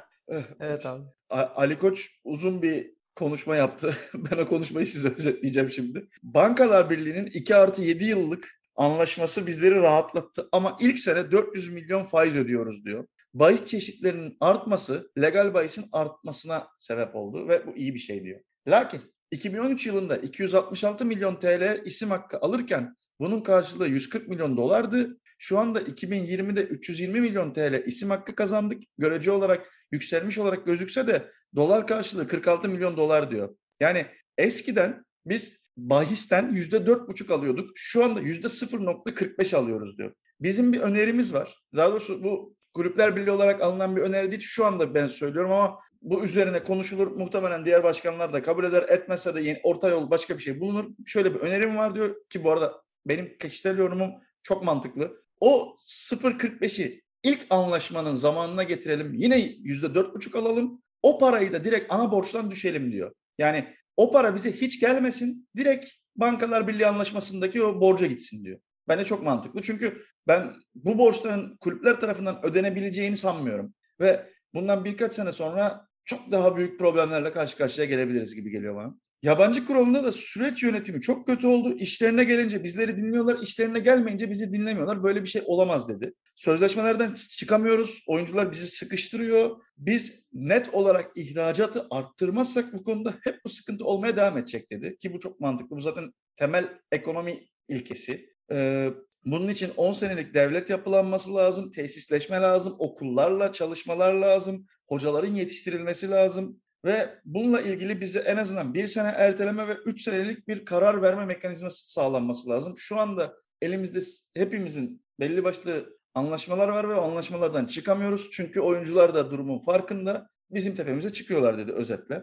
Evet 0.60 0.86
abi. 0.86 1.04
A- 1.30 1.46
Ali 1.56 1.78
Koç 1.78 2.10
uzun 2.24 2.62
bir 2.62 2.94
konuşma 3.16 3.56
yaptı. 3.56 3.96
Ben 4.14 4.38
o 4.38 4.48
konuşmayı 4.48 4.86
size 4.86 5.08
özetleyeceğim 5.18 5.70
şimdi. 5.70 6.08
Bankalar 6.22 6.90
Birliği'nin 6.90 7.26
2 7.26 7.56
artı 7.56 7.82
7 7.84 8.04
yıllık 8.04 8.60
anlaşması 8.76 9.46
bizleri 9.46 9.74
rahatlattı. 9.74 10.48
Ama 10.52 10.76
ilk 10.80 10.98
sene 10.98 11.30
400 11.30 11.72
milyon 11.72 12.02
faiz 12.04 12.36
ödüyoruz 12.36 12.84
diyor. 12.84 13.06
Bahis 13.34 13.64
çeşitlerinin 13.66 14.36
artması 14.40 15.10
legal 15.18 15.54
bahisin 15.54 15.84
artmasına 15.92 16.68
sebep 16.78 17.16
oldu 17.16 17.48
ve 17.48 17.66
bu 17.66 17.76
iyi 17.76 17.94
bir 17.94 17.98
şey 17.98 18.24
diyor. 18.24 18.40
Lakin 18.68 19.00
2013 19.30 19.86
yılında 19.86 20.16
266 20.16 21.04
milyon 21.04 21.36
TL 21.36 21.80
isim 21.84 22.10
hakkı 22.10 22.38
alırken 22.38 22.96
bunun 23.20 23.40
karşılığı 23.40 23.88
140 23.88 24.28
milyon 24.28 24.56
dolardı. 24.56 25.18
Şu 25.38 25.58
anda 25.58 25.82
2020'de 25.82 26.62
320 26.62 27.20
milyon 27.20 27.52
TL 27.52 27.82
isim 27.86 28.10
hakkı 28.10 28.34
kazandık. 28.34 28.82
Görece 28.98 29.30
olarak 29.30 29.72
yükselmiş 29.92 30.38
olarak 30.38 30.66
gözükse 30.66 31.06
de 31.06 31.30
dolar 31.56 31.86
karşılığı 31.86 32.28
46 32.28 32.68
milyon 32.68 32.96
dolar 32.96 33.30
diyor. 33.30 33.54
Yani 33.80 34.06
eskiden 34.38 35.04
biz 35.26 35.66
bahisten 35.76 36.54
%4,5 36.54 37.32
alıyorduk. 37.32 37.70
Şu 37.74 38.04
anda 38.04 38.20
%0,45 38.20 39.56
alıyoruz 39.56 39.98
diyor. 39.98 40.12
Bizim 40.40 40.72
bir 40.72 40.80
önerimiz 40.80 41.34
var. 41.34 41.54
Daha 41.76 41.90
doğrusu 41.90 42.24
bu 42.24 42.54
Kulüpler 42.74 43.16
Birliği 43.16 43.30
olarak 43.30 43.62
alınan 43.62 43.96
bir 43.96 44.00
öneri 44.00 44.30
değil. 44.30 44.42
Şu 44.42 44.66
anda 44.66 44.94
ben 44.94 45.08
söylüyorum 45.08 45.52
ama 45.52 45.78
bu 46.02 46.24
üzerine 46.24 46.64
konuşulur. 46.64 47.06
Muhtemelen 47.06 47.64
diğer 47.64 47.84
başkanlar 47.84 48.32
da 48.32 48.42
kabul 48.42 48.64
eder. 48.64 48.82
Etmezse 48.88 49.34
de 49.34 49.40
yeni 49.40 49.60
orta 49.62 49.88
yol 49.88 50.10
başka 50.10 50.38
bir 50.38 50.42
şey 50.42 50.60
bulunur. 50.60 50.84
Şöyle 51.06 51.34
bir 51.34 51.40
önerim 51.40 51.76
var 51.76 51.94
diyor 51.94 52.14
ki 52.28 52.44
bu 52.44 52.50
arada 52.50 52.82
benim 53.06 53.38
kişisel 53.38 53.78
yorumum 53.78 54.10
çok 54.42 54.64
mantıklı. 54.64 55.22
O 55.40 55.76
0.45'i 55.86 57.02
ilk 57.22 57.46
anlaşmanın 57.50 58.14
zamanına 58.14 58.62
getirelim. 58.62 59.14
Yine 59.14 59.40
%4.5 59.40 60.38
alalım. 60.38 60.82
O 61.02 61.18
parayı 61.18 61.52
da 61.52 61.64
direkt 61.64 61.92
ana 61.92 62.12
borçtan 62.12 62.50
düşelim 62.50 62.92
diyor. 62.92 63.12
Yani 63.38 63.74
o 63.96 64.12
para 64.12 64.34
bize 64.34 64.52
hiç 64.52 64.80
gelmesin. 64.80 65.48
Direkt 65.56 65.86
Bankalar 66.16 66.68
Birliği 66.68 66.86
anlaşmasındaki 66.86 67.62
o 67.62 67.80
borca 67.80 68.06
gitsin 68.06 68.44
diyor. 68.44 68.60
Bence 68.88 69.04
çok 69.04 69.22
mantıklı. 69.22 69.62
Çünkü 69.62 70.02
ben 70.28 70.54
bu 70.74 70.98
borçların 70.98 71.56
kulüpler 71.56 72.00
tarafından 72.00 72.46
ödenebileceğini 72.46 73.16
sanmıyorum. 73.16 73.74
Ve 74.00 74.26
bundan 74.54 74.84
birkaç 74.84 75.12
sene 75.12 75.32
sonra 75.32 75.86
çok 76.04 76.30
daha 76.30 76.56
büyük 76.56 76.78
problemlerle 76.78 77.32
karşı 77.32 77.56
karşıya 77.56 77.86
gelebiliriz 77.86 78.34
gibi 78.34 78.50
geliyor 78.50 78.76
bana. 78.76 78.94
Yabancı 79.22 79.66
kuralında 79.66 80.04
da 80.04 80.12
süreç 80.12 80.62
yönetimi 80.62 81.00
çok 81.00 81.26
kötü 81.26 81.46
oldu. 81.46 81.76
İşlerine 81.78 82.24
gelince 82.24 82.64
bizleri 82.64 82.96
dinliyorlar, 82.96 83.38
işlerine 83.42 83.78
gelmeyince 83.78 84.30
bizi 84.30 84.52
dinlemiyorlar. 84.52 85.02
Böyle 85.02 85.22
bir 85.22 85.28
şey 85.28 85.42
olamaz 85.46 85.88
dedi. 85.88 86.14
Sözleşmelerden 86.36 87.14
çıkamıyoruz. 87.14 88.04
Oyuncular 88.06 88.52
bizi 88.52 88.68
sıkıştırıyor. 88.68 89.62
Biz 89.78 90.28
net 90.32 90.74
olarak 90.74 91.10
ihracatı 91.14 91.86
arttırmazsak 91.90 92.72
bu 92.72 92.84
konuda 92.84 93.14
hep 93.24 93.44
bu 93.44 93.48
sıkıntı 93.48 93.84
olmaya 93.84 94.16
devam 94.16 94.38
edecek 94.38 94.70
dedi. 94.70 94.98
Ki 94.98 95.12
bu 95.12 95.20
çok 95.20 95.40
mantıklı. 95.40 95.76
Bu 95.76 95.80
zaten 95.80 96.12
temel 96.36 96.68
ekonomi 96.92 97.48
ilkesi. 97.68 98.30
Ee, 98.52 98.90
bunun 99.24 99.48
için 99.48 99.70
10 99.76 99.92
senelik 99.92 100.34
devlet 100.34 100.70
yapılanması 100.70 101.34
lazım, 101.34 101.70
tesisleşme 101.70 102.36
lazım, 102.36 102.76
okullarla 102.78 103.52
çalışmalar 103.52 104.14
lazım, 104.14 104.66
hocaların 104.88 105.34
yetiştirilmesi 105.34 106.10
lazım. 106.10 106.60
Ve 106.84 107.20
bununla 107.24 107.60
ilgili 107.60 108.00
bize 108.00 108.18
en 108.18 108.36
azından 108.36 108.74
bir 108.74 108.86
sene 108.86 109.08
erteleme 109.08 109.68
ve 109.68 109.74
üç 109.74 110.02
senelik 110.02 110.48
bir 110.48 110.64
karar 110.64 111.02
verme 111.02 111.24
mekanizması 111.26 111.92
sağlanması 111.92 112.48
lazım. 112.48 112.74
Şu 112.76 112.98
anda 112.98 113.34
elimizde 113.62 114.00
hepimizin 114.34 115.02
belli 115.20 115.44
başlı 115.44 115.98
anlaşmalar 116.14 116.68
var 116.68 116.88
ve 116.88 116.94
anlaşmalardan 116.94 117.66
çıkamıyoruz. 117.66 118.28
Çünkü 118.32 118.60
oyuncular 118.60 119.14
da 119.14 119.30
durumun 119.30 119.58
farkında. 119.58 120.28
Bizim 120.50 120.74
tepemize 120.74 121.12
çıkıyorlar 121.12 121.58
dedi 121.58 121.72
özetle. 121.72 122.22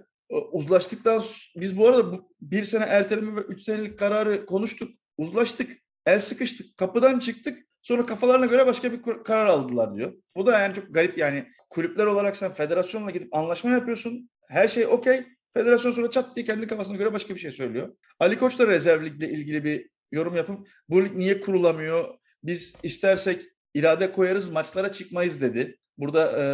Uzlaştıktan 0.51 1.23
biz 1.55 1.77
bu 1.77 1.87
arada 1.87 2.11
bu 2.11 2.35
bir 2.41 2.63
sene 2.63 2.83
erteleme 2.83 3.35
ve 3.35 3.41
üç 3.41 3.61
senelik 3.61 3.99
kararı 3.99 4.45
konuştuk. 4.45 4.91
Uzlaştık. 5.17 5.71
El 6.05 6.19
sıkıştık. 6.19 6.77
Kapıdan 6.77 7.19
çıktık. 7.19 7.67
Sonra 7.81 8.05
kafalarına 8.05 8.45
göre 8.45 8.67
başka 8.67 8.91
bir 8.91 9.01
karar 9.23 9.45
aldılar 9.45 9.95
diyor. 9.95 10.13
Bu 10.35 10.45
da 10.45 10.59
yani 10.59 10.75
çok 10.75 10.93
garip 10.93 11.17
yani 11.17 11.47
kulüpler 11.69 12.05
olarak 12.05 12.37
sen 12.37 12.51
federasyonla 12.51 13.11
gidip 13.11 13.35
anlaşma 13.35 13.71
yapıyorsun. 13.71 14.29
Her 14.47 14.67
şey 14.67 14.87
okey. 14.87 15.25
Federasyon 15.53 15.91
sonra 15.91 16.11
çat 16.11 16.35
diye 16.35 16.45
kendi 16.45 16.67
kafasına 16.67 16.97
göre 16.97 17.13
başka 17.13 17.35
bir 17.35 17.39
şey 17.39 17.51
söylüyor. 17.51 17.95
Ali 18.19 18.37
Koç 18.37 18.59
da 18.59 18.67
rezerv 18.67 19.05
ligle 19.05 19.29
ilgili 19.29 19.63
bir 19.63 19.89
yorum 20.11 20.35
yapıp 20.35 20.67
bu 20.89 21.05
lig 21.05 21.15
niye 21.15 21.39
kurulamıyor? 21.39 22.17
Biz 22.43 22.75
istersek 22.83 23.43
irade 23.73 24.11
koyarız 24.11 24.49
maçlara 24.49 24.91
çıkmayız 24.91 25.41
dedi. 25.41 25.77
Burada 25.97 26.41
e, 26.41 26.45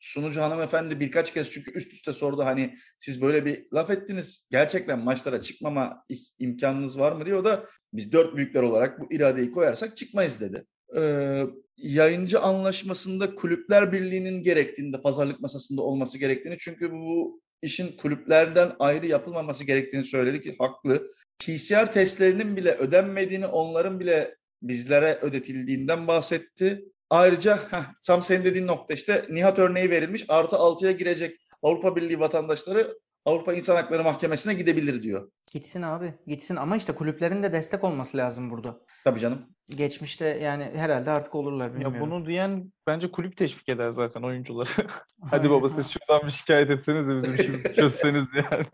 sunucu 0.00 0.40
hanımefendi 0.40 1.00
birkaç 1.00 1.32
kez 1.32 1.50
çünkü 1.50 1.70
üst 1.70 1.92
üste 1.92 2.12
sordu 2.12 2.44
hani 2.44 2.74
siz 2.98 3.22
böyle 3.22 3.44
bir 3.44 3.66
laf 3.74 3.90
ettiniz 3.90 4.46
gerçekten 4.50 4.98
maçlara 4.98 5.40
çıkmama 5.40 6.04
imkanınız 6.38 6.98
var 6.98 7.12
mı 7.12 7.26
diyor. 7.26 7.44
Da 7.44 7.66
biz 7.92 8.12
dört 8.12 8.36
büyükler 8.36 8.62
olarak 8.62 9.00
bu 9.00 9.12
iradeyi 9.12 9.50
koyarsak 9.50 9.96
çıkmayız 9.96 10.40
dedi. 10.40 10.64
Ee, 10.96 11.42
yayıncı 11.76 12.40
anlaşmasında 12.40 13.34
kulüpler 13.34 13.92
birliğinin 13.92 14.42
gerektiğinde 14.42 15.00
pazarlık 15.02 15.40
masasında 15.40 15.82
olması 15.82 16.18
gerektiğini 16.18 16.56
çünkü 16.58 16.92
bu 16.92 17.40
işin 17.62 17.96
kulüplerden 17.96 18.72
ayrı 18.78 19.06
yapılmaması 19.06 19.64
gerektiğini 19.64 20.04
söyledi 20.04 20.40
ki 20.40 20.56
haklı. 20.58 21.10
PCR 21.38 21.92
testlerinin 21.92 22.56
bile 22.56 22.74
ödenmediğini 22.74 23.46
onların 23.46 24.00
bile 24.00 24.36
bizlere 24.62 25.18
ödetildiğinden 25.22 26.06
bahsetti. 26.08 26.84
Ayrıca 27.10 27.56
heh, 27.56 27.84
tam 28.06 28.22
senin 28.22 28.44
dediğin 28.44 28.66
nokta 28.66 28.94
işte 28.94 29.24
Nihat 29.30 29.58
örneği 29.58 29.90
verilmiş. 29.90 30.24
Artı 30.28 30.56
6'ya 30.56 30.92
girecek 30.92 31.40
Avrupa 31.62 31.96
Birliği 31.96 32.20
vatandaşları 32.20 32.98
Avrupa 33.26 33.54
İnsan 33.54 33.76
Hakları 33.76 34.04
Mahkemesi'ne 34.04 34.54
gidebilir 34.54 35.02
diyor. 35.02 35.30
Gitsin 35.52 35.82
abi 35.82 36.14
gitsin 36.26 36.56
ama 36.56 36.76
işte 36.76 36.94
kulüplerin 36.94 37.42
de 37.42 37.52
destek 37.52 37.84
olması 37.84 38.16
lazım 38.16 38.50
burada. 38.50 38.78
Tabii 39.04 39.20
canım. 39.20 39.46
Geçmişte 39.76 40.24
yani 40.26 40.64
herhalde 40.74 41.10
artık 41.10 41.34
olurlar 41.34 41.72
bilmiyorum. 41.72 41.94
Ya 41.94 42.00
bunu 42.00 42.26
diyen 42.26 42.72
bence 42.86 43.10
kulüp 43.10 43.36
teşvik 43.36 43.68
eder 43.68 43.90
zaten 43.90 44.22
oyuncuları. 44.22 44.68
Hadi 45.30 45.50
baba 45.50 45.68
siz 45.68 45.86
şuradan 45.90 46.26
bir 46.26 46.32
şikayet 46.32 46.70
etseniz 46.70 47.08
de 47.08 47.22
bizim 47.22 47.34
işimizi 47.40 47.74
çözseniz 47.76 48.26
yani. 48.34 48.66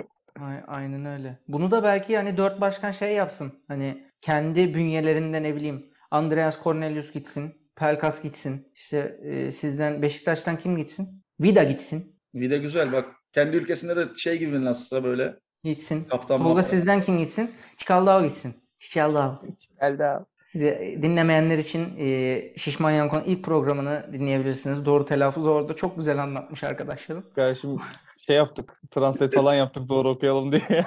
Aynen 0.67 1.05
öyle. 1.05 1.39
Bunu 1.49 1.71
da 1.71 1.83
belki 1.83 2.13
yani 2.13 2.37
dört 2.37 2.61
başkan 2.61 2.91
şey 2.91 3.15
yapsın. 3.15 3.65
Hani 3.69 4.07
kendi 4.21 4.75
bünyelerinde 4.75 5.43
ne 5.43 5.57
bileyim 5.57 5.91
Andreas 6.11 6.63
Cornelius 6.65 7.13
gitsin. 7.13 7.63
Pelkas 7.77 8.23
gitsin. 8.23 8.73
İşte 8.75 9.19
e, 9.23 9.53
sizden 9.53 10.03
Beşiktaş'tan 10.03 10.59
kim 10.59 10.77
gitsin? 10.77 11.25
Vida 11.41 11.65
gitsin. 11.65 12.21
Vida 12.35 12.57
güzel 12.57 12.93
bak. 12.93 13.22
Kendi 13.33 13.57
ülkesinde 13.57 13.97
de 13.97 14.15
şey 14.15 14.39
gibi 14.39 14.65
nasılsa 14.65 15.05
böyle. 15.05 15.35
Gitsin. 15.65 16.05
Kaptan 16.05 16.43
Tolga 16.43 16.63
sizden 16.63 17.03
kim 17.03 17.19
gitsin? 17.19 17.51
Çikaldao 17.77 18.23
gitsin. 18.23 18.55
Çikaldao. 18.79 19.43
Çikaldao. 19.59 20.27
Size 20.47 20.99
dinlemeyenler 21.03 21.59
için 21.59 21.89
e, 21.99 22.41
Şişman 22.57 22.91
Yankon 22.91 23.23
ilk 23.27 23.45
programını 23.45 24.07
dinleyebilirsiniz. 24.13 24.87
Doğru 24.87 25.05
telaffuz 25.05 25.47
orada 25.47 25.77
çok 25.77 25.97
güzel 25.97 26.23
anlatmış 26.23 26.65
arkadaşlarım. 26.65 27.25
Kardeşim 27.35 27.79
şey 28.27 28.37
yaptık. 28.37 28.81
Translate 28.91 29.37
falan 29.37 29.55
yaptık 29.55 29.89
doğru 29.89 30.11
okuyalım 30.11 30.53
diye. 30.53 30.87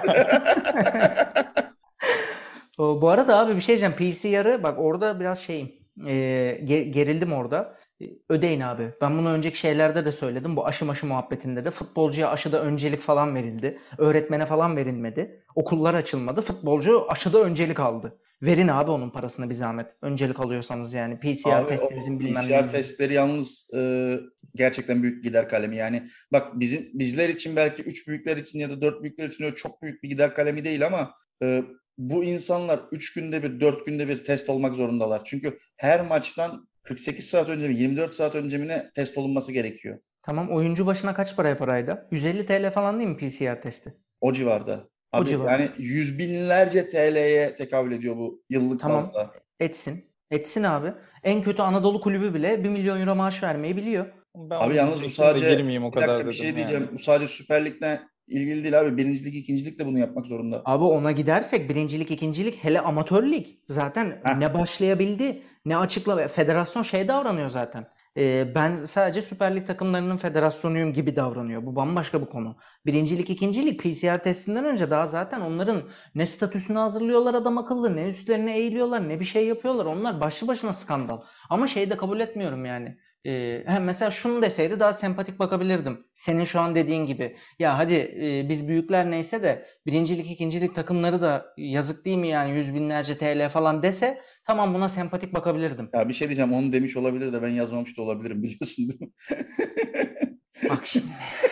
o, 2.78 3.02
bu 3.02 3.08
arada 3.08 3.38
abi 3.38 3.56
bir 3.56 3.60
şey 3.60 3.78
diyeceğim. 3.78 3.94
PCR'ı 3.96 4.62
bak 4.62 4.78
orada 4.78 5.20
biraz 5.20 5.38
şeyim. 5.38 5.72
E, 6.06 6.58
gerildim 6.64 7.32
orada. 7.32 7.76
Ödeyin 8.28 8.60
abi. 8.60 8.88
Ben 9.00 9.18
bunu 9.18 9.30
önceki 9.30 9.58
şeylerde 9.58 10.04
de 10.04 10.12
söyledim. 10.12 10.56
Bu 10.56 10.66
aşı 10.66 10.84
maşı 10.84 11.06
muhabbetinde 11.06 11.64
de 11.64 11.70
futbolcuya 11.70 12.30
aşıda 12.30 12.62
öncelik 12.62 13.00
falan 13.00 13.34
verildi. 13.34 13.78
Öğretmene 13.98 14.46
falan 14.46 14.76
verilmedi. 14.76 15.44
Okullar 15.54 15.94
açılmadı. 15.94 16.40
Futbolcu 16.40 17.10
aşıda 17.10 17.42
öncelik 17.42 17.80
aldı. 17.80 18.18
Verin 18.42 18.68
abi 18.68 18.90
onun 18.90 19.10
parasını 19.10 19.50
bir 19.50 19.54
zahmet. 19.54 19.86
Öncelik 20.02 20.40
alıyorsanız 20.40 20.92
yani 20.92 21.20
PCR 21.20 21.50
abi, 21.50 21.68
testinizin 21.68 22.20
bilmem 22.20 22.44
PCR 22.44 22.72
testleri 22.72 23.14
yalnız 23.14 23.70
e, 23.74 24.20
gerçekten 24.54 25.02
büyük 25.02 25.24
gider 25.24 25.48
kalemi. 25.48 25.76
Yani 25.76 26.08
bak 26.32 26.60
bizim 26.60 26.90
bizler 26.94 27.28
için 27.28 27.56
belki 27.56 27.82
üç 27.82 28.08
büyükler 28.08 28.36
için 28.36 28.58
ya 28.58 28.70
da 28.70 28.80
dört 28.80 29.02
büyükler 29.02 29.28
için 29.28 29.52
çok 29.52 29.82
büyük 29.82 30.02
bir 30.02 30.08
gider 30.08 30.34
kalemi 30.34 30.64
değil 30.64 30.86
ama 30.86 31.14
e, 31.42 31.62
bu 31.98 32.24
insanlar 32.24 32.80
3 32.92 33.12
günde 33.12 33.42
bir 33.42 33.60
4 33.60 33.86
günde 33.86 34.08
bir 34.08 34.24
test 34.24 34.50
olmak 34.50 34.74
zorundalar. 34.74 35.24
Çünkü 35.24 35.58
her 35.76 36.06
maçtan 36.06 36.68
48 36.86 37.28
saat 37.28 37.48
önce 37.48 37.68
mi 37.68 37.76
24 37.76 38.14
saat 38.14 38.34
önce 38.34 38.58
mi 38.58 38.68
ne 38.68 38.90
test 38.94 39.18
olunması 39.18 39.52
gerekiyor. 39.52 39.98
Tamam 40.22 40.50
oyuncu 40.50 40.86
başına 40.86 41.14
kaç 41.14 41.36
para 41.36 41.48
yapar 41.48 41.68
ayda? 41.68 42.08
150 42.10 42.46
TL 42.46 42.70
falan 42.70 42.98
değil 42.98 43.08
mi 43.08 43.16
PCR 43.16 43.62
testi? 43.62 43.94
O 44.20 44.32
civarda. 44.32 44.88
Abi, 45.12 45.22
o 45.22 45.24
civarda. 45.24 45.52
Yani 45.52 45.70
yüz 45.78 46.18
binlerce 46.18 46.88
TL'ye 46.88 47.54
tekabül 47.54 47.92
ediyor 47.92 48.16
bu 48.16 48.42
yıllık 48.50 48.80
tamam. 48.80 48.98
bazda. 48.98 49.30
Etsin. 49.60 50.04
Etsin 50.30 50.62
abi. 50.62 50.92
En 51.24 51.42
kötü 51.42 51.62
Anadolu 51.62 52.00
kulübü 52.00 52.34
bile 52.34 52.64
1 52.64 52.68
milyon 52.68 53.00
euro 53.00 53.14
maaş 53.14 53.42
vermeyi 53.42 53.76
biliyor. 53.76 54.06
Ben 54.36 54.56
abi 54.56 54.76
yalnız 54.76 55.02
bu 55.02 55.10
sadece 55.10 55.80
o 55.80 55.90
kadar 55.90 56.08
bir 56.08 56.12
dakika 56.12 56.28
bir 56.28 56.34
şey 56.34 56.56
diyeceğim. 56.56 56.82
Yani. 56.82 56.94
Bu 56.94 56.98
sadece 56.98 57.32
Süper 57.32 57.64
Lig'de 57.64 58.00
ilgili 58.28 58.62
değil 58.62 58.80
abi. 58.80 58.96
Birincilik, 58.96 59.34
ikincilik 59.34 59.78
de 59.78 59.86
bunu 59.86 59.98
yapmak 59.98 60.26
zorunda. 60.26 60.62
Abi 60.64 60.84
ona 60.84 61.12
gidersek 61.12 61.70
birincilik, 61.70 62.10
ikincilik 62.10 62.64
hele 62.64 62.80
amatör 62.80 63.22
lig 63.22 63.46
zaten 63.68 64.20
Heh. 64.24 64.36
ne 64.38 64.54
başlayabildi 64.54 65.42
ne 65.64 65.76
açıkla 65.76 66.28
federasyon 66.28 66.82
şey 66.82 67.08
davranıyor 67.08 67.50
zaten. 67.50 67.86
Ee, 68.18 68.52
ben 68.54 68.74
sadece 68.74 69.22
Süper 69.22 69.56
Lig 69.56 69.66
takımlarının 69.66 70.16
federasyonuyum 70.16 70.92
gibi 70.92 71.16
davranıyor. 71.16 71.66
Bu 71.66 71.76
bambaşka 71.76 72.20
bir 72.20 72.26
konu. 72.26 72.56
Birincilik, 72.86 73.30
ikincilik 73.30 73.80
PCR 73.82 74.22
testinden 74.22 74.64
önce 74.64 74.90
daha 74.90 75.06
zaten 75.06 75.40
onların 75.40 75.82
ne 76.14 76.26
statüsünü 76.26 76.78
hazırlıyorlar 76.78 77.34
adam 77.34 77.58
akıllı, 77.58 77.96
ne 77.96 78.06
üstlerine 78.06 78.58
eğiliyorlar, 78.58 79.08
ne 79.08 79.20
bir 79.20 79.24
şey 79.24 79.46
yapıyorlar. 79.46 79.84
Onlar 79.86 80.20
başlı 80.20 80.48
başına 80.48 80.72
skandal. 80.72 81.20
Ama 81.50 81.66
şeyi 81.66 81.90
de 81.90 81.96
kabul 81.96 82.20
etmiyorum 82.20 82.64
yani. 82.64 82.98
Ee, 83.26 83.62
hem 83.66 83.84
mesela 83.84 84.10
şunu 84.10 84.42
deseydi 84.42 84.80
daha 84.80 84.92
sempatik 84.92 85.38
bakabilirdim. 85.38 86.06
Senin 86.14 86.44
şu 86.44 86.60
an 86.60 86.74
dediğin 86.74 87.06
gibi. 87.06 87.36
Ya 87.58 87.78
hadi 87.78 87.94
e, 87.94 88.48
biz 88.48 88.68
büyükler 88.68 89.10
neyse 89.10 89.42
de 89.42 89.66
birincilik, 89.86 90.30
ikincilik 90.30 90.74
takımları 90.74 91.20
da 91.20 91.46
yazık 91.56 92.04
değil 92.04 92.16
mi 92.16 92.28
yani 92.28 92.56
yüz 92.56 92.74
binlerce 92.74 93.18
TL 93.18 93.48
falan 93.48 93.82
dese 93.82 94.20
tamam 94.44 94.74
buna 94.74 94.88
sempatik 94.88 95.34
bakabilirdim. 95.34 95.90
Ya 95.94 96.08
bir 96.08 96.14
şey 96.14 96.28
diyeceğim 96.28 96.52
onu 96.52 96.72
demiş 96.72 96.96
olabilir 96.96 97.32
de 97.32 97.42
ben 97.42 97.48
yazmamış 97.48 97.98
da 97.98 98.02
olabilirim 98.02 98.42
biliyorsun 98.42 98.88
değil 98.88 99.00
mi? 99.00 99.10
Bak 100.68 100.86
şimdi. 100.86 101.06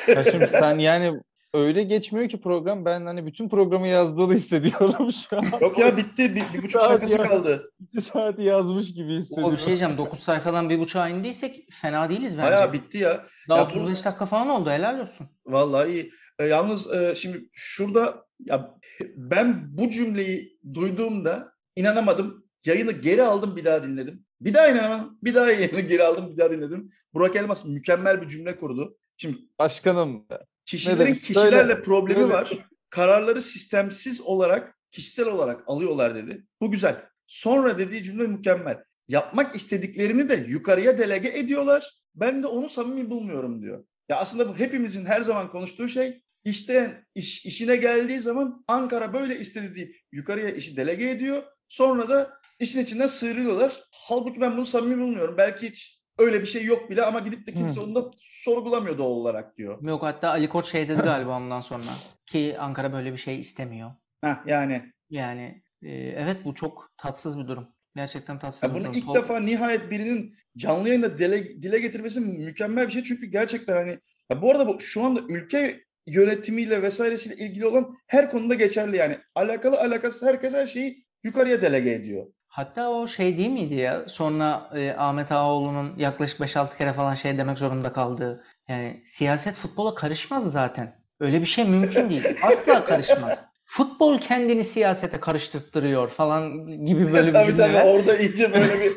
Ya 0.08 0.24
şimdi 0.24 0.48
sen 0.52 0.78
yani 0.78 1.20
öyle 1.55 1.82
geçmiyor 1.84 2.28
ki 2.28 2.40
program. 2.40 2.84
Ben 2.84 3.07
hani 3.07 3.26
bütün 3.26 3.48
programı 3.48 3.88
yazdığını 3.88 4.34
hissediyorum 4.38 5.11
şu 5.30 5.36
an. 5.38 5.44
Yok 5.61 5.78
ya 5.78 5.96
bitti. 5.96 6.34
Bir, 6.34 6.42
bir 6.55 6.62
buçuk 6.62 6.80
Saat 6.80 6.90
sayfası 6.90 7.12
ya. 7.18 7.22
kaldı. 7.22 7.70
İki 7.80 8.02
saat 8.02 8.38
yazmış 8.38 8.94
gibi 8.94 9.12
O 9.12 9.16
hissediyorum. 9.20 9.52
bir 9.52 9.57
şey 9.57 9.66
diyeceğim. 9.66 9.98
9 9.98 10.18
sayfadan 10.18 10.70
bir 10.70 10.78
buçuğa 10.78 11.09
indiysek 11.09 11.68
fena 11.72 12.11
değiliz 12.11 12.38
bence. 12.38 12.50
Bayağı 12.50 12.72
bitti 12.72 12.98
ya. 12.98 13.24
Daha 13.48 13.59
Ya 13.59 13.64
bu- 13.66 13.68
35 13.70 14.05
dakika 14.05 14.26
falan 14.26 14.48
oldu. 14.48 14.70
Helal 14.70 15.00
olsun. 15.00 15.26
Vallahi 15.46 15.90
iyi. 15.92 16.11
E, 16.38 16.44
yalnız 16.46 16.92
e, 16.94 17.14
şimdi 17.14 17.48
şurada 17.52 18.24
ya 18.40 18.74
ben 19.16 19.76
bu 19.78 19.90
cümleyi 19.90 20.59
duyduğumda 20.74 21.52
inanamadım. 21.76 22.44
Yayını 22.64 22.92
geri 22.92 23.22
aldım 23.22 23.57
bir 23.57 23.64
daha 23.64 23.82
dinledim. 23.82 24.24
Bir 24.40 24.55
daha 24.55 24.68
inanamadım. 24.68 25.18
Bir 25.22 25.34
daha 25.34 25.50
yayını 25.50 25.80
geri 25.80 26.05
aldım 26.05 26.30
bir 26.32 26.36
daha 26.36 26.50
dinledim. 26.50 26.90
Burak 27.14 27.36
Elmas 27.36 27.64
mükemmel 27.64 28.22
bir 28.22 28.28
cümle 28.28 28.57
kurdu. 28.57 28.98
Şimdi 29.16 29.38
Başkanım. 29.59 30.26
Kişilerin 30.66 31.14
kişilerle 31.14 31.50
Söyle. 31.50 31.82
problemi 31.82 32.28
var. 32.28 32.50
Kararları 32.90 33.42
sistemsiz 33.42 34.20
olarak, 34.20 34.78
kişisel 34.90 35.26
olarak 35.26 35.62
alıyorlar 35.66 36.14
dedi. 36.14 36.44
Bu 36.60 36.70
güzel. 36.70 37.04
Sonra 37.26 37.78
dediği 37.78 38.02
cümle 38.02 38.26
mükemmel. 38.26 38.84
Yapmak 39.08 39.56
istediklerini 39.56 40.28
de 40.28 40.46
yukarıya 40.48 40.98
delege 40.98 41.28
ediyorlar. 41.28 41.90
Ben 42.14 42.42
de 42.42 42.46
onu 42.46 42.68
samimi 42.68 43.10
bulmuyorum 43.10 43.62
diyor. 43.62 43.84
Ya 44.08 44.16
aslında 44.16 44.48
bu 44.48 44.58
hepimizin 44.58 45.04
her 45.04 45.22
zaman 45.22 45.50
konuştuğu 45.50 45.88
şey. 45.88 46.22
İşte 46.44 47.04
iş, 47.14 47.46
işine 47.46 47.76
geldiği 47.76 48.20
zaman 48.20 48.64
Ankara 48.68 49.12
böyle 49.12 49.38
istedi 49.38 49.74
deyip 49.74 49.96
yukarıya 50.12 50.50
işi 50.50 50.76
delege 50.76 51.10
ediyor. 51.10 51.42
Sonra 51.68 52.08
da 52.08 52.40
işin 52.60 52.80
içinden 52.80 53.06
sıyrılıyorlar. 53.06 53.82
Halbuki 53.90 54.40
ben 54.40 54.56
bunu 54.56 54.66
samimi 54.66 55.02
bulmuyorum. 55.02 55.36
Belki 55.38 55.68
hiç 55.68 56.03
öyle 56.18 56.40
bir 56.40 56.46
şey 56.46 56.64
yok 56.64 56.90
bile 56.90 57.02
ama 57.04 57.20
gidip 57.20 57.46
de 57.46 57.54
kimse 57.54 57.80
Hı. 57.80 57.84
onu 57.84 57.94
da 57.94 58.10
sorgulamıyor 58.18 58.98
doğal 58.98 59.10
olarak 59.10 59.56
diyor. 59.56 59.82
Yok 59.82 60.02
hatta 60.02 60.28
Ali 60.30 60.48
Koç 60.48 60.66
şey 60.66 60.88
dedi 60.88 61.02
galiba 61.02 61.36
ondan 61.36 61.60
sonra. 61.60 61.84
Ki 62.26 62.56
Ankara 62.58 62.92
böyle 62.92 63.12
bir 63.12 63.18
şey 63.18 63.40
istemiyor. 63.40 63.90
Heh, 64.24 64.36
yani 64.46 64.92
Yani 65.10 65.62
e, 65.82 65.92
evet 65.92 66.36
bu 66.44 66.54
çok 66.54 66.90
tatsız 66.96 67.38
bir 67.38 67.48
durum. 67.48 67.68
Gerçekten 67.96 68.38
tatsız 68.38 68.62
Ya 68.62 68.68
bir 68.70 68.74
bunu 68.74 68.84
durum. 68.84 68.94
ilk 68.94 69.04
Tol- 69.06 69.14
defa 69.14 69.40
nihayet 69.40 69.90
birinin 69.90 70.36
canlı 70.56 70.88
yayında 70.88 71.18
dile, 71.18 71.62
dile 71.62 71.78
getirmesi 71.78 72.20
mükemmel 72.20 72.86
bir 72.86 72.92
şey. 72.92 73.02
Çünkü 73.02 73.26
gerçekten 73.26 73.76
hani 73.76 73.98
ya 74.30 74.42
bu 74.42 74.50
arada 74.50 74.68
bu 74.68 74.80
şu 74.80 75.02
anda 75.04 75.20
ülke 75.28 75.84
yönetimiyle 76.06 76.82
vesairesiyle 76.82 77.36
ilgili 77.36 77.66
olan 77.66 77.96
her 78.06 78.30
konuda 78.30 78.54
geçerli 78.54 78.96
yani. 78.96 79.18
Alakalı 79.34 79.80
alakasız 79.80 80.22
herkes 80.28 80.54
her 80.54 80.66
şeyi 80.66 81.04
yukarıya 81.24 81.62
delege 81.62 81.90
ediyor. 81.92 82.26
Hatta 82.55 82.90
o 82.90 83.07
şey 83.07 83.38
değil 83.38 83.50
miydi 83.50 83.74
ya? 83.74 84.09
Sonra 84.09 84.70
e, 84.74 84.94
Ahmet 84.98 85.32
Ağaoğlu'nun 85.32 85.92
yaklaşık 85.96 86.40
5-6 86.40 86.78
kere 86.78 86.92
falan 86.92 87.14
şey 87.14 87.38
demek 87.38 87.59
zorunda 87.59 87.92
kaldığı. 87.92 88.44
Yani 88.68 89.02
siyaset 89.05 89.55
futbola 89.55 89.94
karışmaz 89.94 90.52
zaten. 90.52 90.96
Öyle 91.20 91.40
bir 91.40 91.46
şey 91.46 91.64
mümkün 91.64 92.11
değil. 92.11 92.24
Asla 92.42 92.84
karışmaz. 92.84 93.40
Futbol 93.64 94.18
kendini 94.18 94.64
siyasete 94.64 95.20
karıştırttırıyor 95.20 96.09
falan 96.09 96.66
gibi 96.86 97.12
böyle 97.12 97.26
bir 97.26 97.32
tabii 97.32 97.32
tabii 97.32 97.46
cümleler. 97.46 97.94
orada 97.94 98.16
iyice 98.16 98.52
böyle 98.52 98.80
bir 98.80 98.92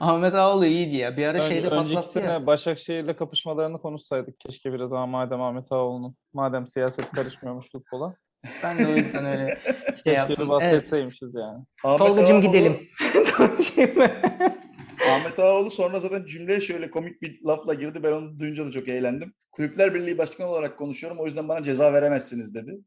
Ahmet 0.00 0.34
Ağaoğlu 0.34 0.66
iyiydi 0.66 0.96
ya. 0.96 1.16
Bir 1.16 1.26
ara 1.26 1.38
Önce, 1.38 1.48
şeyde 1.48 1.70
patlattı 1.70 2.18
ya. 2.18 2.24
sene 2.24 2.46
Başakşehir'le 2.46 3.16
kapışmalarını 3.16 3.78
konuşsaydık 3.78 4.40
keşke 4.40 4.72
biraz 4.72 4.92
ama 4.92 5.06
madem 5.06 5.42
Ahmet 5.42 5.72
Ağaoğlu'nun 5.72 6.16
madem 6.32 6.66
siyaset 6.66 7.10
karışmıyormuş 7.10 7.66
futbola. 7.72 8.14
Ben 8.62 8.78
de 8.78 8.86
o 8.86 8.90
yüzden 8.96 9.24
öyle 9.24 9.58
şey 9.64 9.74
Keşke 9.94 10.10
yaptım. 10.12 10.36
Evet. 10.38 10.48
bahsetseymişiz 10.50 11.34
yani. 11.34 11.58
Ahmet 11.84 11.98
Tolgacığım 11.98 12.36
Ağaoğlu- 12.36 12.40
gidelim. 12.46 12.88
Ahmet 15.10 15.38
Ağaoğlu 15.38 15.70
sonra 15.70 16.00
zaten 16.00 16.24
cümleye 16.24 16.60
şöyle 16.60 16.90
komik 16.90 17.22
bir 17.22 17.40
lafla 17.44 17.74
girdi. 17.74 18.02
Ben 18.02 18.12
onu 18.12 18.38
duyunca 18.38 18.66
da 18.66 18.70
çok 18.70 18.88
eğlendim. 18.88 19.34
Kulüpler 19.52 19.94
Birliği 19.94 20.18
Başkanı 20.18 20.48
olarak 20.48 20.78
konuşuyorum. 20.78 21.18
O 21.20 21.26
yüzden 21.26 21.48
bana 21.48 21.62
ceza 21.62 21.92
veremezsiniz 21.92 22.54
dedi. 22.54 22.78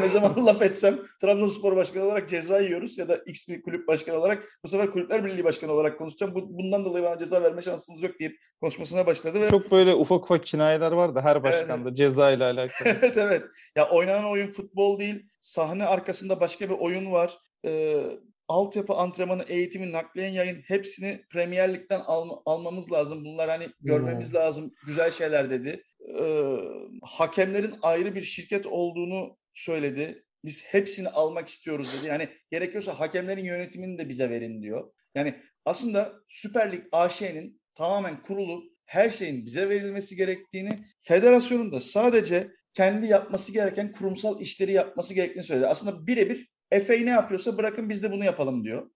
Ne 0.00 0.08
zaman 0.08 0.46
laf 0.46 0.62
etsem 0.62 0.98
Trabzonspor 1.20 1.76
Başkanı 1.76 2.04
olarak 2.04 2.28
ceza 2.28 2.60
yiyoruz 2.60 2.98
ya 2.98 3.08
da 3.08 3.16
X 3.16 3.48
bir 3.48 3.62
kulüp 3.62 3.88
başkanı 3.88 4.18
olarak 4.18 4.44
bu 4.64 4.68
sefer 4.68 4.90
Kulüpler 4.90 5.24
Birliği 5.24 5.44
Başkanı 5.44 5.72
olarak 5.72 5.98
konuşacağım. 5.98 6.34
Bu, 6.34 6.58
bundan 6.58 6.84
dolayı 6.84 7.04
bana 7.04 7.18
ceza 7.18 7.42
verme 7.42 7.62
şansınız 7.62 8.02
yok 8.02 8.20
deyip 8.20 8.36
konuşmasına 8.60 9.06
başladı 9.06 9.40
ve 9.40 9.50
Çok 9.50 9.70
böyle 9.70 9.94
ufak 9.94 10.24
ufak 10.24 10.46
kinayeler 10.46 10.92
var 10.92 11.14
da 11.14 11.22
her 11.22 11.42
başkanda 11.42 11.94
ceza 11.94 12.30
ile 12.30 12.44
alakalı. 12.44 12.88
evet 13.02 13.16
evet. 13.16 13.44
Ya 13.76 13.90
oynanan 13.90 14.24
oyun 14.24 14.52
futbol 14.52 14.98
değil. 14.98 15.26
Sahne 15.40 15.86
arkasında 15.86 16.40
başka 16.40 16.68
bir 16.70 16.74
oyun 16.74 17.12
var. 17.12 17.38
Ee, 17.66 18.04
altyapı 18.48 18.94
antrenmanı, 18.94 19.44
eğitimi, 19.48 19.92
nakliyen 19.92 20.32
yayın 20.32 20.62
hepsini 20.66 21.24
Premier 21.30 21.74
Lig'den 21.74 22.00
alma- 22.00 22.42
almamız 22.46 22.92
lazım. 22.92 23.24
Bunlar 23.24 23.48
hani 23.50 23.66
görmemiz 23.80 24.34
lazım. 24.34 24.74
Güzel 24.86 25.10
şeyler 25.10 25.50
dedi. 25.50 25.82
Ee, 26.20 26.56
hakemlerin 27.02 27.74
ayrı 27.82 28.14
bir 28.14 28.22
şirket 28.22 28.66
olduğunu 28.66 29.36
söyledi. 29.54 30.24
Biz 30.44 30.64
hepsini 30.64 31.08
almak 31.08 31.48
istiyoruz 31.48 31.88
dedi. 31.98 32.08
Yani 32.08 32.28
gerekiyorsa 32.50 33.00
hakemlerin 33.00 33.44
yönetimini 33.44 33.98
de 33.98 34.08
bize 34.08 34.30
verin 34.30 34.62
diyor. 34.62 34.92
Yani 35.14 35.34
aslında 35.64 36.12
Süper 36.28 36.72
Lig 36.72 36.82
AŞ'nin 36.92 37.60
tamamen 37.74 38.22
kurulu 38.22 38.62
her 38.86 39.10
şeyin 39.10 39.46
bize 39.46 39.68
verilmesi 39.68 40.16
gerektiğini, 40.16 40.70
federasyonun 41.00 41.72
da 41.72 41.80
sadece 41.80 42.50
kendi 42.74 43.06
yapması 43.06 43.52
gereken 43.52 43.92
kurumsal 43.92 44.40
işleri 44.40 44.72
yapması 44.72 45.14
gerektiğini 45.14 45.44
söyledi. 45.44 45.66
Aslında 45.66 46.06
birebir 46.06 46.48
FA 46.80 46.92
ne 46.92 47.10
yapıyorsa 47.10 47.58
bırakın 47.58 47.88
biz 47.88 48.02
de 48.02 48.12
bunu 48.12 48.24
yapalım 48.24 48.64
diyor. 48.64 48.90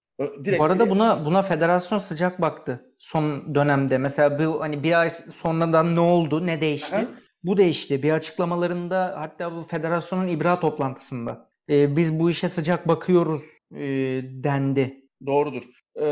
Direkt 0.45 0.61
Bu 0.61 0.65
arada 0.65 0.91
buna 0.91 1.25
buna 1.25 1.43
federasyon 1.43 1.99
sıcak 1.99 2.41
baktı 2.41 2.95
son 2.99 3.55
dönemde. 3.55 3.99
Mesela 3.99 4.39
bu 4.39 4.61
hani 4.61 4.83
bir 4.83 5.01
ay 5.01 5.11
sonradan 5.11 5.97
ne 5.97 6.01
oldu, 6.01 6.47
ne 6.47 6.61
değişti? 6.61 6.97
Aha. 6.97 7.07
Bu 7.45 7.57
değişti. 7.57 8.03
Bir 8.03 8.13
açıklamalarında 8.13 9.15
hatta 9.19 9.57
bu 9.57 9.63
federasyonun 9.63 10.29
ibra 10.29 10.61
toplantısında 10.61 11.51
e, 11.71 11.97
biz 11.97 12.21
bu 12.21 12.31
işe 12.31 12.49
sıcak 12.49 12.89
bakıyoruz 12.89 13.43
e, 13.75 13.85
dendi. 14.23 15.09
Doğrudur. 15.27 15.63
Ee, 15.97 16.07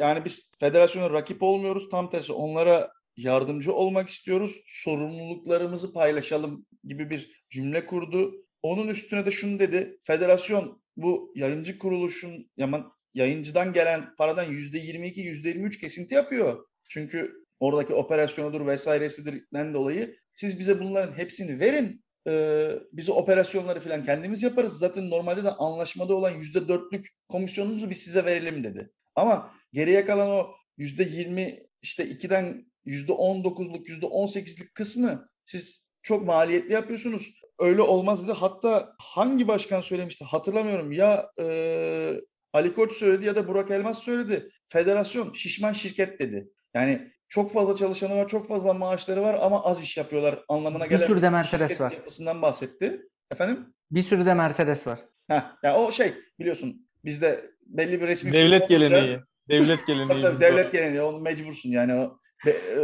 yani 0.00 0.24
biz 0.24 0.50
federasyona 0.60 1.10
rakip 1.10 1.42
olmuyoruz. 1.42 1.88
Tam 1.90 2.10
tersi 2.10 2.32
onlara 2.32 2.92
yardımcı 3.16 3.72
olmak 3.72 4.08
istiyoruz. 4.08 4.60
Sorumluluklarımızı 4.66 5.92
paylaşalım 5.92 6.66
gibi 6.84 7.10
bir 7.10 7.44
cümle 7.50 7.86
kurdu. 7.86 8.34
Onun 8.62 8.88
üstüne 8.88 9.26
de 9.26 9.30
şunu 9.30 9.58
dedi. 9.58 9.98
Federasyon 10.02 10.81
bu 10.96 11.32
yayıncı 11.36 11.78
kuruluşun 11.78 12.50
yaman 12.56 12.92
yayıncıdan 13.14 13.72
gelen 13.72 14.14
paradan 14.18 14.52
%22, 14.52 15.14
%23 15.14 15.80
kesinti 15.80 16.14
yapıyor. 16.14 16.66
Çünkü 16.88 17.32
oradaki 17.60 17.94
operasyonudur 17.94 18.66
vesairesidirden 18.66 19.74
dolayı 19.74 20.16
siz 20.34 20.58
bize 20.58 20.80
bunların 20.80 21.18
hepsini 21.18 21.60
verin. 21.60 22.04
Ee, 22.28 22.70
biz 22.92 23.08
operasyonları 23.08 23.80
falan 23.80 24.04
kendimiz 24.04 24.42
yaparız. 24.42 24.78
Zaten 24.78 25.10
normalde 25.10 25.44
de 25.44 25.50
anlaşmada 25.50 26.14
olan 26.14 26.40
%4'lük 26.42 27.06
komisyonunuzu 27.28 27.90
biz 27.90 27.98
size 27.98 28.24
verelim 28.24 28.64
dedi. 28.64 28.90
Ama 29.14 29.54
geriye 29.72 30.04
kalan 30.04 30.28
o 30.28 30.50
%20 30.78 31.66
işte 31.82 32.04
2'den 32.04 32.66
%19'luk 32.86 33.86
%18'lik 33.86 34.74
kısmı 34.74 35.28
siz 35.44 35.92
çok 36.02 36.26
maliyetli 36.26 36.72
yapıyorsunuz. 36.72 37.41
Öyle 37.62 37.82
olmaz 37.82 38.24
dedi. 38.24 38.32
Hatta 38.32 38.94
hangi 38.98 39.48
başkan 39.48 39.80
söylemişti 39.80 40.24
hatırlamıyorum. 40.24 40.92
Ya 40.92 41.30
e, 41.40 42.20
Ali 42.52 42.74
Koç 42.74 42.92
söyledi 42.92 43.24
ya 43.24 43.36
da 43.36 43.48
Burak 43.48 43.70
Elmas 43.70 43.98
söyledi. 43.98 44.48
Federasyon 44.68 45.32
şişman 45.32 45.72
şirket 45.72 46.18
dedi. 46.20 46.48
Yani 46.74 47.12
çok 47.28 47.52
fazla 47.52 47.76
çalışanı 47.76 48.16
var, 48.16 48.28
çok 48.28 48.48
fazla 48.48 48.74
maaşları 48.74 49.22
var 49.22 49.38
ama 49.42 49.64
az 49.64 49.82
iş 49.82 49.96
yapıyorlar 49.96 50.38
anlamına 50.48 50.84
Bir 50.84 50.90
gelen 50.90 51.06
sürü 51.06 51.22
de 51.22 51.30
Mercedes 51.30 51.80
var. 51.80 51.92
yapısından 51.92 52.42
bahsetti. 52.42 53.02
Efendim? 53.32 53.74
Bir 53.90 54.02
sürü 54.02 54.26
de 54.26 54.34
Mercedes 54.34 54.86
var. 54.86 54.98
Heh, 55.28 55.42
ya 55.62 55.76
o 55.78 55.92
şey 55.92 56.12
biliyorsun 56.38 56.88
bizde 57.04 57.50
belli 57.66 58.00
bir 58.00 58.06
resmi 58.06 58.32
Devlet 58.32 58.68
kurum 58.68 58.80
olunca- 58.82 58.96
geleneği. 58.98 59.18
Devlet 59.48 59.80
geleneği. 59.86 60.22
tabii, 60.22 60.40
devlet 60.40 60.72
geleneği 60.72 61.02
onu 61.02 61.18
mecbursun 61.20 61.70
yani 61.70 61.94
o 61.94 62.18
be- 62.46 62.50
e, 62.50 62.76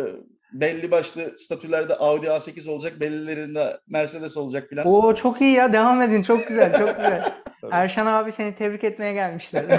belli 0.52 0.90
başlı 0.90 1.38
statülerde 1.38 1.94
Audi 1.94 2.26
A8 2.26 2.70
olacak, 2.70 3.00
bellilerinde 3.00 3.80
Mercedes 3.88 4.36
olacak 4.36 4.68
filan. 4.68 4.86
Oo 4.86 5.14
çok 5.14 5.40
iyi 5.40 5.52
ya. 5.52 5.72
Devam 5.72 6.02
edin. 6.02 6.22
Çok 6.22 6.48
güzel. 6.48 6.78
Çok 6.78 6.96
güzel. 6.96 7.32
Erşan 7.72 8.06
abi 8.06 8.32
seni 8.32 8.54
tebrik 8.54 8.84
etmeye 8.84 9.12
gelmişler. 9.12 9.64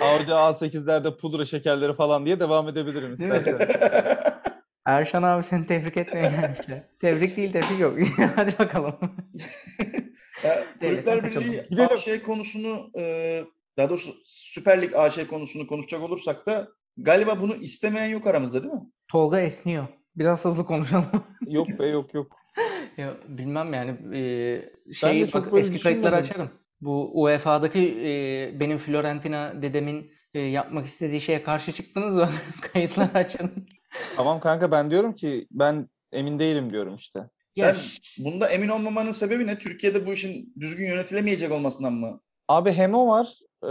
Audi 0.00 0.30
A8'lerde 0.30 1.16
pudra 1.16 1.46
şekerleri 1.46 1.96
falan 1.96 2.26
diye 2.26 2.40
devam 2.40 2.68
edebilirim 2.68 3.12
istersen. 3.12 3.58
Erşan 4.86 5.22
abi 5.22 5.44
seni 5.44 5.66
tebrik 5.66 5.96
etmeye 5.96 6.30
gelmişler. 6.30 6.82
Tebrik 7.00 7.36
değil 7.36 7.52
tebrik 7.52 7.80
yok. 7.80 7.98
Hadi 8.36 8.58
bakalım. 8.58 8.94
Ya, 10.44 10.64
Kulüpler. 10.80 11.24
Birliği 11.24 11.66
Gidelim. 11.70 11.88
AŞ 11.92 12.22
konusunu 12.22 12.90
e, 12.98 13.44
daha 13.78 13.90
doğrusu 13.90 14.14
Süper 14.26 14.82
Lig 14.82 14.94
AŞ 14.94 15.26
konusunu 15.26 15.66
konuşacak 15.66 16.02
olursak 16.02 16.46
da 16.46 16.68
galiba 16.96 17.40
bunu 17.40 17.54
istemeyen 17.54 18.08
yok 18.08 18.26
aramızda 18.26 18.62
değil 18.62 18.74
mi? 18.74 18.82
Tolga 19.08 19.40
esniyor. 19.40 19.86
Biraz 20.16 20.44
hızlı 20.44 20.66
konuşalım. 20.66 21.06
yok 21.46 21.68
be 21.68 21.86
yok 21.86 22.14
yok. 22.14 22.36
Ya, 22.96 23.14
bilmem 23.28 23.72
yani 23.74 23.90
e, 24.18 24.62
Ben 24.86 24.92
şey 24.92 25.32
bak, 25.32 25.48
eski 25.56 25.80
kayıtları 25.80 26.16
açarım. 26.16 26.50
Bu 26.80 27.22
UEFA'daki 27.22 27.80
e, 27.80 28.60
benim 28.60 28.78
Fiorentina 28.78 29.62
dedemin 29.62 30.10
e, 30.34 30.40
yapmak 30.40 30.86
istediği 30.86 31.20
şeye 31.20 31.42
karşı 31.42 31.72
çıktınız 31.72 32.16
mı? 32.16 32.28
Kayıtları 32.72 33.18
açarım. 33.18 33.66
Tamam 34.16 34.40
kanka 34.40 34.70
ben 34.70 34.90
diyorum 34.90 35.14
ki 35.14 35.46
ben 35.50 35.88
emin 36.12 36.38
değilim 36.38 36.72
diyorum 36.72 36.96
işte. 36.96 37.20
Sen 37.56 37.68
Ya 37.68 37.74
bunda 38.18 38.48
emin 38.48 38.68
olmamanın 38.68 39.12
sebebi 39.12 39.46
ne? 39.46 39.58
Türkiye'de 39.58 40.06
bu 40.06 40.12
işin 40.12 40.54
düzgün 40.60 40.86
yönetilemeyecek 40.86 41.52
olmasından 41.52 41.92
mı? 41.92 42.20
Abi 42.48 42.72
hem 42.72 42.94
o 42.94 43.06
var 43.08 43.38
e, 43.62 43.70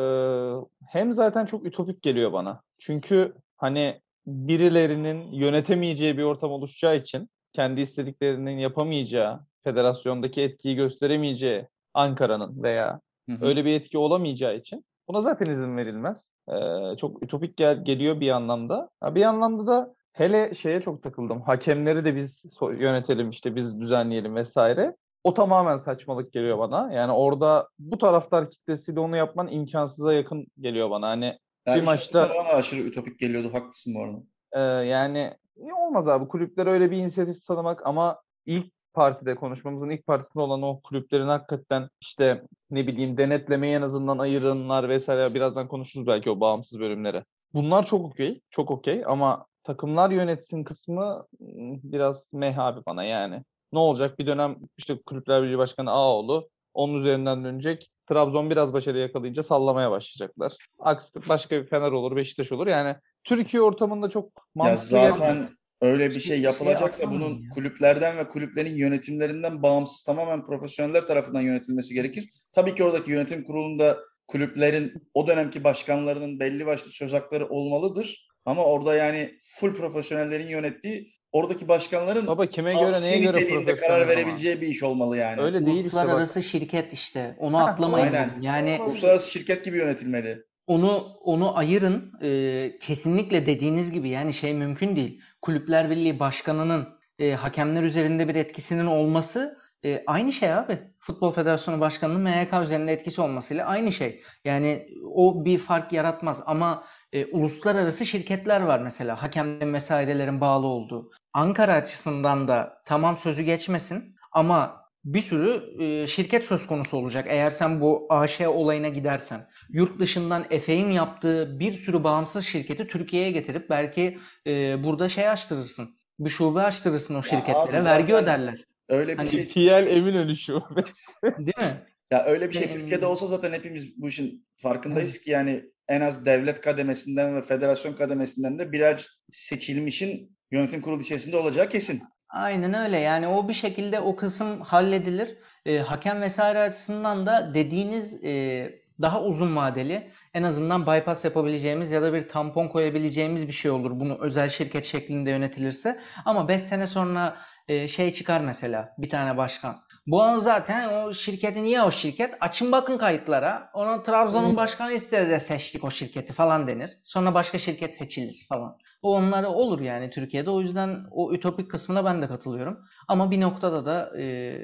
hem 0.94 1.12
zaten 1.12 1.46
çok 1.46 1.66
ütopik 1.66 2.02
geliyor 2.02 2.34
bana. 2.34 2.62
Çünkü 2.80 3.34
hani 3.58 4.02
birilerinin 4.28 5.32
yönetemeyeceği 5.32 6.18
bir 6.18 6.24
ortam 6.24 6.52
oluşacağı 6.52 6.96
için 6.98 7.30
kendi 7.54 7.82
istediklerinin 7.82 8.58
yapamayacağı, 8.58 9.40
federasyondaki 9.64 10.42
etkiyi 10.42 10.76
gösteremeyeceği 10.76 11.68
Ankara'nın 11.94 12.64
veya 12.64 13.00
Hı 13.30 13.36
hı. 13.36 13.46
öyle 13.46 13.66
bir 13.66 13.74
etki 13.74 13.98
olamayacağı 13.98 14.56
için 14.56 14.86
buna 15.08 15.22
zaten 15.22 15.46
izin 15.46 15.78
verilmez. 15.78 16.30
Ee, 16.50 16.98
çok 16.98 17.24
ütopik 17.24 17.58
gel 17.58 17.86
geliyor 17.86 18.20
bir 18.20 18.30
anlamda. 18.30 18.90
Ha, 19.00 19.16
bir 19.16 19.24
anlamda 19.24 19.68
da 19.68 19.96
hele 20.14 20.54
şeye 20.54 20.82
çok 20.82 21.04
takıldım. 21.04 21.42
Hakemleri 21.42 22.06
de 22.06 22.16
biz 22.16 22.46
yönetelim 22.62 23.30
işte 23.30 23.56
biz 23.56 23.80
düzenleyelim 23.80 24.36
vesaire. 24.36 24.96
O 25.24 25.34
tamamen 25.34 25.78
saçmalık 25.78 26.34
geliyor 26.34 26.58
bana. 26.60 26.94
Yani 26.94 27.12
orada 27.12 27.68
bu 27.80 27.98
taraftar 27.98 28.50
kitlesiyle 28.50 29.00
onu 29.00 29.18
yapman 29.18 29.52
imkansıza 29.52 30.14
yakın 30.14 30.46
geliyor 30.60 30.90
bana. 30.90 31.08
Hani 31.08 31.38
Yani 31.66 31.82
bir 31.82 31.86
maçta- 31.86 32.30
bana 32.30 32.50
aşırı 32.50 32.82
ütopik 32.82 33.20
geliyordu. 33.20 33.54
Haklısın 33.54 33.96
bu 33.96 34.04
arada. 34.04 34.18
ee, 34.52 34.60
yani 34.88 35.34
ne 35.58 35.74
olmaz 35.74 36.08
abi 36.08 36.28
kulüpler 36.28 36.68
öyle 36.68 36.92
bir 36.92 36.98
inisiyatif 36.98 37.46
tanımak 37.48 37.86
ama 37.86 38.20
ilk 38.46 38.66
partide 38.94 39.36
konuşmamızın 39.36 39.90
ilk 39.90 40.06
partisinde 40.08 40.44
olan 40.44 40.62
o 40.62 40.80
kulüplerin 40.82 41.28
hakikaten 41.28 41.90
işte 42.02 42.44
ne 42.72 42.88
bileyim 42.88 43.18
denetlemeyi 43.18 43.76
en 43.76 43.82
azından 43.82 44.18
ayırınlar 44.18 44.90
vesaire 44.90 45.34
birazdan 45.34 45.68
konuşuruz 45.68 46.08
belki 46.08 46.30
o 46.30 46.40
bağımsız 46.40 46.80
bölümlere. 46.80 47.24
Bunlar 47.54 47.86
çok 47.86 48.06
okey, 48.06 48.42
çok 48.50 48.72
okey 48.72 49.04
ama 49.06 49.46
takımlar 49.64 50.10
yönetsin 50.10 50.64
kısmı 50.64 51.26
mm, 51.40 51.80
biraz 51.84 52.34
meh 52.34 52.58
abi 52.60 52.80
bana 52.88 53.04
yani. 53.04 53.44
Ne 53.74 53.80
olacak 53.80 54.20
bir 54.20 54.26
dönem 54.28 54.56
işte 54.78 54.98
Kulüpler 55.06 55.44
Birliği 55.44 55.58
Başkanı 55.58 55.92
Ağoğlu 55.92 56.50
onun 56.74 57.02
üzerinden 57.02 57.44
dönecek. 57.44 57.90
Trabzon 58.10 58.50
biraz 58.50 58.74
başarı 58.74 58.98
yakalayınca 58.98 59.44
sallamaya 59.44 59.92
başlayacaklar. 59.92 60.54
Aksi 60.80 61.30
başka 61.30 61.62
bir 61.62 61.68
Fener 61.68 61.92
olur, 61.92 62.16
Beşiktaş 62.16 62.52
olur. 62.52 62.68
Yani 62.68 62.96
Türkiye 63.24 63.64
ortamında 63.64 64.10
çok 64.10 64.26
Ya 64.26 64.42
mantıklı 64.56 64.90
gelmiyor. 64.90 65.18
zaten 65.18 65.50
öyle 65.82 66.10
bir 66.10 66.20
şey 66.20 66.22
şeye 66.22 66.40
yapılacaksa 66.42 67.12
bunun 67.12 67.30
ya. 67.30 67.50
kulüplerden 67.54 68.18
ve 68.18 68.28
kulüplerin 68.28 68.76
yönetimlerinden 68.76 69.64
bağımsız 69.64 70.04
tamamen 70.04 70.46
profesyoneller 70.46 71.08
tarafından 71.08 71.42
yönetilmesi 71.42 71.94
gerekir. 71.94 72.30
Tabii 72.52 72.76
ki 72.76 72.84
oradaki 72.84 73.12
yönetim 73.12 73.44
kurulunda 73.44 73.98
kulüplerin 74.28 74.94
o 75.14 75.28
dönemki 75.28 75.64
başkanlarının 75.64 76.40
belli 76.40 76.66
başlı 76.66 76.92
söz 76.92 77.14
hakları 77.14 77.50
olmalıdır. 77.50 78.28
Ama 78.46 78.64
orada 78.66 78.96
yani 78.96 79.38
full 79.60 79.74
profesyonellerin 79.76 80.48
yönettiği 80.48 81.12
oradaki 81.34 81.68
başkanların 81.68 82.28
Baba 82.28 82.46
kime 82.46 82.74
göre 82.74 83.02
neye 83.02 83.20
göre 83.20 83.76
karar 83.76 84.02
ama? 84.02 84.08
verebileceği 84.08 84.62
bir 84.62 84.68
iş 84.68 84.84
olmalı 84.84 85.18
yani. 85.18 85.42
Öyle 85.42 85.66
değil 85.66 85.78
işte 85.86 85.90
bak. 85.98 86.04
uluslararası 86.06 86.44
şirket 86.44 86.94
işte. 86.94 87.36
Onu 87.40 87.58
Ha, 87.58 87.66
atlamayın. 87.66 88.06
aynen. 88.06 88.42
Yani 88.42 88.80
Uluslararası 88.88 89.32
şirket 89.32 89.66
gibi 89.66 89.78
yönetilmeli. 89.78 90.44
onu 90.68 91.08
onu 91.24 91.58
ayırın. 91.58 92.12
Ee, 92.22 92.72
kesinlikle 92.82 93.46
dediğiniz 93.46 93.92
gibi 93.92 94.10
yani 94.10 94.34
şey 94.34 94.54
mümkün 94.54 94.96
değil. 94.96 95.22
Kulüpler 95.42 95.90
Birliği 95.90 96.20
Başkanı'nın 96.20 96.88
e, 97.20 97.32
hakemler 97.32 97.84
üzerinde 97.84 98.28
bir 98.28 98.36
etkisinin 98.36 98.86
olması 98.86 99.58
e, 99.86 100.04
aynı 100.08 100.32
şey 100.34 100.54
abi. 100.54 100.78
Futbol 101.00 101.32
Federasyonu 101.32 101.80
Başkanı'nın 101.80 102.22
MHK 102.22 102.62
üzerinde 102.64 102.92
etkisi 102.94 103.22
olmasıyla 103.22 103.66
aynı 103.66 103.92
şey. 103.92 104.22
Yani 104.46 104.88
o 105.14 105.46
bir 105.46 105.58
fark 105.58 105.94
yaratmaz 105.94 106.44
ama 106.46 106.84
e, 107.14 107.26
uluslararası 107.26 108.06
şirketler 108.06 108.62
var 108.62 108.80
mesela 108.80 109.22
hakemlerin 109.24 109.74
vesairelerin 109.74 110.42
bağlı 110.42 110.68
olduğu. 110.68 111.12
Ankara 111.34 111.74
açısından 111.74 112.48
da 112.48 112.82
tamam 112.86 113.18
sözü 113.18 113.42
geçmesin 113.44 114.16
ama 114.32 114.84
bir 115.06 115.22
sürü 115.22 115.84
e, 115.84 116.08
şirket 116.08 116.46
söz 116.46 116.68
konusu 116.68 116.98
olacak 116.98 117.26
eğer 117.30 117.50
sen 117.50 117.82
bu 117.82 118.08
AŞ 118.10 118.42
olayına 118.42 118.88
gidersen. 118.88 119.48
Yurt 119.70 120.00
dışından 120.00 120.46
Efe'nin 120.50 120.92
yaptığı 120.92 121.60
bir 121.60 121.72
sürü 121.74 122.04
bağımsız 122.04 122.46
şirketi 122.46 122.88
Türkiye'ye 122.88 123.32
getirip 123.32 123.70
belki 123.70 124.18
e, 124.48 124.84
burada 124.84 125.10
şey 125.10 125.30
açtırırsın. 125.30 125.90
Bir 126.20 126.30
şube 126.30 126.62
açtırırsın 126.62 127.16
o 127.16 127.20
abi 127.20 127.26
şirketlere. 127.28 127.84
Vergi 127.86 128.14
öderler. 128.14 128.66
Öyle 128.90 129.12
bir 129.14 129.18
Hani- 129.18 129.30
şey 129.30 129.48
PL 129.48 129.88
Eminönü 129.88 130.38
şu. 130.38 130.54
Değil 131.24 131.58
mi? 131.58 131.84
Ya 132.12 132.26
öyle 132.26 132.50
bir 132.50 132.54
şey 132.54 132.68
Hmm. 132.68 132.80
Türkiye'de 132.80 133.06
olsa 133.06 133.28
zaten 133.28 133.54
hepimiz 133.54 134.02
bu 134.02 134.08
işin 134.08 134.46
farkındayız 134.58 135.20
ki 135.20 135.32
yani 135.32 135.64
en 135.88 136.02
az 136.02 136.26
devlet 136.26 136.62
kademesinden 136.62 137.36
ve 137.36 137.42
federasyon 137.42 137.94
kademesinden 137.94 138.60
de 138.60 138.72
birer 138.72 139.08
seçilmişin 139.32 140.33
yönetim 140.52 140.82
kurulu 140.82 141.02
içerisinde 141.02 141.38
olacağı 141.38 141.70
kesin. 141.70 142.04
Aynen 142.30 142.74
öyle. 142.74 142.98
Yani 142.98 143.28
o 143.28 143.48
bir 143.48 143.54
şekilde 143.54 144.00
o 144.00 144.16
kısım 144.16 144.62
halledilir. 144.62 145.38
E, 145.66 145.80
hakem 145.80 146.22
vesaire 146.22 146.60
açısından 146.60 147.26
da 147.26 147.52
dediğiniz 147.54 148.24
e, 148.24 148.84
daha 149.02 149.24
uzun 149.24 149.56
vadeli 149.56 150.12
en 150.34 150.44
azından 150.44 150.88
bypass 150.88 151.26
yapabileceğimiz 151.26 151.92
ya 151.92 152.02
da 152.02 152.14
bir 152.14 152.28
tampon 152.28 152.68
koyabileceğimiz 152.68 153.48
bir 153.48 153.54
şey 153.54 153.72
olur. 153.72 154.00
Bunu 154.00 154.18
özel 154.22 154.50
şirket 154.50 154.86
şeklinde 154.86 155.30
yönetilirse. 155.30 156.00
Ama 156.26 156.48
5 156.48 156.62
sene 156.62 156.88
sonra 156.88 157.38
e, 157.68 157.88
şey 157.88 158.14
çıkar 158.14 158.42
mesela 158.42 158.96
bir 158.98 159.10
tane 159.10 159.38
başkan. 159.38 159.84
Bu 160.08 160.24
an 160.24 160.40
zaten 160.40 160.90
o 160.94 161.14
şirketi 161.14 161.64
niye 161.64 161.82
o 161.82 161.92
şirket? 161.92 162.36
Açın 162.40 162.72
bakın 162.72 162.98
kayıtlara. 162.98 163.70
Ona 163.74 164.04
Trabzon'un 164.04 164.58
başkanı 164.58 164.94
istedi 164.94 165.30
de 165.30 165.40
seçtik 165.40 165.84
o 165.84 165.92
şirketi 165.92 166.34
falan 166.34 166.68
denir. 166.68 167.00
Sonra 167.04 167.34
başka 167.34 167.60
şirket 167.60 167.96
seçilir 167.96 168.46
falan. 168.50 168.78
O 169.04 169.16
onlara 169.16 169.50
olur 169.50 169.80
yani 169.80 170.10
Türkiye'de. 170.10 170.50
O 170.50 170.62
yüzden 170.62 171.06
o 171.12 171.34
ütopik 171.34 171.72
kısmına 171.72 172.06
ben 172.06 172.22
de 172.22 172.28
katılıyorum. 172.28 172.80
Ama 173.08 173.32
bir 173.32 173.42
noktada 173.42 173.86
da 173.86 174.20
e, 174.20 174.56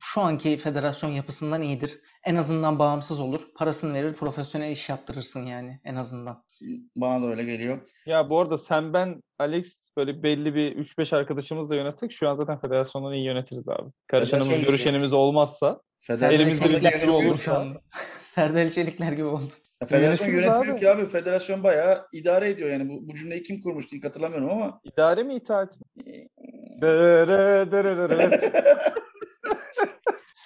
şu 0.00 0.20
anki 0.20 0.56
federasyon 0.56 1.10
yapısından 1.10 1.62
iyidir. 1.62 2.00
En 2.24 2.36
azından 2.36 2.78
bağımsız 2.78 3.20
olur. 3.20 3.40
Parasını 3.56 3.94
verir, 3.94 4.12
profesyonel 4.14 4.70
iş 4.72 4.88
yaptırırsın 4.88 5.46
yani 5.46 5.80
en 5.84 5.94
azından. 5.94 6.44
Bana 6.96 7.22
da 7.22 7.26
öyle 7.30 7.44
geliyor. 7.44 7.78
Ya 8.06 8.30
bu 8.30 8.40
arada 8.40 8.58
sen 8.58 8.92
ben 8.92 9.22
Alex 9.38 9.92
böyle 9.96 10.22
belli 10.22 10.54
bir 10.54 10.76
3-5 10.76 11.16
arkadaşımızla 11.16 11.74
yönetsek 11.74 12.12
şu 12.12 12.28
an 12.28 12.36
zaten 12.36 12.60
federasyondan 12.60 13.12
iyi 13.12 13.24
yönetiriz 13.24 13.68
abi. 13.68 13.90
Karışanımız, 14.06 14.48
Federasyon- 14.48 14.66
görüşenimiz 14.66 15.12
olmasa 15.12 15.80
Federasyon 16.00 16.40
Elimizde 16.40 16.70
bir 16.70 16.90
fikri 16.90 17.10
olur 17.10 17.38
şu 17.38 17.54
anda. 17.54 17.80
Serdar 18.22 18.66
İlçelikler 18.66 19.12
gibi 19.12 19.24
oldu. 19.24 19.52
Ya 19.80 19.86
Federasyon 19.86 20.26
Yönetimiz 20.28 20.56
yönetimi 20.56 20.72
abi. 20.76 20.84
ya 20.84 20.92
abi. 20.92 21.06
Federasyon 21.06 21.62
bayağı 21.62 22.06
idare 22.12 22.50
ediyor 22.50 22.70
yani. 22.70 22.88
Bu, 22.88 23.08
bu 23.08 23.14
cümleyi 23.14 23.42
kim 23.42 23.60
kurmuştu 23.60 23.96
ilk 23.96 24.04
hatırlamıyorum 24.04 24.50
ama. 24.50 24.80
idare 24.84 25.22
mi 25.22 25.34
itaat 25.34 25.80
mi? 25.80 26.28
Dere. 26.82 28.40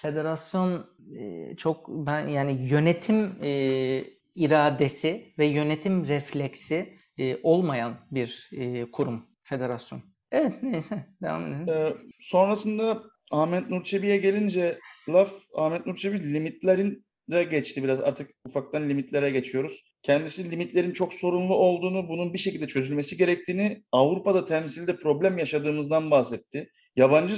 Federasyon 0.03 0.87
e, 1.19 1.57
çok 1.57 1.89
ben 1.89 2.29
yani 2.29 2.69
yönetim 2.69 3.33
e, 3.43 4.05
iradesi 4.35 5.35
ve 5.39 5.45
yönetim 5.45 6.07
refleksi 6.07 6.99
e, 7.19 7.37
olmayan 7.43 7.95
bir 8.11 8.51
e, 8.53 8.91
kurum 8.91 9.27
federasyon. 9.43 10.03
Evet 10.33 10.63
neyse 10.63 11.07
devam 11.23 11.47
edelim. 11.47 11.69
Ee, 11.69 11.93
sonrasında 12.21 13.03
Ahmet 13.31 13.71
Nur 13.71 13.85
Çebi'ye 13.85 14.17
gelince 14.17 14.79
laf 15.09 15.33
Ahmet 15.55 15.87
Nur 15.87 15.97
Çebi 15.97 16.35
limitlerin 16.35 17.07
de 17.31 17.45
geçti 17.45 17.85
biraz. 17.85 18.01
Artık 18.01 18.31
ufaktan 18.45 18.89
limitlere 18.89 19.31
geçiyoruz. 19.31 19.85
Kendisi 20.03 20.51
limitlerin 20.51 20.93
çok 20.93 21.15
sorunlu 21.15 21.55
olduğunu, 21.55 22.09
bunun 22.09 22.33
bir 22.35 22.39
şekilde 22.39 22.69
çözülmesi 22.69 23.17
gerektiğini, 23.17 23.83
Avrupa'da 23.93 24.45
temsilde 24.45 24.97
problem 24.97 25.39
yaşadığımızdan 25.39 26.11
bahsetti. 26.11 26.71
Yabancı 26.97 27.35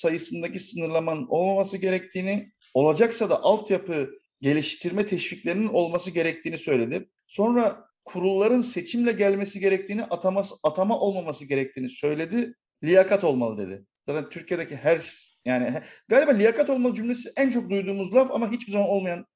sayısındaki 0.00 0.58
sınırlamanın 0.58 1.26
olmaması 1.28 1.76
gerektiğini, 1.76 2.52
olacaksa 2.74 3.30
da 3.30 3.42
altyapı 3.42 4.10
geliştirme 4.40 5.06
teşviklerinin 5.06 5.68
olması 5.68 6.10
gerektiğini 6.10 6.58
söyledi. 6.58 7.08
Sonra 7.26 7.84
kurulların 8.04 8.60
seçimle 8.60 9.12
gelmesi 9.12 9.60
gerektiğini, 9.60 10.04
ataması, 10.04 10.54
atama 10.62 11.00
olmaması 11.00 11.44
gerektiğini 11.44 11.90
söyledi. 11.90 12.54
Liyakat 12.84 13.24
olmalı 13.24 13.58
dedi. 13.66 13.84
Zaten 14.08 14.30
Türkiye'deki 14.30 14.76
her 14.76 15.28
yani 15.44 15.72
galiba 16.08 16.30
liyakat 16.30 16.70
olmalı 16.70 16.94
cümlesi 16.94 17.32
en 17.36 17.50
çok 17.50 17.70
duyduğumuz 17.70 18.14
laf 18.14 18.30
ama 18.30 18.50
hiçbir 18.52 18.72
zaman 18.72 18.88
olmayan 18.88 19.26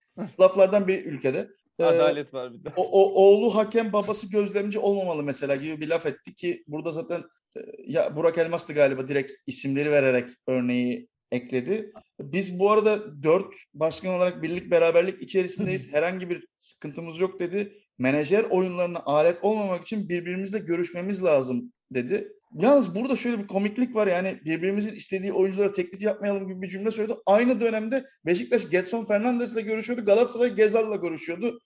laflardan 0.40 0.88
bir 0.88 1.04
ülkede. 1.04 1.48
Ee, 1.78 1.84
Adalet 1.84 2.34
var 2.34 2.52
bir 2.54 2.64
de. 2.64 2.72
o, 2.76 2.82
o- 3.02 3.12
oğlu 3.24 3.54
hakem 3.54 3.92
babası 3.92 4.30
gözlemci 4.30 4.78
olmamalı 4.78 5.22
mesela 5.22 5.56
gibi 5.56 5.80
bir 5.80 5.88
laf 5.88 6.06
etti 6.06 6.34
ki 6.34 6.64
burada 6.66 6.92
zaten 6.92 7.24
e, 7.56 7.60
ya 7.86 8.16
Burak 8.16 8.38
Elmas'tı 8.38 8.72
galiba 8.72 9.08
direkt 9.08 9.32
isimleri 9.46 9.90
vererek 9.90 10.30
örneği 10.46 11.08
ekledi. 11.32 11.92
Biz 12.20 12.58
bu 12.58 12.70
arada 12.70 13.22
dört 13.22 13.54
başkan 13.74 14.14
olarak 14.14 14.42
birlik 14.42 14.70
beraberlik 14.70 15.22
içerisindeyiz. 15.22 15.92
Herhangi 15.92 16.30
bir 16.30 16.46
sıkıntımız 16.58 17.20
yok 17.20 17.40
dedi. 17.40 17.72
Menajer 18.02 18.44
oyunlarına 18.44 19.02
alet 19.06 19.38
olmamak 19.42 19.82
için 19.82 20.08
birbirimizle 20.08 20.58
görüşmemiz 20.58 21.24
lazım 21.24 21.72
dedi. 21.90 22.28
Yalnız 22.54 22.94
burada 22.94 23.16
şöyle 23.16 23.38
bir 23.38 23.46
komiklik 23.46 23.94
var 23.94 24.06
yani 24.06 24.40
birbirimizin 24.44 24.94
istediği 24.94 25.32
oyunculara 25.32 25.72
teklif 25.72 26.02
yapmayalım 26.02 26.48
gibi 26.48 26.62
bir 26.62 26.68
cümle 26.68 26.90
söyledi. 26.90 27.18
Aynı 27.26 27.60
dönemde 27.60 28.04
Beşiktaş 28.26 28.70
Getson 28.70 29.04
Fernandes'le 29.04 29.64
görüşüyordu. 29.64 30.04
Galatasaray 30.04 30.54
Gezal'la 30.54 30.96
görüşüyordu. 30.96 31.58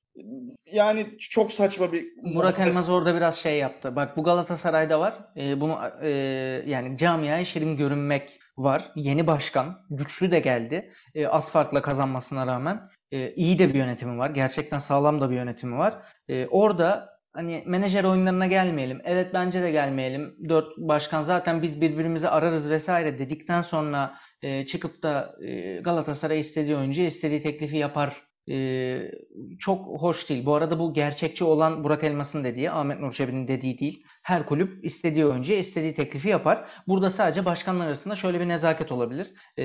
Yani 0.72 1.06
çok 1.18 1.52
saçma 1.52 1.92
bir 1.92 2.06
Burak 2.34 2.58
Elmaz 2.58 2.90
orada 2.90 3.16
biraz 3.16 3.36
şey 3.36 3.58
yaptı. 3.58 3.96
Bak 3.96 4.16
bu 4.16 4.24
Galatasaray'da 4.24 5.00
var. 5.00 5.18
Ee, 5.36 5.60
bunu 5.60 5.78
e, 6.02 6.08
yani 6.66 6.98
camiaya 6.98 7.44
şirin 7.44 7.76
görünmek 7.76 8.40
var. 8.56 8.92
Yeni 8.96 9.26
başkan. 9.26 9.78
Güçlü 9.90 10.30
de 10.30 10.40
geldi. 10.40 10.92
E, 11.14 11.26
az 11.26 11.50
farkla 11.50 11.82
kazanmasına 11.82 12.46
rağmen. 12.46 12.80
E, 13.10 13.32
iyi 13.34 13.58
de 13.58 13.68
bir 13.68 13.74
yönetimi 13.74 14.18
var. 14.18 14.30
Gerçekten 14.30 14.78
sağlam 14.78 15.20
da 15.20 15.30
bir 15.30 15.34
yönetimi 15.34 15.78
var. 15.78 16.02
E, 16.28 16.46
orada 16.46 17.16
hani 17.32 17.64
menajer 17.66 18.04
oyunlarına 18.04 18.46
gelmeyelim. 18.46 19.00
Evet 19.04 19.30
bence 19.34 19.62
de 19.62 19.70
gelmeyelim. 19.70 20.36
Dört 20.48 20.76
başkan 20.78 21.22
zaten 21.22 21.62
biz 21.62 21.80
birbirimizi 21.80 22.28
ararız 22.28 22.70
vesaire 22.70 23.18
dedikten 23.18 23.60
sonra 23.60 24.14
e, 24.42 24.66
çıkıp 24.66 25.02
da 25.02 25.36
e, 25.42 25.80
Galatasaray 25.80 26.40
istediği 26.40 26.76
oyuncu 26.76 27.00
istediği 27.00 27.42
teklifi 27.42 27.76
yapar 27.76 28.22
e, 28.50 28.98
çok 29.58 30.00
hoş 30.00 30.28
değil. 30.30 30.46
Bu 30.46 30.54
arada 30.54 30.78
bu 30.78 30.94
gerçekçi 30.94 31.44
olan 31.44 31.84
Burak 31.84 32.04
Elmas'ın 32.04 32.44
dediği, 32.44 32.70
Ahmet 32.70 33.00
Nur 33.00 33.12
Çebi'nin 33.12 33.48
dediği 33.48 33.78
değil. 33.78 34.04
Her 34.22 34.46
kulüp 34.46 34.84
istediği 34.84 35.26
oyuncuya 35.26 35.58
istediği 35.58 35.94
teklifi 35.94 36.28
yapar. 36.28 36.68
Burada 36.86 37.10
sadece 37.10 37.44
başkanlar 37.44 37.86
arasında 37.86 38.16
şöyle 38.16 38.40
bir 38.40 38.48
nezaket 38.48 38.92
olabilir. 38.92 39.32
E, 39.56 39.64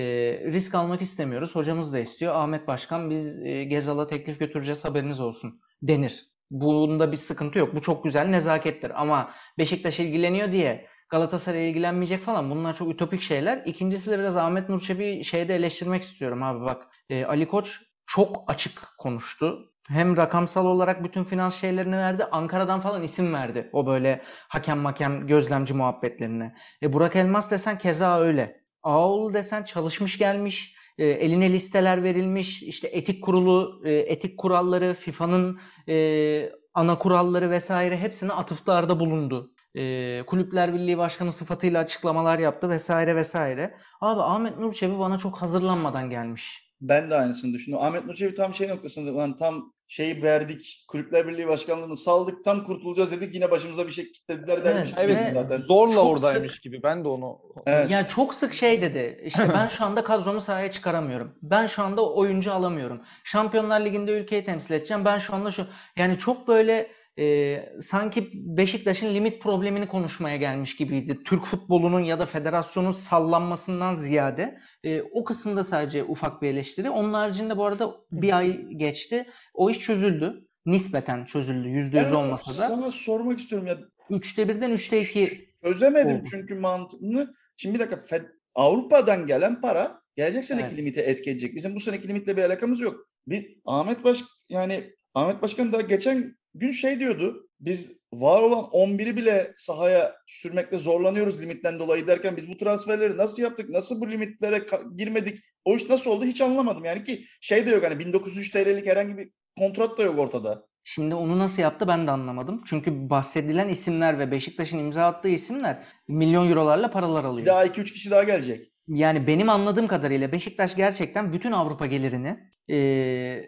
risk 0.51 0.75
almak 0.75 1.01
istemiyoruz. 1.01 1.55
Hocamız 1.55 1.93
da 1.93 1.99
istiyor. 1.99 2.35
Ahmet 2.35 2.67
Başkan 2.67 3.09
biz 3.09 3.41
e, 3.41 3.63
Gezal'a 3.63 4.07
teklif 4.07 4.39
götüreceğiz 4.39 4.85
haberiniz 4.85 5.19
olsun 5.19 5.61
denir. 5.81 6.30
Bunda 6.51 7.11
bir 7.11 7.17
sıkıntı 7.17 7.59
yok. 7.59 7.75
Bu 7.75 7.81
çok 7.81 8.03
güzel 8.03 8.27
nezakettir. 8.27 9.01
Ama 9.01 9.31
Beşiktaş 9.57 9.99
ilgileniyor 9.99 10.51
diye 10.51 10.87
Galatasaray 11.09 11.69
ilgilenmeyecek 11.69 12.23
falan 12.23 12.49
bunlar 12.49 12.73
çok 12.73 12.89
ütopik 12.89 13.21
şeyler. 13.21 13.61
İkincisi 13.65 14.11
de 14.11 14.19
biraz 14.19 14.37
Ahmet 14.37 14.69
Nur 14.69 14.81
Çebi 14.81 15.23
şeyde 15.23 15.55
eleştirmek 15.55 16.03
istiyorum 16.03 16.43
abi 16.43 16.65
bak. 16.65 16.87
E, 17.09 17.25
Ali 17.25 17.47
Koç 17.47 17.79
çok 18.05 18.43
açık 18.47 18.93
konuştu. 18.97 19.71
Hem 19.87 20.17
rakamsal 20.17 20.65
olarak 20.65 21.03
bütün 21.03 21.23
finans 21.23 21.55
şeylerini 21.55 21.97
verdi. 21.97 22.25
Ankara'dan 22.31 22.79
falan 22.79 23.03
isim 23.03 23.33
verdi. 23.33 23.69
O 23.73 23.87
böyle 23.87 24.21
hakem 24.47 24.79
makem 24.79 25.27
gözlemci 25.27 25.73
muhabbetlerine. 25.73 26.55
E 26.83 26.93
Burak 26.93 27.15
Elmas 27.15 27.51
desen 27.51 27.77
keza 27.77 28.19
öyle. 28.19 28.61
Ağoğlu 28.83 29.33
desen 29.33 29.63
çalışmış 29.63 30.17
gelmiş. 30.17 30.75
E, 30.97 31.05
eline 31.05 31.53
listeler 31.53 32.03
verilmiş. 32.03 32.63
İşte 32.63 32.87
etik 32.87 33.23
kurulu, 33.23 33.81
e, 33.85 33.93
etik 33.93 34.37
kuralları, 34.37 34.93
FIFA'nın 34.93 35.59
e, 35.87 36.51
ana 36.73 36.97
kuralları 36.97 37.49
vesaire 37.49 37.97
hepsine 37.97 38.33
atıflarda 38.33 38.99
bulundu. 38.99 39.51
E, 39.75 40.23
Kulüpler 40.27 40.73
Birliği 40.73 40.97
Başkanı 40.97 41.31
sıfatıyla 41.31 41.81
açıklamalar 41.81 42.39
yaptı 42.39 42.69
vesaire 42.69 43.15
vesaire. 43.15 43.77
Abi 44.01 44.21
Ahmet 44.21 44.57
Nur 44.59 44.73
Çebi 44.73 44.99
bana 44.99 45.17
çok 45.17 45.41
hazırlanmadan 45.41 46.09
gelmiş. 46.09 46.70
Ben 46.81 47.11
de 47.11 47.15
aynısını 47.15 47.53
düşündüm. 47.53 47.79
Ahmet 47.79 48.05
Nur 48.05 48.35
tam 48.35 48.53
şey 48.53 48.67
noktasında 48.67 49.15
lan 49.17 49.35
tam 49.35 49.73
şeyi 49.87 50.23
verdik. 50.23 50.85
Kulüpler 50.87 51.27
Birliği 51.27 51.47
Başkanlığı'nı 51.47 51.97
saldık. 51.97 52.43
Tam 52.43 52.63
kurtulacağız 52.63 53.11
dedik. 53.11 53.35
Yine 53.35 53.51
başımıza 53.51 53.87
bir 53.87 53.91
şey 53.91 54.11
kilitlediler 54.11 54.65
dermiş. 54.65 54.91
Evet, 54.97 55.17
evet 55.21 55.33
zaten. 55.33 55.61
zorla 55.67 55.93
çok 55.93 56.05
oradaymış 56.05 56.53
sık, 56.53 56.63
gibi. 56.63 56.83
Ben 56.83 57.03
de 57.03 57.07
onu... 57.07 57.39
Evet. 57.65 57.89
Yani 57.89 58.07
çok 58.15 58.33
sık 58.33 58.53
şey 58.53 58.81
dedi. 58.81 59.21
İşte 59.25 59.49
ben 59.53 59.67
şu 59.67 59.85
anda 59.85 60.03
kadromu 60.03 60.41
sahaya 60.41 60.71
çıkaramıyorum. 60.71 61.37
Ben 61.41 61.65
şu 61.65 61.83
anda 61.83 62.13
oyuncu 62.13 62.51
alamıyorum. 62.51 63.01
Şampiyonlar 63.23 63.85
Ligi'nde 63.85 64.11
ülkeyi 64.11 64.43
temsil 64.43 64.73
edeceğim. 64.73 65.05
Ben 65.05 65.17
şu 65.17 65.35
anda 65.35 65.51
şu... 65.51 65.65
Yani 65.97 66.17
çok 66.17 66.47
böyle 66.47 66.87
e, 67.19 67.57
sanki 67.81 68.29
Beşiktaş'ın 68.33 69.13
limit 69.13 69.41
problemini 69.41 69.87
konuşmaya 69.87 70.37
gelmiş 70.37 70.75
gibiydi. 70.75 71.23
Türk 71.23 71.45
futbolunun 71.45 71.99
ya 71.99 72.19
da 72.19 72.25
federasyonun 72.25 72.91
sallanmasından 72.91 73.95
ziyade 73.95 74.59
e, 74.83 75.01
o 75.01 75.23
kısımda 75.23 75.63
sadece 75.63 76.03
ufak 76.03 76.41
bir 76.41 76.47
eleştiri. 76.47 76.89
Onun 76.89 77.13
haricinde 77.13 77.57
bu 77.57 77.65
arada 77.65 77.95
bir 78.11 78.37
ay 78.37 78.67
geçti. 78.67 79.29
O 79.53 79.69
iş 79.69 79.79
çözüldü. 79.79 80.47
Nispeten 80.65 81.25
çözüldü. 81.25 81.69
Yüzde 81.69 81.99
yüz 81.99 82.13
olmasa 82.13 82.51
da. 82.51 82.67
Sana 82.67 82.91
sormak 82.91 83.39
istiyorum 83.39 83.67
ya. 83.67 83.77
Üçte 84.09 84.49
birden 84.49 84.71
üçte 84.71 85.01
iki. 85.01 85.51
Çözemedim 85.63 86.17
oldu. 86.17 86.27
çünkü 86.31 86.55
mantığını. 86.55 87.33
Şimdi 87.57 87.75
bir 87.75 87.79
dakika 87.79 87.97
Fed, 87.97 88.25
Avrupa'dan 88.55 89.27
gelen 89.27 89.61
para 89.61 90.01
gelecek 90.15 90.45
seneki 90.45 90.67
evet. 90.67 90.77
limite 90.77 91.01
etki 91.01 91.29
edecek. 91.29 91.55
Bizim 91.55 91.75
bu 91.75 91.79
seneki 91.79 92.07
limitle 92.07 92.37
bir 92.37 92.43
alakamız 92.43 92.79
yok. 92.79 93.07
Biz 93.27 93.47
Ahmet 93.65 94.03
Baş 94.03 94.23
yani 94.49 94.93
Ahmet 95.13 95.41
Başkan 95.41 95.73
da 95.73 95.81
geçen 95.81 96.35
gün 96.53 96.71
şey 96.71 96.99
diyordu. 96.99 97.49
Biz 97.59 98.00
var 98.13 98.41
olan 98.41 98.63
11'i 98.63 99.17
bile 99.17 99.53
sahaya 99.57 100.15
sürmekte 100.27 100.79
zorlanıyoruz 100.79 101.41
limitten 101.41 101.79
dolayı 101.79 102.07
derken 102.07 102.37
biz 102.37 102.49
bu 102.49 102.57
transferleri 102.57 103.17
nasıl 103.17 103.41
yaptık? 103.41 103.69
Nasıl 103.69 104.01
bu 104.01 104.11
limitlere 104.11 104.65
girmedik? 104.95 105.39
O 105.65 105.75
iş 105.75 105.89
nasıl 105.89 106.11
oldu 106.11 106.25
hiç 106.25 106.41
anlamadım. 106.41 106.85
Yani 106.85 107.03
ki 107.03 107.25
şey 107.41 107.65
de 107.65 107.69
yok 107.69 107.83
hani 107.83 107.99
1903 107.99 108.51
TL'lik 108.51 108.85
herhangi 108.85 109.17
bir 109.17 109.29
kontrat 109.57 109.97
da 109.97 110.03
yok 110.03 110.19
ortada. 110.19 110.65
Şimdi 110.83 111.15
onu 111.15 111.39
nasıl 111.39 111.61
yaptı 111.61 111.87
ben 111.87 112.07
de 112.07 112.11
anlamadım. 112.11 112.61
Çünkü 112.65 113.09
bahsedilen 113.09 113.69
isimler 113.69 114.19
ve 114.19 114.31
Beşiktaş'ın 114.31 114.77
imza 114.77 115.05
attığı 115.05 115.29
isimler 115.29 115.83
milyon 116.07 116.49
eurolarla 116.49 116.91
paralar 116.91 117.23
alıyor. 117.23 117.45
Bir 117.45 117.51
daha 117.51 117.65
2-3 117.65 117.93
kişi 117.93 118.11
daha 118.11 118.23
gelecek. 118.23 118.71
Yani 118.87 119.27
benim 119.27 119.49
anladığım 119.49 119.87
kadarıyla 119.87 120.31
Beşiktaş 120.31 120.75
gerçekten 120.75 121.33
bütün 121.33 121.51
Avrupa 121.51 121.85
gelirini 121.85 122.39
e, 122.67 122.77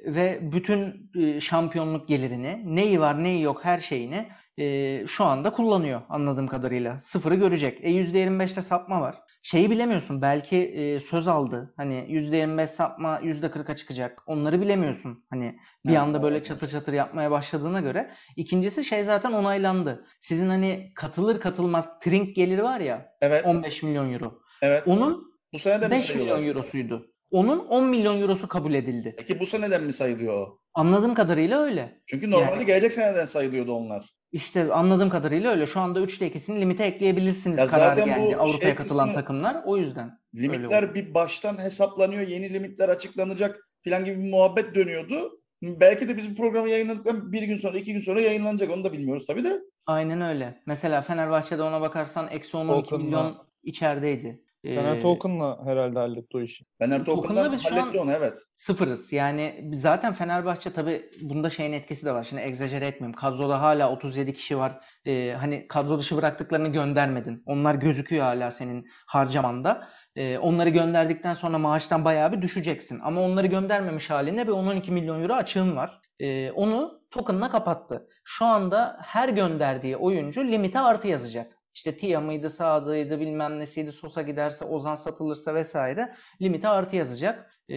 ve 0.05 0.39
bütün 0.41 1.11
e, 1.19 1.39
şampiyonluk 1.39 2.07
gelirini 2.07 2.75
neyi 2.75 2.99
var 2.99 3.23
neyi 3.23 3.41
yok 3.41 3.65
her 3.65 3.79
şeyini 3.79 4.27
e, 4.59 5.07
şu 5.07 5.23
anda 5.23 5.53
kullanıyor 5.53 6.01
anladığım 6.09 6.47
kadarıyla. 6.47 6.99
Sıfırı 6.99 7.35
görecek. 7.35 7.79
E 7.81 7.89
%25'te 7.89 8.61
sapma 8.61 9.01
var. 9.01 9.15
Şeyi 9.43 9.71
bilemiyorsun 9.71 10.21
belki 10.21 10.57
e, 10.57 10.99
söz 10.99 11.27
aldı. 11.27 11.73
Hani 11.77 11.93
%25 12.09 12.67
sapma 12.67 13.19
%40'a 13.19 13.75
çıkacak. 13.75 14.23
Onları 14.25 14.61
bilemiyorsun. 14.61 15.25
Hani 15.29 15.59
bir 15.85 15.95
anda 15.95 16.23
böyle 16.23 16.43
çatır 16.43 16.67
çatır 16.67 16.93
yapmaya 16.93 17.31
başladığına 17.31 17.81
göre. 17.81 18.11
İkincisi 18.35 18.83
şey 18.83 19.03
zaten 19.03 19.31
onaylandı. 19.31 20.05
Sizin 20.21 20.49
hani 20.49 20.91
katılır 20.95 21.39
katılmaz 21.39 21.99
trink 21.99 22.35
geliri 22.35 22.63
var 22.63 22.79
ya. 22.79 23.15
Evet. 23.21 23.45
15 23.45 23.83
milyon 23.83 24.13
euro. 24.13 24.39
Evet. 24.61 24.83
Onun 24.87 25.33
bu 25.53 25.59
sene 25.59 25.81
de 25.81 25.91
5 25.91 26.15
milyon 26.15 26.47
eurosuydu. 26.47 27.13
Onun 27.31 27.59
10 27.59 27.83
milyon 27.83 28.21
eurosu 28.21 28.47
kabul 28.47 28.73
edildi. 28.73 29.15
Peki 29.17 29.39
bu 29.39 29.45
seneden 29.45 29.83
mi 29.83 29.93
sayılıyor 29.93 30.33
o? 30.33 30.59
Anladığım 30.73 31.13
kadarıyla 31.13 31.61
öyle. 31.61 32.01
Çünkü 32.05 32.31
normalde 32.31 32.51
yani, 32.51 32.65
gelecek 32.65 32.93
seneden 32.93 33.25
sayılıyordu 33.25 33.73
onlar. 33.73 34.15
İşte 34.33 34.73
anladığım 34.73 35.09
kadarıyla 35.09 35.51
öyle. 35.51 35.67
Şu 35.67 35.79
anda 35.79 35.99
3'te 35.99 36.27
2'sini 36.27 36.59
limite 36.59 36.83
ekleyebilirsiniz 36.83 37.57
ya 37.57 37.67
kararı 37.67 37.99
geldi 37.99 38.35
Avrupa'ya 38.35 38.59
şey 38.59 38.75
katılan 38.75 39.07
kısmı, 39.07 39.21
takımlar. 39.21 39.61
O 39.65 39.77
yüzden. 39.77 40.19
Limitler 40.35 40.95
bir 40.95 41.13
baştan 41.13 41.57
hesaplanıyor. 41.57 42.27
Yeni 42.27 42.53
limitler 42.53 42.89
açıklanacak 42.89 43.59
falan 43.85 44.05
gibi 44.05 44.23
bir 44.23 44.29
muhabbet 44.29 44.75
dönüyordu. 44.75 45.39
Belki 45.61 46.09
de 46.09 46.17
biz 46.17 46.31
bu 46.31 46.35
programı 46.35 46.69
yayınladıktan 46.69 47.31
bir 47.31 47.41
gün 47.41 47.57
sonra, 47.57 47.77
iki 47.77 47.93
gün 47.93 47.99
sonra 47.99 48.21
yayınlanacak. 48.21 48.69
Onu 48.69 48.83
da 48.83 48.93
bilmiyoruz 48.93 49.27
tabii 49.27 49.43
de. 49.43 49.61
Aynen 49.85 50.21
öyle. 50.21 50.61
Mesela 50.65 51.01
Fenerbahçe'de 51.01 51.61
ona 51.61 51.81
bakarsan 51.81 52.27
eksi 52.31 52.57
12 52.57 52.95
milyon 52.95 53.37
içerideydi. 53.63 54.42
Fener 54.63 55.01
Token'la 55.01 55.59
herhalde 55.65 55.99
halletti 55.99 56.37
o 56.37 56.41
işi. 56.41 56.65
Fener 56.79 57.05
Token'la 57.05 57.51
biz 57.51 57.65
halletti 57.71 57.99
onu 57.99 58.11
evet. 58.11 58.37
Sıfırız. 58.55 59.13
Yani 59.13 59.69
zaten 59.73 60.13
Fenerbahçe 60.13 60.73
tabii 60.73 61.09
bunda 61.21 61.49
şeyin 61.49 61.73
etkisi 61.73 62.05
de 62.05 62.11
var. 62.11 62.23
Şimdi 62.23 62.41
egzajere 62.41 62.87
etmeyeyim. 62.87 63.15
Kadroda 63.15 63.61
hala 63.61 63.91
37 63.91 64.33
kişi 64.33 64.57
var. 64.57 64.85
Ee, 65.05 65.35
hani 65.39 65.67
kadro 65.67 65.99
dışı 65.99 66.17
bıraktıklarını 66.17 66.67
göndermedin. 66.67 67.43
Onlar 67.45 67.75
gözüküyor 67.75 68.23
hala 68.23 68.51
senin 68.51 68.87
harcamanda. 69.07 69.87
Ee, 70.15 70.37
onları 70.37 70.69
gönderdikten 70.69 71.33
sonra 71.33 71.57
maaştan 71.57 72.05
bayağı 72.05 72.31
bir 72.31 72.41
düşeceksin. 72.41 72.99
Ama 73.03 73.21
onları 73.21 73.47
göndermemiş 73.47 74.09
halinde 74.09 74.47
bir 74.47 74.51
10-12 74.51 74.91
milyon 74.91 75.21
euro 75.21 75.33
açığın 75.33 75.75
var. 75.75 75.99
Ee, 76.19 76.51
onu 76.51 77.01
token'la 77.11 77.49
kapattı. 77.49 78.07
Şu 78.23 78.45
anda 78.45 78.97
her 79.01 79.29
gönderdiği 79.29 79.97
oyuncu 79.97 80.43
limite 80.43 80.79
artı 80.79 81.07
yazacak. 81.07 81.62
İşte 81.75 81.97
Tia 81.97 82.21
mıydı, 82.21 82.49
Sadı'ydı, 82.49 83.19
bilmem 83.19 83.59
nesiydi, 83.59 83.91
Sosa 83.91 84.21
giderse, 84.21 84.65
Ozan 84.65 84.95
satılırsa 84.95 85.55
vesaire 85.55 86.13
limite 86.41 86.67
artı 86.67 86.95
yazacak. 86.95 87.49
Ee, 87.69 87.75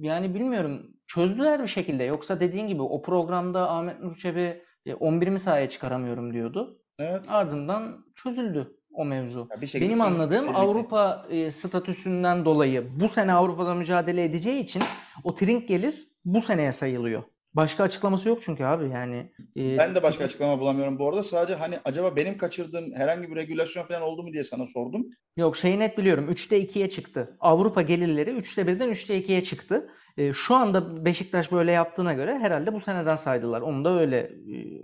yani 0.00 0.34
bilmiyorum 0.34 0.94
çözdüler 1.06 1.62
bir 1.62 1.68
şekilde. 1.68 2.04
Yoksa 2.04 2.40
dediğin 2.40 2.68
gibi 2.68 2.82
o 2.82 3.02
programda 3.02 3.70
Ahmet 3.70 4.00
Nur 4.00 4.16
Çebi 4.16 4.62
11'imi 4.86 5.34
e, 5.34 5.38
sahaya 5.38 5.68
çıkaramıyorum 5.68 6.32
diyordu. 6.32 6.82
Evet. 6.98 7.24
Ardından 7.28 8.04
çözüldü 8.14 8.78
o 8.92 9.04
mevzu. 9.04 9.48
Benim 9.74 10.00
anladığım 10.00 10.56
Avrupa 10.56 11.26
e, 11.30 11.50
statüsünden 11.50 12.44
dolayı 12.44 13.00
bu 13.00 13.08
sene 13.08 13.32
Avrupa'da 13.32 13.74
mücadele 13.74 14.24
edeceği 14.24 14.62
için 14.62 14.82
o 15.24 15.34
trink 15.34 15.68
gelir 15.68 16.08
bu 16.24 16.40
seneye 16.40 16.72
sayılıyor. 16.72 17.22
Başka 17.54 17.84
açıklaması 17.84 18.28
yok 18.28 18.38
çünkü 18.42 18.64
abi 18.64 18.88
yani. 18.88 19.32
E, 19.56 19.78
ben 19.78 19.94
de 19.94 20.02
başka 20.02 20.24
açıklama 20.24 20.60
bulamıyorum 20.60 20.98
bu 20.98 21.08
arada. 21.08 21.22
Sadece 21.22 21.54
hani 21.54 21.78
acaba 21.84 22.16
benim 22.16 22.38
kaçırdığım 22.38 22.92
herhangi 22.92 23.30
bir 23.30 23.36
regülasyon 23.36 23.84
falan 23.84 24.02
oldu 24.02 24.22
mu 24.22 24.32
diye 24.32 24.44
sana 24.44 24.66
sordum. 24.66 25.06
Yok 25.36 25.56
şeyi 25.56 25.78
net 25.78 25.98
biliyorum. 25.98 26.28
3'te 26.30 26.60
2'ye 26.62 26.88
çıktı. 26.88 27.36
Avrupa 27.40 27.82
gelirleri 27.82 28.30
3'te 28.30 28.62
1'den 28.66 28.90
3'te 28.90 29.18
2'ye 29.18 29.42
çıktı. 29.42 29.90
E, 30.16 30.32
şu 30.32 30.54
anda 30.54 31.04
Beşiktaş 31.04 31.52
böyle 31.52 31.72
yaptığına 31.72 32.14
göre 32.14 32.38
herhalde 32.38 32.72
bu 32.74 32.80
seneden 32.80 33.14
saydılar. 33.16 33.60
Onu 33.60 33.84
da 33.84 34.00
öyle 34.00 34.18
e, 34.18 34.30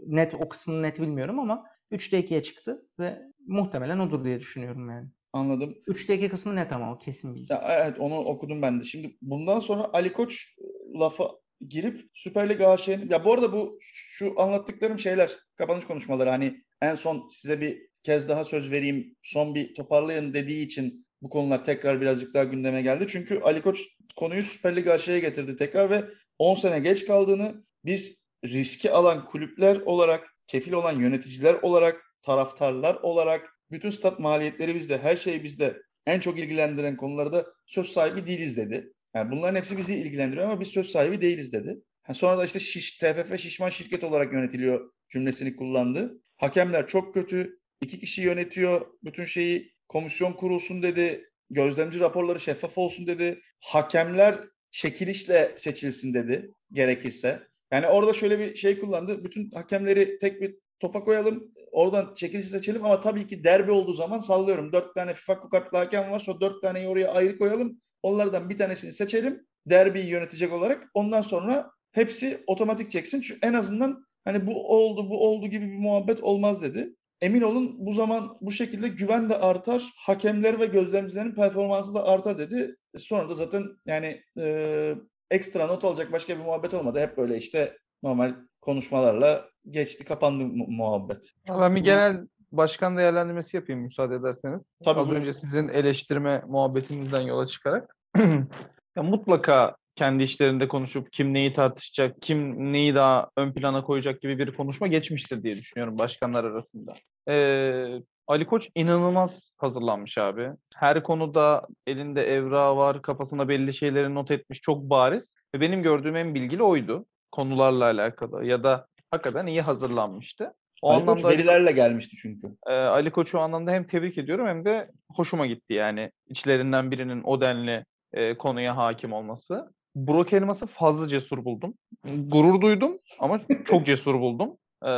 net 0.06 0.34
o 0.34 0.48
kısmını 0.48 0.82
net 0.82 1.00
bilmiyorum 1.00 1.38
ama 1.38 1.64
3'te 1.92 2.20
2'ye 2.20 2.42
çıktı 2.42 2.86
ve 2.98 3.22
muhtemelen 3.46 3.98
odur 3.98 4.24
diye 4.24 4.40
düşünüyorum 4.40 4.90
yani. 4.90 5.08
Anladım. 5.32 5.74
3'te 5.88 6.14
2 6.14 6.28
kısmı 6.28 6.56
net 6.56 6.72
ama 6.72 6.92
o 6.92 6.98
kesin 6.98 7.34
bilgi. 7.34 7.52
Ya, 7.52 7.64
evet 7.80 8.00
onu 8.00 8.18
okudum 8.18 8.62
ben 8.62 8.80
de. 8.80 8.84
Şimdi 8.84 9.16
bundan 9.22 9.60
sonra 9.60 9.90
Ali 9.92 10.12
Koç 10.12 10.56
lafa 11.00 11.30
girip 11.68 12.08
Süper 12.12 12.48
Lig 12.48 12.60
AŞ'nin 12.60 13.10
ya 13.10 13.24
bu 13.24 13.32
arada 13.32 13.52
bu 13.52 13.78
şu 13.80 14.40
anlattıklarım 14.40 14.98
şeyler 14.98 15.30
kapanış 15.56 15.84
konuşmaları 15.84 16.30
hani 16.30 16.64
en 16.82 16.94
son 16.94 17.28
size 17.32 17.60
bir 17.60 17.86
kez 18.02 18.28
daha 18.28 18.44
söz 18.44 18.70
vereyim 18.70 19.16
son 19.22 19.54
bir 19.54 19.74
toparlayın 19.74 20.34
dediği 20.34 20.64
için 20.64 21.06
bu 21.22 21.28
konular 21.28 21.64
tekrar 21.64 22.00
birazcık 22.00 22.34
daha 22.34 22.44
gündeme 22.44 22.82
geldi. 22.82 23.06
Çünkü 23.08 23.40
Ali 23.40 23.62
Koç 23.62 23.80
konuyu 24.16 24.42
Süper 24.42 24.76
Lig 24.76 24.88
AŞ'ye 24.88 25.20
getirdi 25.20 25.56
tekrar 25.56 25.90
ve 25.90 26.04
10 26.38 26.54
sene 26.54 26.78
geç 26.78 27.06
kaldığını 27.06 27.64
biz 27.84 28.28
riski 28.44 28.90
alan 28.90 29.24
kulüpler 29.24 29.76
olarak, 29.76 30.36
kefil 30.46 30.72
olan 30.72 31.00
yöneticiler 31.00 31.54
olarak, 31.54 32.02
taraftarlar 32.22 32.94
olarak 32.94 33.50
bütün 33.70 33.90
stat 33.90 34.18
maliyetleri 34.18 34.74
bizde, 34.74 34.98
her 34.98 35.16
şey 35.16 35.42
bizde. 35.42 35.82
En 36.06 36.20
çok 36.20 36.38
ilgilendiren 36.38 36.96
konularda 36.96 37.46
söz 37.66 37.86
sahibi 37.86 38.26
değiliz 38.26 38.56
dedi. 38.56 38.92
Yani 39.14 39.30
bunların 39.30 39.56
hepsi 39.56 39.78
bizi 39.78 39.94
ilgilendiriyor 39.94 40.46
ama 40.46 40.60
biz 40.60 40.68
söz 40.68 40.90
sahibi 40.90 41.20
değiliz 41.20 41.52
dedi. 41.52 41.76
sonra 42.12 42.38
da 42.38 42.44
işte 42.44 42.60
şiş, 42.60 42.98
TFF 42.98 43.38
şişman 43.38 43.70
şirket 43.70 44.04
olarak 44.04 44.32
yönetiliyor 44.32 44.90
cümlesini 45.08 45.56
kullandı. 45.56 46.20
Hakemler 46.36 46.86
çok 46.86 47.14
kötü. 47.14 47.58
iki 47.82 48.00
kişi 48.00 48.22
yönetiyor 48.22 48.86
bütün 49.04 49.24
şeyi. 49.24 49.74
Komisyon 49.88 50.32
kurulsun 50.32 50.82
dedi. 50.82 51.30
Gözlemci 51.50 52.00
raporları 52.00 52.40
şeffaf 52.40 52.78
olsun 52.78 53.06
dedi. 53.06 53.40
Hakemler 53.60 54.40
çekilişle 54.70 55.54
seçilsin 55.56 56.14
dedi 56.14 56.50
gerekirse. 56.72 57.42
Yani 57.72 57.86
orada 57.86 58.12
şöyle 58.12 58.38
bir 58.38 58.56
şey 58.56 58.80
kullandı. 58.80 59.24
Bütün 59.24 59.50
hakemleri 59.50 60.18
tek 60.18 60.40
bir 60.40 60.56
topa 60.80 61.04
koyalım. 61.04 61.52
Oradan 61.72 62.14
çekilişi 62.14 62.48
seçelim 62.48 62.84
ama 62.84 63.00
tabii 63.00 63.26
ki 63.26 63.44
derbi 63.44 63.70
olduğu 63.70 63.92
zaman 63.92 64.18
sallıyorum. 64.18 64.72
Dört 64.72 64.94
tane 64.94 65.14
FIFA 65.14 65.48
kartlı 65.48 65.78
hakem 65.78 66.10
var. 66.10 66.26
O 66.28 66.40
dört 66.40 66.62
taneyi 66.62 66.88
oraya 66.88 67.12
ayrı 67.12 67.36
koyalım. 67.36 67.78
Onlardan 68.04 68.50
bir 68.50 68.58
tanesini 68.58 68.92
seçelim. 68.92 69.46
Derbiyi 69.66 70.06
yönetecek 70.06 70.52
olarak. 70.52 70.90
Ondan 70.94 71.22
sonra 71.22 71.70
hepsi 71.92 72.44
otomatik 72.46 72.90
çeksin. 72.90 73.20
Çünkü 73.20 73.46
en 73.46 73.52
azından 73.52 74.04
hani 74.24 74.46
bu 74.46 74.68
oldu 74.76 75.10
bu 75.10 75.28
oldu 75.28 75.46
gibi 75.46 75.66
bir 75.66 75.78
muhabbet 75.78 76.20
olmaz 76.20 76.62
dedi. 76.62 76.94
Emin 77.20 77.42
olun 77.42 77.76
bu 77.78 77.92
zaman 77.92 78.36
bu 78.40 78.52
şekilde 78.52 78.88
güven 78.88 79.30
de 79.30 79.36
artar. 79.38 79.82
Hakemler 79.96 80.60
ve 80.60 80.66
gözlemcilerin 80.66 81.34
performansı 81.34 81.94
da 81.94 82.04
artar 82.04 82.38
dedi. 82.38 82.76
Sonra 82.98 83.28
da 83.28 83.34
zaten 83.34 83.64
yani 83.86 84.22
e, 84.40 84.94
ekstra 85.30 85.66
not 85.66 85.84
alacak 85.84 86.12
başka 86.12 86.38
bir 86.38 86.44
muhabbet 86.44 86.74
olmadı. 86.74 87.00
Hep 87.00 87.16
böyle 87.16 87.36
işte 87.36 87.76
normal 88.02 88.34
konuşmalarla 88.60 89.48
geçti 89.70 90.04
kapandı 90.04 90.44
mu- 90.44 90.66
muhabbet. 90.68 91.30
Ben 91.48 91.76
bir 91.76 91.80
genel 91.80 92.26
başkan 92.56 92.96
değerlendirmesi 92.96 93.56
yapayım 93.56 93.82
müsaade 93.82 94.14
ederseniz. 94.14 94.60
Tabii 94.84 95.00
Az 95.00 95.08
buyurun. 95.08 95.20
önce 95.20 95.34
sizin 95.34 95.68
eleştirme 95.68 96.42
muhabbetinizden 96.48 97.20
yola 97.20 97.46
çıkarak. 97.46 97.96
ya 98.96 99.02
mutlaka 99.02 99.76
kendi 99.96 100.22
işlerinde 100.22 100.68
konuşup 100.68 101.12
kim 101.12 101.34
neyi 101.34 101.54
tartışacak, 101.54 102.22
kim 102.22 102.72
neyi 102.72 102.94
daha 102.94 103.30
ön 103.36 103.52
plana 103.52 103.84
koyacak 103.84 104.20
gibi 104.22 104.38
bir 104.38 104.54
konuşma 104.56 104.86
geçmiştir 104.86 105.42
diye 105.42 105.56
düşünüyorum 105.56 105.98
başkanlar 105.98 106.44
arasında. 106.44 106.94
Ee, 107.28 108.02
Ali 108.26 108.46
Koç 108.46 108.68
inanılmaz 108.74 109.40
hazırlanmış 109.56 110.18
abi. 110.18 110.50
Her 110.74 111.02
konuda 111.02 111.66
elinde 111.86 112.22
evrağı 112.22 112.76
var, 112.76 113.02
kafasına 113.02 113.48
belli 113.48 113.74
şeyleri 113.74 114.14
not 114.14 114.30
etmiş, 114.30 114.60
çok 114.60 114.90
bariz. 114.90 115.28
Ve 115.54 115.60
benim 115.60 115.82
gördüğüm 115.82 116.16
en 116.16 116.34
bilgili 116.34 116.62
oydu 116.62 117.06
konularla 117.32 117.84
alakalı 117.84 118.44
ya 118.44 118.62
da 118.64 118.86
hakikaten 119.10 119.46
iyi 119.46 119.60
hazırlanmıştı. 119.60 120.52
O 120.82 120.90
Ali 120.90 121.00
Koç 121.00 121.08
anlamda 121.08 121.28
Ali- 121.28 121.38
verilerle 121.38 121.72
gelmişti 121.72 122.16
çünkü. 122.16 122.46
ee, 122.66 122.72
Ali 122.72 123.10
Koç'u 123.10 123.38
o 123.38 123.40
anlamda 123.40 123.70
hem 123.70 123.84
tebrik 123.86 124.18
ediyorum 124.18 124.46
hem 124.46 124.64
de 124.64 124.90
hoşuma 125.16 125.46
gitti 125.46 125.74
yani 125.74 126.10
içlerinden 126.28 126.90
birinin 126.90 127.22
o 127.24 127.40
denli 127.40 127.84
e, 128.12 128.34
konuya 128.38 128.76
hakim 128.76 129.12
olması. 129.12 129.72
Burak 129.94 130.32
Elmas'ı 130.32 130.66
fazla 130.66 131.08
cesur 131.08 131.44
buldum. 131.44 131.74
Gurur 132.04 132.60
duydum 132.60 132.98
ama 133.20 133.40
çok 133.66 133.86
cesur 133.86 134.14
buldum. 134.20 134.56
Ee, 134.86 134.90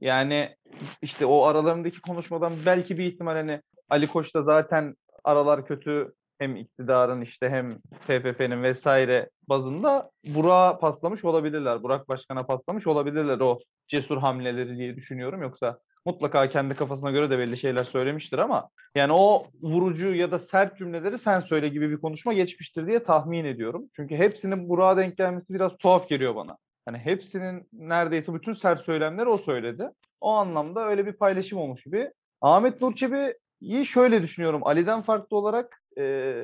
yani 0.00 0.56
işte 1.02 1.26
o 1.26 1.42
aralarındaki 1.44 2.00
konuşmadan 2.00 2.52
belki 2.66 2.98
bir 2.98 3.04
ihtimal 3.06 3.32
hani 3.34 3.60
Ali 3.90 4.06
Koç'ta 4.06 4.42
zaten 4.42 4.94
aralar 5.24 5.66
kötü 5.66 6.12
hem 6.38 6.56
iktidarın 6.56 7.20
işte 7.20 7.48
hem 7.50 7.78
TFF'nin 8.06 8.62
vesaire 8.62 9.30
bazında 9.48 10.10
Burak'a 10.34 10.78
paslamış 10.78 11.24
olabilirler. 11.24 11.82
Burak 11.82 12.08
Başkan'a 12.08 12.46
paslamış 12.46 12.86
olabilirler 12.86 13.40
o 13.40 13.58
cesur 13.88 14.18
hamleleri 14.18 14.78
diye 14.78 14.96
düşünüyorum. 14.96 15.42
Yoksa 15.42 15.78
mutlaka 16.04 16.48
kendi 16.48 16.74
kafasına 16.74 17.10
göre 17.10 17.30
de 17.30 17.38
belli 17.38 17.58
şeyler 17.58 17.84
söylemiştir 17.84 18.38
ama 18.38 18.68
yani 18.94 19.12
o 19.12 19.46
vurucu 19.62 20.14
ya 20.14 20.30
da 20.30 20.38
sert 20.38 20.78
cümleleri 20.78 21.18
sen 21.18 21.40
söyle 21.40 21.68
gibi 21.68 21.90
bir 21.90 22.00
konuşma 22.00 22.32
geçmiştir 22.32 22.86
diye 22.86 23.02
tahmin 23.02 23.44
ediyorum. 23.44 23.84
Çünkü 23.96 24.16
hepsinin 24.16 24.68
Burak'a 24.68 24.96
denk 24.96 25.16
gelmesi 25.16 25.54
biraz 25.54 25.76
tuhaf 25.76 26.08
geliyor 26.08 26.34
bana. 26.34 26.56
Hani 26.86 26.98
hepsinin 26.98 27.68
neredeyse 27.72 28.34
bütün 28.34 28.54
sert 28.54 28.84
söylemleri 28.84 29.28
o 29.28 29.38
söyledi. 29.38 29.90
O 30.20 30.30
anlamda 30.30 30.88
öyle 30.88 31.06
bir 31.06 31.12
paylaşım 31.12 31.58
olmuş 31.58 31.82
gibi. 31.82 32.10
Ahmet 32.40 32.80
Nur 32.80 32.94
Çebi'yi 32.94 33.86
şöyle 33.86 34.22
düşünüyorum. 34.22 34.66
Ali'den 34.66 35.02
farklı 35.02 35.36
olarak 35.36 35.82
e, 35.98 36.34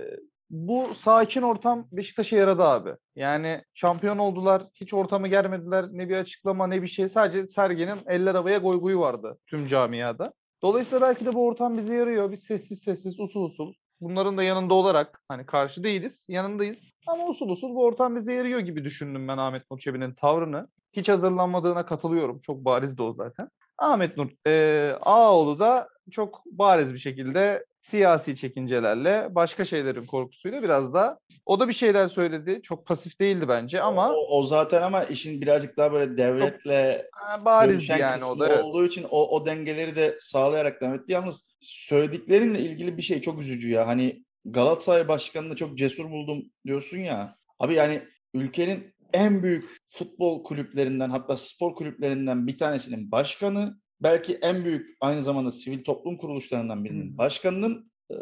bu 0.50 0.94
sakin 0.94 1.42
ortam 1.42 1.86
Beşiktaş'a 1.92 2.36
yaradı 2.36 2.62
abi. 2.62 2.90
Yani 3.16 3.62
şampiyon 3.74 4.18
oldular. 4.18 4.62
Hiç 4.74 4.94
ortamı 4.94 5.28
germediler. 5.28 5.86
Ne 5.92 6.08
bir 6.08 6.16
açıklama 6.16 6.66
ne 6.66 6.82
bir 6.82 6.88
şey. 6.88 7.08
Sadece 7.08 7.46
Sergen'in 7.46 8.00
eller 8.06 8.34
havaya 8.34 8.58
goyguyu 8.58 9.00
vardı 9.00 9.38
tüm 9.46 9.66
camiada. 9.66 10.32
Dolayısıyla 10.62 11.06
belki 11.06 11.26
de 11.26 11.34
bu 11.34 11.46
ortam 11.46 11.78
bize 11.78 11.94
yarıyor. 11.94 12.32
Biz 12.32 12.42
sessiz 12.42 12.82
sessiz 12.82 13.20
usul 13.20 13.44
usul 13.44 13.74
bunların 14.00 14.36
da 14.36 14.42
yanında 14.42 14.74
olarak 14.74 15.20
hani 15.28 15.46
karşı 15.46 15.84
değiliz. 15.84 16.24
Yanındayız. 16.28 16.78
Ama 17.06 17.26
usul 17.26 17.48
usul 17.48 17.74
bu 17.74 17.84
ortam 17.84 18.16
bize 18.16 18.32
yarıyor 18.32 18.60
gibi 18.60 18.84
düşündüm 18.84 19.28
ben 19.28 19.38
Ahmet 19.38 19.70
Nur 19.70 19.78
Çebi'nin 19.78 20.14
tavrını. 20.14 20.68
Hiç 20.92 21.08
hazırlanmadığına 21.08 21.86
katılıyorum. 21.86 22.40
Çok 22.40 22.64
bariz 22.64 22.98
de 22.98 23.02
o 23.02 23.12
zaten. 23.12 23.48
Ahmet 23.78 24.16
Nur 24.16 24.28
e, 24.46 24.92
Ağoğlu 25.00 25.58
da 25.58 25.88
çok 26.10 26.42
bariz 26.46 26.94
bir 26.94 26.98
şekilde 26.98 27.64
siyasi 27.90 28.36
çekincelerle, 28.36 29.28
başka 29.30 29.64
şeylerin 29.64 30.06
korkusuyla 30.06 30.62
biraz 30.62 30.94
da 30.94 31.18
o 31.46 31.60
da 31.60 31.68
bir 31.68 31.72
şeyler 31.72 32.08
söyledi. 32.08 32.60
Çok 32.62 32.86
pasif 32.86 33.20
değildi 33.20 33.48
bence 33.48 33.80
ama 33.80 34.12
o, 34.12 34.38
o 34.38 34.42
zaten 34.42 34.82
ama 34.82 35.04
işin 35.04 35.40
birazcık 35.40 35.76
daha 35.76 35.92
böyle 35.92 36.16
devletle 36.16 37.10
barizdi 37.44 37.86
görüşen 37.86 37.98
yani 37.98 38.24
o 38.24 38.38
da. 38.38 38.48
evet. 38.48 38.64
olduğu 38.64 38.86
için 38.86 39.06
o, 39.10 39.28
o 39.28 39.46
dengeleri 39.46 39.96
de 39.96 40.16
sağlayarak 40.20 40.80
devam 40.80 40.94
etti. 40.94 41.12
Yalnız 41.12 41.56
söylediklerinle 41.60 42.58
ilgili 42.58 42.96
bir 42.96 43.02
şey 43.02 43.20
çok 43.20 43.40
üzücü 43.40 43.70
ya. 43.70 43.86
Hani 43.86 44.24
Galatasaray 44.44 45.08
Başkanı'nı 45.08 45.56
çok 45.56 45.78
cesur 45.78 46.10
buldum 46.10 46.42
diyorsun 46.66 46.98
ya. 46.98 47.36
Abi 47.58 47.74
yani 47.74 48.02
ülkenin 48.34 48.94
en 49.12 49.42
büyük 49.42 49.64
futbol 49.86 50.44
kulüplerinden 50.44 51.10
hatta 51.10 51.36
spor 51.36 51.74
kulüplerinden 51.74 52.46
bir 52.46 52.58
tanesinin 52.58 53.10
başkanı 53.10 53.78
belki 54.00 54.34
en 54.34 54.64
büyük 54.64 54.90
aynı 55.00 55.22
zamanda 55.22 55.50
sivil 55.50 55.84
toplum 55.84 56.16
kuruluşlarından 56.16 56.84
birinin 56.84 57.12
Hı. 57.14 57.18
başkanının 57.18 57.90
e, 58.10 58.14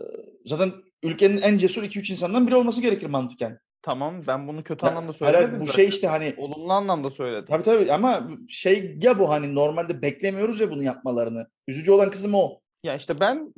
zaten 0.46 0.72
ülkenin 1.02 1.38
en 1.42 1.58
cesur 1.58 1.82
2-3 1.82 2.12
insandan 2.12 2.46
biri 2.46 2.54
olması 2.54 2.82
gerekir 2.82 3.06
mantıken. 3.06 3.58
Tamam 3.82 4.26
ben 4.26 4.48
bunu 4.48 4.64
kötü 4.64 4.86
Ya, 4.86 4.90
anlamda 4.90 5.12
söylemedim. 5.12 5.60
bu 5.60 5.66
zaten. 5.66 5.76
şey 5.76 5.88
işte 5.88 6.06
hani 6.06 6.34
olumlu 6.38 6.72
anlamda 6.72 7.10
söyledim. 7.10 7.46
Tabii 7.50 7.62
tabii 7.62 7.92
ama 7.92 8.28
şey 8.48 8.98
ya 9.02 9.18
bu 9.18 9.30
hani 9.30 9.54
normalde 9.54 10.02
beklemiyoruz 10.02 10.60
ya 10.60 10.70
bunu 10.70 10.82
yapmalarını. 10.82 11.46
Üzücü 11.68 11.92
olan 11.92 12.10
kısım 12.10 12.34
o. 12.34 12.60
Ya 12.84 12.96
işte 12.96 13.20
ben 13.20 13.54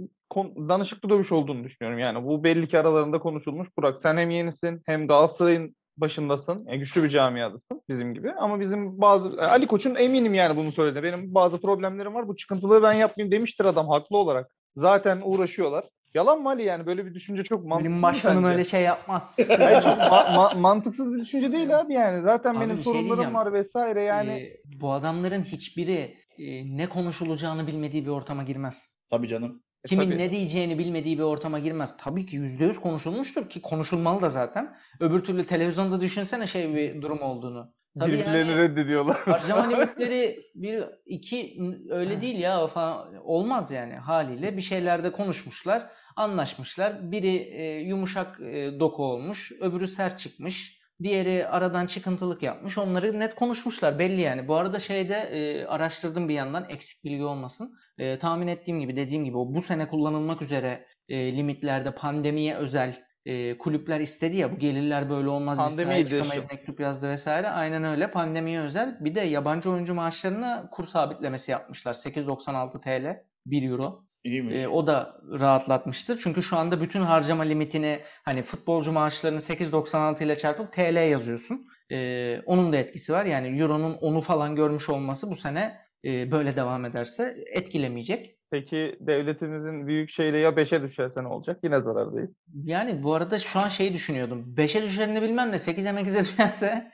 danışıklı 0.69 1.09
dövüş 1.09 1.33
olduğunu 1.33 1.65
düşünüyorum. 1.65 1.99
Yani 1.99 2.27
bu 2.27 2.45
belli 2.45 2.69
ki 2.69 2.79
aralarında 2.79 3.19
konuşulmuş. 3.19 3.69
Burak 3.79 4.01
sen 4.03 4.17
hem 4.17 4.31
yenisin 4.31 4.83
hem 4.87 5.07
Galatasaray'ın 5.07 5.77
başındasın. 5.97 6.65
Yani 6.69 6.79
güçlü 6.79 7.05
bir 7.05 7.11
camiadasın 7.11 7.83
bizim 7.89 8.15
gibi. 8.15 8.33
Ama 8.33 8.61
bizim 8.61 9.01
bazı 9.01 9.43
Ali 9.43 9.67
Koç'un 9.67 9.95
eminim 9.95 10.35
yani 10.35 10.57
bunu 10.57 10.73
söyledi. 10.73 11.03
Benim 11.03 11.35
bazı 11.35 11.61
problemlerim 11.61 12.15
var. 12.15 12.29
Bu 12.29 12.37
çıkıntılığı 12.37 12.83
ben 12.83 12.93
yapmayayım 12.93 13.33
demiştir 13.33 13.65
adam 13.65 13.89
haklı 13.89 14.17
olarak. 14.17 14.51
Zaten 14.77 15.21
uğraşıyorlar. 15.25 15.85
Yalan 16.15 16.43
mı 16.43 16.49
Ali 16.49 16.63
yani 16.63 16.87
böyle 16.87 17.07
bir 17.07 17.15
düşünce 17.15 17.45
çok 17.45 17.65
mantıksız 17.65 17.93
Benim 17.93 18.03
başkanım 18.03 18.45
öyle 18.45 18.65
şey 18.65 18.83
yapmaz. 18.83 19.37
Hayır, 19.49 19.83
ma- 19.83 20.35
ma- 20.35 20.59
mantıksız 20.59 21.13
bir 21.13 21.21
düşünce 21.21 21.53
değil 21.53 21.79
abi 21.81 21.93
yani. 21.93 22.23
Zaten 22.23 22.55
Abi 22.55 22.61
benim 22.61 22.75
şey 22.75 22.93
sorunlarım 22.93 23.35
var 23.35 23.53
vesaire 23.53 24.03
yani. 24.03 24.31
Ee, 24.31 24.57
bu 24.81 24.93
adamların 24.93 25.43
hiçbiri 25.43 26.15
e, 26.39 26.77
ne 26.77 26.89
konuşulacağını 26.89 27.67
bilmediği 27.67 28.05
bir 28.05 28.11
ortama 28.11 28.43
girmez. 28.43 28.95
Tabii 29.11 29.29
canım. 29.29 29.63
E, 29.85 29.89
Kimin 29.89 30.07
tabii. 30.07 30.19
ne 30.19 30.31
diyeceğini 30.31 30.79
bilmediği 30.79 31.19
bir 31.19 31.23
ortama 31.23 31.59
girmez. 31.59 31.97
Tabii 31.97 32.27
ki 32.27 32.37
yüzde 32.37 32.65
yüz 32.65 32.81
konuşulmuştur 32.81 33.49
ki 33.49 33.63
konuşulmalı 33.63 34.23
da 34.23 34.31
zaten. 34.31 34.77
Öbür 35.01 35.25
türlü 35.25 35.47
televizyonda 35.47 36.01
düşünsene 36.01 36.47
şey 36.47 36.75
bir 36.75 37.03
durum 37.03 37.23
olduğunu. 37.23 37.75
Tabii 37.99 38.13
Birbirlerini 38.13 38.51
yani 38.51 38.63
reddediyorlar. 38.63 39.17
harcama 39.27 39.63
limitleri 39.71 40.43
bir 40.55 40.85
iki 41.07 41.59
öyle 41.91 42.21
değil 42.21 42.39
ya 42.39 42.67
falan 42.67 43.15
olmaz 43.25 43.71
yani 43.71 43.95
haliyle 43.95 44.57
bir 44.57 44.63
şeylerde 44.63 45.13
konuşmuşlar, 45.13 45.91
anlaşmışlar. 46.17 47.13
Biri 47.13 47.37
e, 47.37 47.79
yumuşak 47.81 48.41
e, 48.41 48.81
doku 48.81 49.05
olmuş, 49.05 49.53
öbürü 49.61 49.89
sert 49.89 50.19
çıkmış. 50.19 50.85
Diğeri 51.03 51.47
aradan 51.49 51.87
çıkıntılık 51.87 52.43
yapmış. 52.43 52.79
Onları 52.79 53.21
net 53.21 53.35
konuşmuşlar 53.35 53.99
belli 53.99 54.21
yani. 54.21 54.49
Bu 54.49 54.55
arada 54.55 54.81
şeyde 54.81 55.15
e, 55.17 55.67
araştırdım 55.67 56.29
bir 56.29 56.35
yandan 56.35 56.67
eksik 56.69 57.05
bilgi 57.05 57.25
olmasın. 57.25 57.75
E, 57.99 58.19
tahmin 58.19 58.47
ettiğim 58.47 58.81
gibi 58.81 58.97
dediğim 58.97 59.25
gibi 59.25 59.37
o 59.37 59.55
bu 59.55 59.63
sene 59.63 59.89
kullanılmak 59.89 60.43
üzere 60.43 60.87
e, 61.09 61.37
limitlerde 61.37 61.95
pandemiye 61.95 62.55
özel 62.55 63.05
e, 63.27 63.59
kulüpler 63.59 64.01
istedi 64.01 64.37
ya 64.37 64.53
bu 64.53 64.59
gelirler 64.59 65.11
böyle 65.11 65.29
olmaz 65.29 65.59
biz 65.59 65.75
sahaya 65.75 65.87
Pandemiydi. 65.87 66.11
çıkamayız 66.11 66.45
mektup 66.51 66.81
yazdı 66.81 67.09
vesaire. 67.09 67.49
Aynen 67.49 67.85
öyle 67.85 68.11
pandemiye 68.11 68.61
özel. 68.61 68.97
Bir 69.01 69.15
de 69.15 69.21
yabancı 69.21 69.71
oyuncu 69.71 69.95
maaşlarına 69.95 70.69
kur 70.73 70.85
sabitlemesi 70.85 71.51
yapmışlar. 71.51 71.95
8.96 71.95 72.81
TL 72.81 73.23
1 73.47 73.71
euro. 73.71 74.05
İyiymiş. 74.25 74.61
E, 74.61 74.69
o 74.69 74.87
da 74.87 75.21
rahatlatmıştır. 75.41 76.21
Çünkü 76.23 76.43
şu 76.43 76.57
anda 76.57 76.81
bütün 76.81 77.01
harcama 77.01 77.43
limitini 77.43 78.01
hani 78.25 78.43
futbolcu 78.43 78.93
maaşlarını 78.93 79.39
8.96 79.39 80.25
ile 80.25 80.39
çarpıp 80.39 80.73
TL 80.73 81.11
yazıyorsun. 81.11 81.67
E, 81.93 82.41
onun 82.47 82.73
da 82.73 82.77
etkisi 82.77 83.13
var. 83.13 83.25
Yani 83.25 83.61
Euro'nun 83.61 83.95
onu 83.95 84.21
falan 84.21 84.57
görmüş 84.57 84.89
olması 84.89 85.31
bu 85.31 85.37
sene 85.37 85.84
e, 86.05 86.31
böyle 86.31 86.57
devam 86.57 86.85
ederse 86.85 87.45
etkilemeyecek. 87.47 88.37
Peki 88.51 88.97
devletimizin 89.01 89.87
büyük 89.87 90.11
şeyle 90.11 90.39
ya 90.39 90.51
5'e 90.51 90.83
düşerse 90.83 91.23
ne 91.23 91.29
olacak? 91.29 91.59
Yine 91.65 91.81
zarardayız. 91.81 92.31
Yani 92.65 93.03
bu 93.03 93.15
arada 93.15 93.39
şu 93.39 93.59
an 93.59 93.69
şeyi 93.69 93.95
düşünüyordum. 93.95 94.55
5'e 94.57 94.83
düşerini 94.83 95.23
bilmem 95.23 95.53
de 95.53 95.57
8'e 95.57 95.91
8'e 95.91 96.21
düşerse 96.25 96.93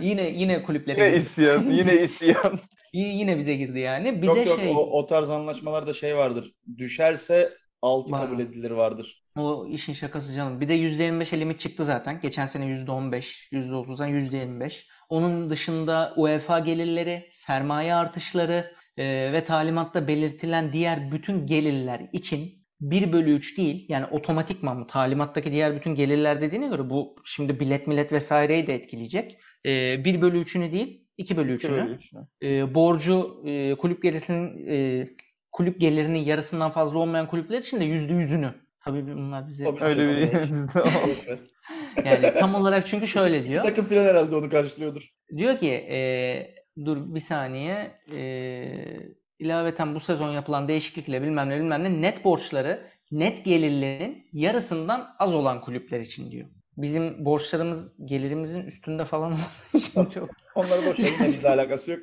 yine 0.00 0.22
yine 0.30 0.62
kulüplere 0.62 1.06
Yine 1.06 1.16
isyan, 1.16 1.70
yine 1.70 2.02
isyan. 2.04 2.60
Yine 2.92 3.38
bize 3.38 3.54
girdi 3.54 3.78
yani. 3.78 4.22
Bir 4.22 4.26
yok 4.26 4.36
de 4.36 4.40
yok 4.40 4.60
şey 4.60 4.70
o, 4.70 4.78
o 4.78 5.06
tarz 5.06 5.30
anlaşmalarda 5.30 5.92
şey 5.94 6.16
vardır. 6.16 6.52
Düşerse 6.78 7.52
6 7.82 8.12
Var. 8.12 8.20
kabul 8.20 8.40
edilir 8.40 8.70
vardır. 8.70 9.22
O 9.36 9.66
işin 9.66 9.92
şakası 9.92 10.34
canım. 10.34 10.60
Bir 10.60 10.68
de 10.68 10.76
%25'e 10.76 11.40
limit 11.40 11.60
çıktı 11.60 11.84
zaten. 11.84 12.20
Geçen 12.20 12.46
sene 12.46 12.64
%15, 12.64 13.48
%30'dan 13.52 14.08
%25. 14.08 14.86
Onun 15.08 15.50
dışında 15.50 16.12
UEFA 16.16 16.58
gelirleri, 16.58 17.28
sermaye 17.30 17.94
artışları 17.94 18.72
e, 18.96 19.32
ve 19.32 19.44
talimatta 19.44 20.08
belirtilen 20.08 20.72
diğer 20.72 21.12
bütün 21.12 21.46
gelirler 21.46 22.08
için 22.12 22.66
1 22.80 23.12
bölü 23.12 23.32
3 23.32 23.58
değil 23.58 23.86
yani 23.88 24.06
otomatikman 24.06 24.80
bu 24.80 24.86
talimattaki 24.86 25.52
diğer 25.52 25.76
bütün 25.76 25.94
gelirler 25.94 26.40
dediğine 26.40 26.68
göre 26.68 26.90
bu 26.90 27.16
şimdi 27.24 27.60
bilet 27.60 27.86
millet 27.86 28.12
vesaireyi 28.12 28.66
de 28.66 28.74
etkileyecek. 28.74 29.38
E, 29.66 30.04
1 30.04 30.22
bölü 30.22 30.40
3'ünü 30.40 30.72
değil 30.72 31.06
2 31.16 31.36
bölü 31.36 31.56
3'ünü. 31.56 31.86
Böyle 31.86 31.98
düşünün. 31.98 32.28
E, 32.42 32.74
borcu 32.74 33.42
e, 33.46 33.74
kulüp 33.74 34.02
gerisinin 34.02 34.66
e, 34.68 35.08
kulüp 35.52 35.80
gelirinin 35.80 36.18
yarısından 36.18 36.70
fazla 36.70 36.98
olmayan 36.98 37.28
kulüpler 37.28 37.58
için 37.58 37.80
de 37.80 37.84
%100'ünü. 37.84 38.50
Tabii 38.84 39.06
bunlar 39.06 39.48
bize 39.48 39.66
Öyle 39.80 40.08
bir 40.08 40.32
yani 42.04 42.32
tam 42.38 42.54
olarak 42.54 42.86
çünkü 42.86 43.06
şöyle 43.06 43.44
diyor. 43.46 43.64
takım 43.64 43.86
falan 43.86 44.04
herhalde 44.04 44.36
onu 44.36 44.50
karşılıyordur. 44.50 45.10
Diyor 45.36 45.58
ki 45.58 45.72
e, 45.90 45.98
dur 46.84 47.14
bir 47.14 47.20
saniye 47.20 47.90
e, 48.12 48.20
ilaveten 49.38 49.94
bu 49.94 50.00
sezon 50.00 50.30
yapılan 50.30 50.68
değişiklikle 50.68 51.22
bilmem 51.22 51.50
ne 51.50 51.56
bilmem 51.56 51.84
ne 51.84 52.02
net 52.02 52.24
borçları 52.24 52.86
net 53.10 53.44
gelirlerin 53.44 54.28
yarısından 54.32 55.14
az 55.18 55.34
olan 55.34 55.60
kulüpler 55.60 56.00
için 56.00 56.30
diyor. 56.30 56.46
Bizim 56.76 57.24
borçlarımız 57.24 58.06
gelirimizin 58.06 58.66
üstünde 58.66 59.04
falan 59.04 59.32
olduğu 59.32 59.78
için 59.78 60.04
çok 60.04 60.30
Onları 60.54 60.86
boş 60.86 60.98
bizle 60.98 61.48
alakası 61.48 61.90
yok. 61.90 62.00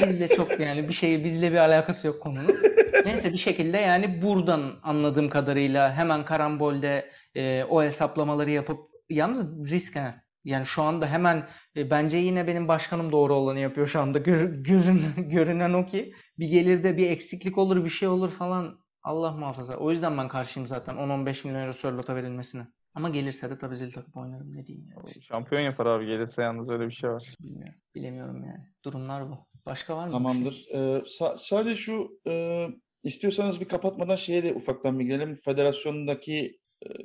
bizle 0.08 0.28
çok 0.28 0.60
yani 0.60 0.88
bir 0.88 0.92
şey 0.92 1.24
bizle 1.24 1.52
bir 1.52 1.56
alakası 1.56 2.06
yok 2.06 2.22
konunun. 2.22 2.56
Neyse 3.04 3.32
bir 3.32 3.38
şekilde 3.38 3.78
yani 3.78 4.22
buradan 4.22 4.72
anladığım 4.82 5.28
kadarıyla 5.28 5.94
hemen 5.94 6.24
karambolde 6.24 7.10
e, 7.36 7.64
o 7.70 7.82
hesaplamaları 7.82 8.50
yapıp 8.50 8.78
yalnız 9.10 9.70
risk 9.70 9.96
ha. 9.96 10.22
Yani 10.44 10.66
şu 10.66 10.82
anda 10.82 11.06
hemen 11.06 11.48
e, 11.76 11.90
bence 11.90 12.16
yine 12.16 12.46
benim 12.46 12.68
başkanım 12.68 13.12
doğru 13.12 13.34
olanı 13.34 13.58
yapıyor 13.58 13.86
şu 13.86 14.00
anda. 14.00 14.18
Gör- 14.18 14.54
gözün, 14.54 15.02
görünen 15.28 15.72
o 15.72 15.86
ki 15.86 16.12
bir 16.38 16.48
gelirde 16.48 16.96
bir 16.96 17.10
eksiklik 17.10 17.58
olur 17.58 17.84
bir 17.84 17.90
şey 17.90 18.08
olur 18.08 18.30
falan 18.30 18.78
Allah 19.02 19.32
muhafaza. 19.32 19.76
O 19.76 19.90
yüzden 19.90 20.18
ben 20.18 20.28
karşıyım 20.28 20.66
zaten 20.66 20.94
10-15 20.94 21.46
milyon 21.46 21.60
euro 21.60 21.72
Sörlot'a 21.72 22.16
verilmesine. 22.16 22.66
Ama 22.94 23.08
gelirse 23.08 23.50
de 23.50 23.58
tabii 23.58 23.76
zil 23.76 23.92
takıp 23.92 24.16
oynarım 24.16 24.56
ne 24.56 24.66
diyeyim 24.66 24.88
ya. 24.90 25.22
Şampiyon 25.22 25.62
yapar 25.62 25.86
abi 25.86 26.06
gelirse 26.06 26.42
yalnız 26.42 26.68
öyle 26.68 26.86
bir 26.86 26.92
şey 26.92 27.10
var. 27.10 27.34
Bilmiyorum. 27.40 27.74
Bilemiyorum 27.94 28.44
yani. 28.44 28.64
Durumlar 28.84 29.28
bu. 29.30 29.38
Başka 29.66 29.96
var 29.96 30.06
mı? 30.06 30.08
bir 30.08 30.12
şey? 30.12 30.18
Tamamdır. 30.22 30.66
Ee, 30.72 30.78
sa- 30.98 31.34
sadece 31.38 31.76
şu 31.76 32.20
e, 32.28 32.66
istiyorsanız 33.02 33.60
bir 33.60 33.68
kapatmadan 33.68 34.16
şeye 34.16 34.44
de 34.44 34.54
ufaktan 34.54 34.98
bir 34.98 35.04
girelim. 35.04 35.34
Federasyondaki 35.34 36.58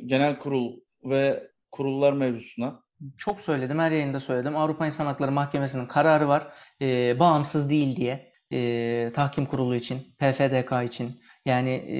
genel 0.05 0.39
kurul 0.39 0.79
ve 1.03 1.51
kurullar 1.71 2.13
mevzusuna. 2.13 2.83
Çok 3.17 3.41
söyledim, 3.41 3.79
her 3.79 3.91
yayında 3.91 4.19
söyledim. 4.19 4.55
Avrupa 4.55 4.85
İnsan 4.85 5.05
Hakları 5.05 5.31
Mahkemesi'nin 5.31 5.85
kararı 5.85 6.27
var. 6.27 6.47
Ee, 6.81 7.19
bağımsız 7.19 7.69
değil 7.69 7.95
diye. 7.95 8.33
Ee, 8.53 9.11
tahkim 9.15 9.45
kurulu 9.45 9.75
için, 9.75 9.97
PFDK 10.19 10.83
için. 10.85 11.19
Yani 11.45 11.69
e, 11.69 11.99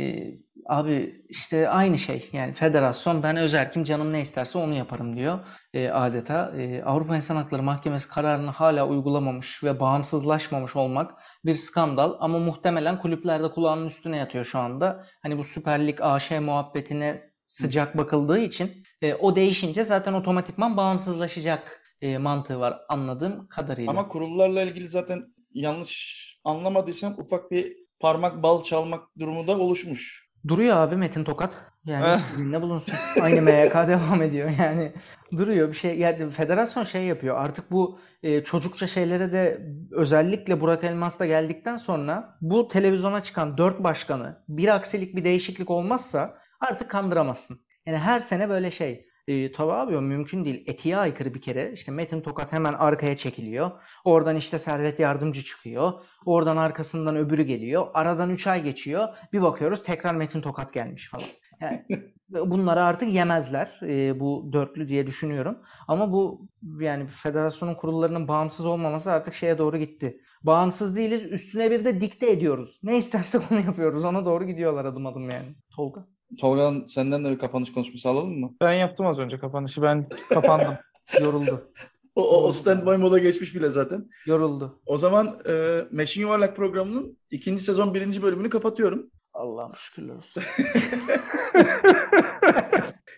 abi 0.65 1.23
işte 1.30 1.69
aynı 1.69 1.97
şey. 1.97 2.30
Yani 2.34 2.53
federasyon 2.53 3.23
ben 3.23 3.38
özerkim 3.38 3.84
canım 3.84 4.13
ne 4.13 4.21
isterse 4.21 4.57
onu 4.57 4.73
yaparım 4.73 5.17
diyor 5.17 5.39
e, 5.73 5.89
adeta. 5.89 6.53
E, 6.57 6.84
Avrupa 6.84 7.15
İnsan 7.15 7.36
Hakları 7.36 7.63
Mahkemesi 7.63 8.09
kararını 8.09 8.49
hala 8.49 8.88
uygulamamış 8.88 9.63
ve 9.63 9.80
bağımsızlaşmamış 9.80 10.75
olmak 10.75 11.11
bir 11.45 11.55
skandal. 11.55 12.13
Ama 12.19 12.39
muhtemelen 12.39 12.99
kulüplerde 12.99 13.51
kulağının 13.51 13.88
üstüne 13.88 14.17
yatıyor 14.17 14.45
şu 14.45 14.59
anda. 14.59 15.05
Hani 15.21 15.38
bu 15.38 15.43
Süper 15.43 15.88
Lig 15.88 16.01
AŞ 16.01 16.32
muhabbetine 16.32 17.26
sıcak 17.48 17.98
bakıldığı 17.98 18.39
için 18.39 18.72
e, 19.02 19.14
o 19.14 19.36
değişince 19.36 19.84
zaten 19.84 20.14
otomatikman 20.14 20.78
bağımsızlaşacak 20.78 21.82
e, 22.02 22.18
mantığı 22.18 22.60
var 22.60 22.80
anladığım 22.89 23.48
kadarıyla. 23.48 23.91
Ama 23.91 24.08
kurullarla 24.08 24.62
ilgili 24.62 24.88
zaten 24.88 25.24
yanlış 25.54 26.18
anlamadıysam 26.43 27.16
ufak 27.18 27.52
bir 27.52 27.78
parmak 28.00 28.43
bal 28.43 28.64
çalmak 28.64 29.04
durumu 29.20 29.48
da 29.48 29.58
oluşmuş. 29.60 30.28
Duruyor 30.48 30.78
abi 30.78 30.95
Metin 30.95 31.24
Tokat. 31.24 31.58
Yani 31.86 32.08
Eh. 32.08 32.16
istediğinde 32.16 32.62
bulunsun. 32.62 32.93
Aynı 33.22 33.41
MYK 33.41 33.74
devam 33.88 34.22
ediyor 34.22 34.50
yani. 34.60 34.91
Duruyor 35.38 35.70
bir 35.70 35.74
şey. 35.74 35.98
Yani 36.00 36.30
federasyon 36.30 36.84
şey 36.84 37.04
yapıyor. 37.04 37.36
Artık 37.38 37.72
bu 37.72 38.00
e, 38.24 38.43
çocukça 38.43 38.88
şeylere 38.88 39.32
de 39.32 39.62
özellikle 39.91 40.62
Burak 40.62 40.84
Elmas 40.84 41.20
da 41.20 41.26
geldikten 41.26 41.78
sonra 41.78 42.38
bu 42.41 42.68
televizyona 42.68 43.24
çıkan 43.24 43.58
dört 43.58 43.84
başkanı 43.84 44.43
bir 44.50 44.76
aksilik 44.76 45.16
bir 45.16 45.24
değişiklik 45.24 45.70
olmazsa 45.70 46.38
artık 46.60 46.91
kandıramazsın. 46.91 47.60
Yani 47.86 47.97
her 47.97 48.20
sene 48.20 48.49
böyle 48.49 48.72
şey. 48.72 49.08
E, 49.28 49.51
tabii 49.51 49.72
abi 49.72 49.97
o 49.97 50.01
mümkün 50.01 50.45
değil. 50.45 50.64
Etiğe 50.68 50.97
aykırı 50.97 51.34
bir 51.34 51.41
kere. 51.41 51.72
İşte 51.74 51.91
Metin 51.91 52.22
Tokat 52.22 52.51
hemen 52.53 52.74
arkaya 52.74 53.16
çekiliyor. 53.18 53.72
Oradan 54.05 54.36
işte 54.36 54.60
Servet 54.60 54.99
Yardımcı 54.99 55.43
çıkıyor. 55.43 55.91
Oradan 56.26 56.58
arkasından 56.58 57.16
öbürü 57.16 57.43
geliyor. 57.43 57.88
Aradan 57.93 58.30
3 58.30 58.47
ay 58.47 58.64
geçiyor. 58.64 59.08
Bir 59.34 59.41
bakıyoruz 59.41 59.84
tekrar 59.84 60.16
Metin 60.16 60.41
Tokat 60.41 60.74
gelmiş 60.74 61.10
falan. 61.10 61.26
Yani 61.62 61.86
bunları 62.30 62.82
artık 62.82 63.10
yemezler 63.14 63.80
e, 63.84 64.20
bu 64.20 64.49
dörtlü 64.53 64.88
diye 64.88 65.08
düşünüyorum. 65.08 65.58
Ama 65.88 66.12
bu 66.12 66.47
yani 66.80 67.08
federasyonun 67.08 67.76
kurullarının 67.76 68.28
bağımsız 68.28 68.66
olmaması 68.66 69.12
artık 69.12 69.34
şeye 69.34 69.58
doğru 69.58 69.78
gitti. 69.78 70.22
Bağımsız 70.43 70.95
değiliz 70.95 71.26
üstüne 71.26 71.72
bir 71.72 71.86
de 71.86 72.01
dikte 72.01 72.32
ediyoruz. 72.32 72.80
Ne 72.84 72.97
istersek 72.97 73.41
onu 73.51 73.60
yapıyoruz. 73.60 74.05
Ona 74.05 74.26
doğru 74.26 74.43
gidiyorlar 74.43 74.86
adım 74.86 75.05
adım 75.05 75.30
yani. 75.30 75.55
Tolga. 75.76 76.16
Tolga'nın 76.39 76.86
senden 76.86 77.25
de 77.25 77.32
bir 77.32 77.38
kapanış 77.39 77.71
konuşması 77.73 78.09
alalım 78.09 78.39
mı? 78.39 78.53
Ben 78.61 78.73
yaptım 78.73 79.05
az 79.05 79.19
önce 79.19 79.39
kapanışı. 79.39 79.82
Ben 79.82 80.09
kapandım. 80.30 80.73
Yoruldu. 81.21 81.71
O, 82.15 82.30
o, 82.30 82.43
o 82.47 82.51
standby 82.51 82.95
moda 82.95 83.19
geçmiş 83.19 83.55
bile 83.55 83.69
zaten. 83.69 84.09
Yoruldu. 84.25 84.82
O 84.86 84.97
zaman 84.97 85.39
e, 85.49 85.82
Meşin 85.91 86.21
Yuvarlak 86.21 86.55
programının 86.55 87.17
ikinci 87.32 87.63
sezon 87.63 87.93
birinci 87.93 88.23
bölümünü 88.23 88.49
kapatıyorum. 88.49 89.11
Allah'ım 89.34 89.75
şükürler 89.75 90.15
olsun. 90.15 90.43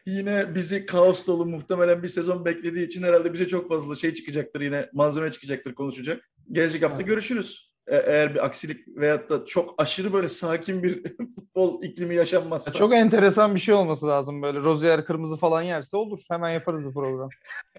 Yine 0.06 0.56
bizi 0.56 0.86
kaos 0.86 1.28
dolu 1.28 1.46
muhtemelen 1.46 2.04
bir 2.04 2.08
sezon 2.08 2.46
beklediği 2.46 2.88
için 2.88 3.04
herhalde 3.04 3.34
bize 3.34 3.48
çok 3.48 3.70
fazla 3.70 3.96
şey 3.96 4.14
çıkacaktır 4.14 4.62
yine 4.62 4.90
malzeme 4.94 5.32
çıkacaktır 5.32 5.74
konuşacak. 5.74 6.30
Gelecek 6.52 6.84
hafta 6.84 6.98
Evet. 6.98 7.08
görüşürüz. 7.08 7.69
E- 7.90 7.96
eğer 8.06 8.34
bir 8.36 8.46
aksilik 8.46 8.88
veyahut 8.88 9.30
da 9.30 9.46
çok 9.46 9.74
aşırı 9.78 10.14
böyle 10.14 10.30
sakin 10.30 10.84
bir 10.84 11.04
futbol 11.36 11.84
iklimi 11.84 12.16
yaşanmazsa. 12.16 12.72
Çok 12.72 12.94
enteresan 12.94 13.56
bir 13.56 13.60
şey 13.60 13.74
olması 13.76 14.08
lazım 14.08 14.42
böyle. 14.42 14.60
Rozier 14.60 15.06
kırmızı 15.06 15.38
falan 15.38 15.62
yerse 15.62 15.98
olur. 15.98 16.20
Hemen 16.32 16.50
yaparız 16.50 16.86
bu 16.86 16.94
program. 16.94 17.30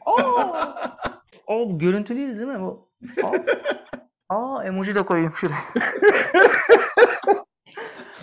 Aa! 0.06 0.20
Aa 1.46 1.58
bu 1.70 1.78
görüntülüydü 1.78 2.36
değil 2.36 2.48
mi 2.48 2.60
bu? 2.60 2.88
Aa, 3.22 3.36
Aa 4.28 4.64
emoji 4.64 4.94
de 4.94 5.02
koyayım 5.02 5.32
şuraya. 5.36 5.58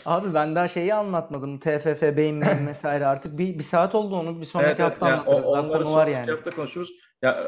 Abi 0.06 0.34
ben 0.34 0.56
daha 0.56 0.68
şeyi 0.68 0.94
anlatmadım. 0.94 1.60
TFF, 1.60 2.02
beyin 2.02 2.42
beyin 2.42 2.42
vesaire 2.68 3.06
artık 3.06 3.38
bir, 3.38 3.58
bir 3.60 3.64
saat 3.64 3.96
oldu 3.96 4.16
onu 4.16 4.40
bir 4.40 4.46
sonraki 4.46 4.68
Evet, 4.68 4.80
evet. 4.80 4.92
hafta 4.92 5.10
Yani 5.10 5.22
o- 5.22 5.32
anlatırız. 5.32 5.46
Daha 5.54 5.62
onları 5.62 5.84
konu 5.84 5.94
var 5.96 6.02
sonraki 6.06 6.12
yani. 6.12 6.32
hafta 6.32 6.52
konuşuruz. 6.52 6.90
Ya 7.22 7.44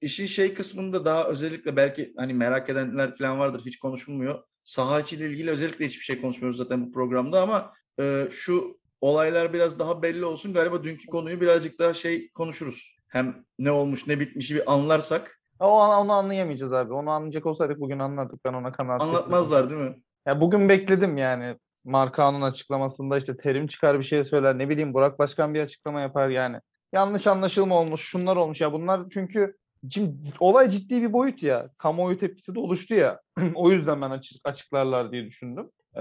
işin 0.00 0.26
şey 0.26 0.54
kısmında 0.54 1.04
daha 1.04 1.28
özellikle 1.28 1.76
belki 1.76 2.12
hani 2.16 2.34
merak 2.34 2.68
edenler 2.70 3.14
falan 3.14 3.38
vardır 3.38 3.62
hiç 3.66 3.78
konuşulmuyor. 3.78 4.42
Saha 4.64 5.00
içiyle 5.00 5.26
ilgili 5.26 5.50
özellikle 5.50 5.86
hiçbir 5.86 6.04
şey 6.04 6.20
konuşmuyoruz 6.20 6.58
zaten 6.58 6.86
bu 6.86 6.92
programda 6.92 7.42
ama 7.42 7.70
e, 8.00 8.28
şu 8.30 8.80
olaylar 9.00 9.52
biraz 9.52 9.78
daha 9.78 10.02
belli 10.02 10.24
olsun. 10.24 10.52
Galiba 10.52 10.84
dünkü 10.84 11.06
konuyu 11.06 11.40
birazcık 11.40 11.78
daha 11.78 11.94
şey 11.94 12.30
konuşuruz. 12.30 12.96
hem 13.08 13.44
ne 13.58 13.70
olmuş 13.70 14.06
ne 14.06 14.20
bitmişi 14.20 14.54
bir 14.54 14.72
anlarsak 14.72 15.40
O 15.60 15.78
an 15.78 16.04
onu 16.04 16.12
anlayamayacağız 16.12 16.72
abi. 16.72 16.92
Onu 16.92 17.10
anlayacak 17.10 17.46
olsaydık 17.46 17.80
bugün 17.80 17.98
anlardık. 17.98 18.44
Ben 18.44 18.52
ona 18.52 18.72
kanaat 18.72 19.00
anlatmazlar 19.00 19.70
değil 19.70 19.80
mi? 19.82 19.96
Ya 20.26 20.40
bugün 20.40 20.68
bekledim 20.68 21.18
yani. 21.18 21.56
Markanın 21.84 22.42
açıklamasında 22.42 23.18
işte 23.18 23.36
terim 23.36 23.66
çıkar 23.66 23.98
bir 24.00 24.04
şey 24.04 24.24
söyler. 24.24 24.58
Ne 24.58 24.68
bileyim 24.68 24.94
Burak 24.94 25.18
Başkan 25.18 25.54
bir 25.54 25.60
açıklama 25.60 26.00
yapar 26.00 26.28
yani. 26.28 26.60
Yanlış 26.92 27.26
anlaşılma 27.26 27.80
olmuş, 27.80 28.00
şunlar 28.00 28.36
olmuş 28.36 28.60
ya. 28.60 28.72
Bunlar 28.72 29.00
çünkü 29.10 29.56
şimdi 29.90 30.14
olay 30.40 30.70
ciddi 30.70 31.02
bir 31.02 31.12
boyut 31.12 31.42
ya. 31.42 31.70
Kamuoyu 31.78 32.18
tepkisi 32.18 32.54
de 32.54 32.60
oluştu 32.60 32.94
ya. 32.94 33.20
o 33.54 33.70
yüzden 33.70 34.02
ben 34.02 34.10
açık, 34.10 34.40
açıklarlar 34.44 35.12
diye 35.12 35.26
düşündüm. 35.26 35.70
Ee, 35.94 36.00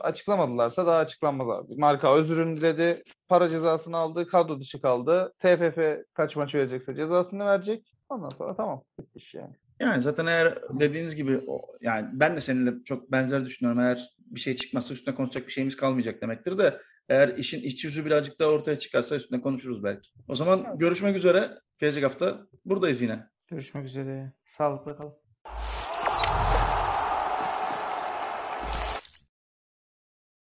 açıklamadılarsa 0.00 0.86
daha 0.86 0.98
açıklanmaz 0.98 1.48
abi. 1.48 1.76
Marka 1.76 2.14
özürünü 2.14 2.56
diledi, 2.56 3.02
para 3.28 3.50
cezasını 3.50 3.96
aldı, 3.96 4.28
kadro 4.28 4.60
dışı 4.60 4.80
kaldı. 4.80 5.32
TFF 5.38 5.78
kaç 6.14 6.36
maç 6.36 6.54
verecekse 6.54 6.94
cezasını 6.94 7.46
verecek. 7.46 7.92
Ondan 8.08 8.30
sonra 8.30 8.56
tamam. 8.56 8.82
Bitti 9.00 9.18
iş 9.18 9.34
yani. 9.34 9.54
Yani 9.80 10.02
zaten 10.02 10.26
eğer 10.26 10.58
dediğiniz 10.80 11.16
gibi 11.16 11.40
yani 11.80 12.08
ben 12.12 12.36
de 12.36 12.40
seninle 12.40 12.72
çok 12.84 13.12
benzer 13.12 13.44
düşünüyorum. 13.44 13.80
Eğer 13.80 14.08
bir 14.18 14.40
şey 14.40 14.56
çıkmazsa 14.56 14.94
üstüne 14.94 15.14
konuşacak 15.14 15.46
bir 15.46 15.52
şeyimiz 15.52 15.76
kalmayacak 15.76 16.22
demektir 16.22 16.58
de 16.58 16.80
eğer 17.08 17.36
işin 17.36 17.62
iç 17.62 17.84
yüzü 17.84 18.04
birazcık 18.04 18.38
daha 18.40 18.50
ortaya 18.50 18.78
çıkarsa 18.78 19.16
üstüne 19.16 19.40
konuşuruz 19.40 19.84
belki. 19.84 20.10
O 20.28 20.34
zaman 20.34 20.78
görüşmek 20.78 21.16
üzere. 21.16 21.50
Gelecek 21.78 22.04
hafta 22.04 22.46
buradayız 22.64 23.00
yine. 23.02 23.26
Görüşmek 23.48 23.84
üzere. 23.84 24.32
Sağlıkla 24.44 24.96
kalın. 24.96 25.25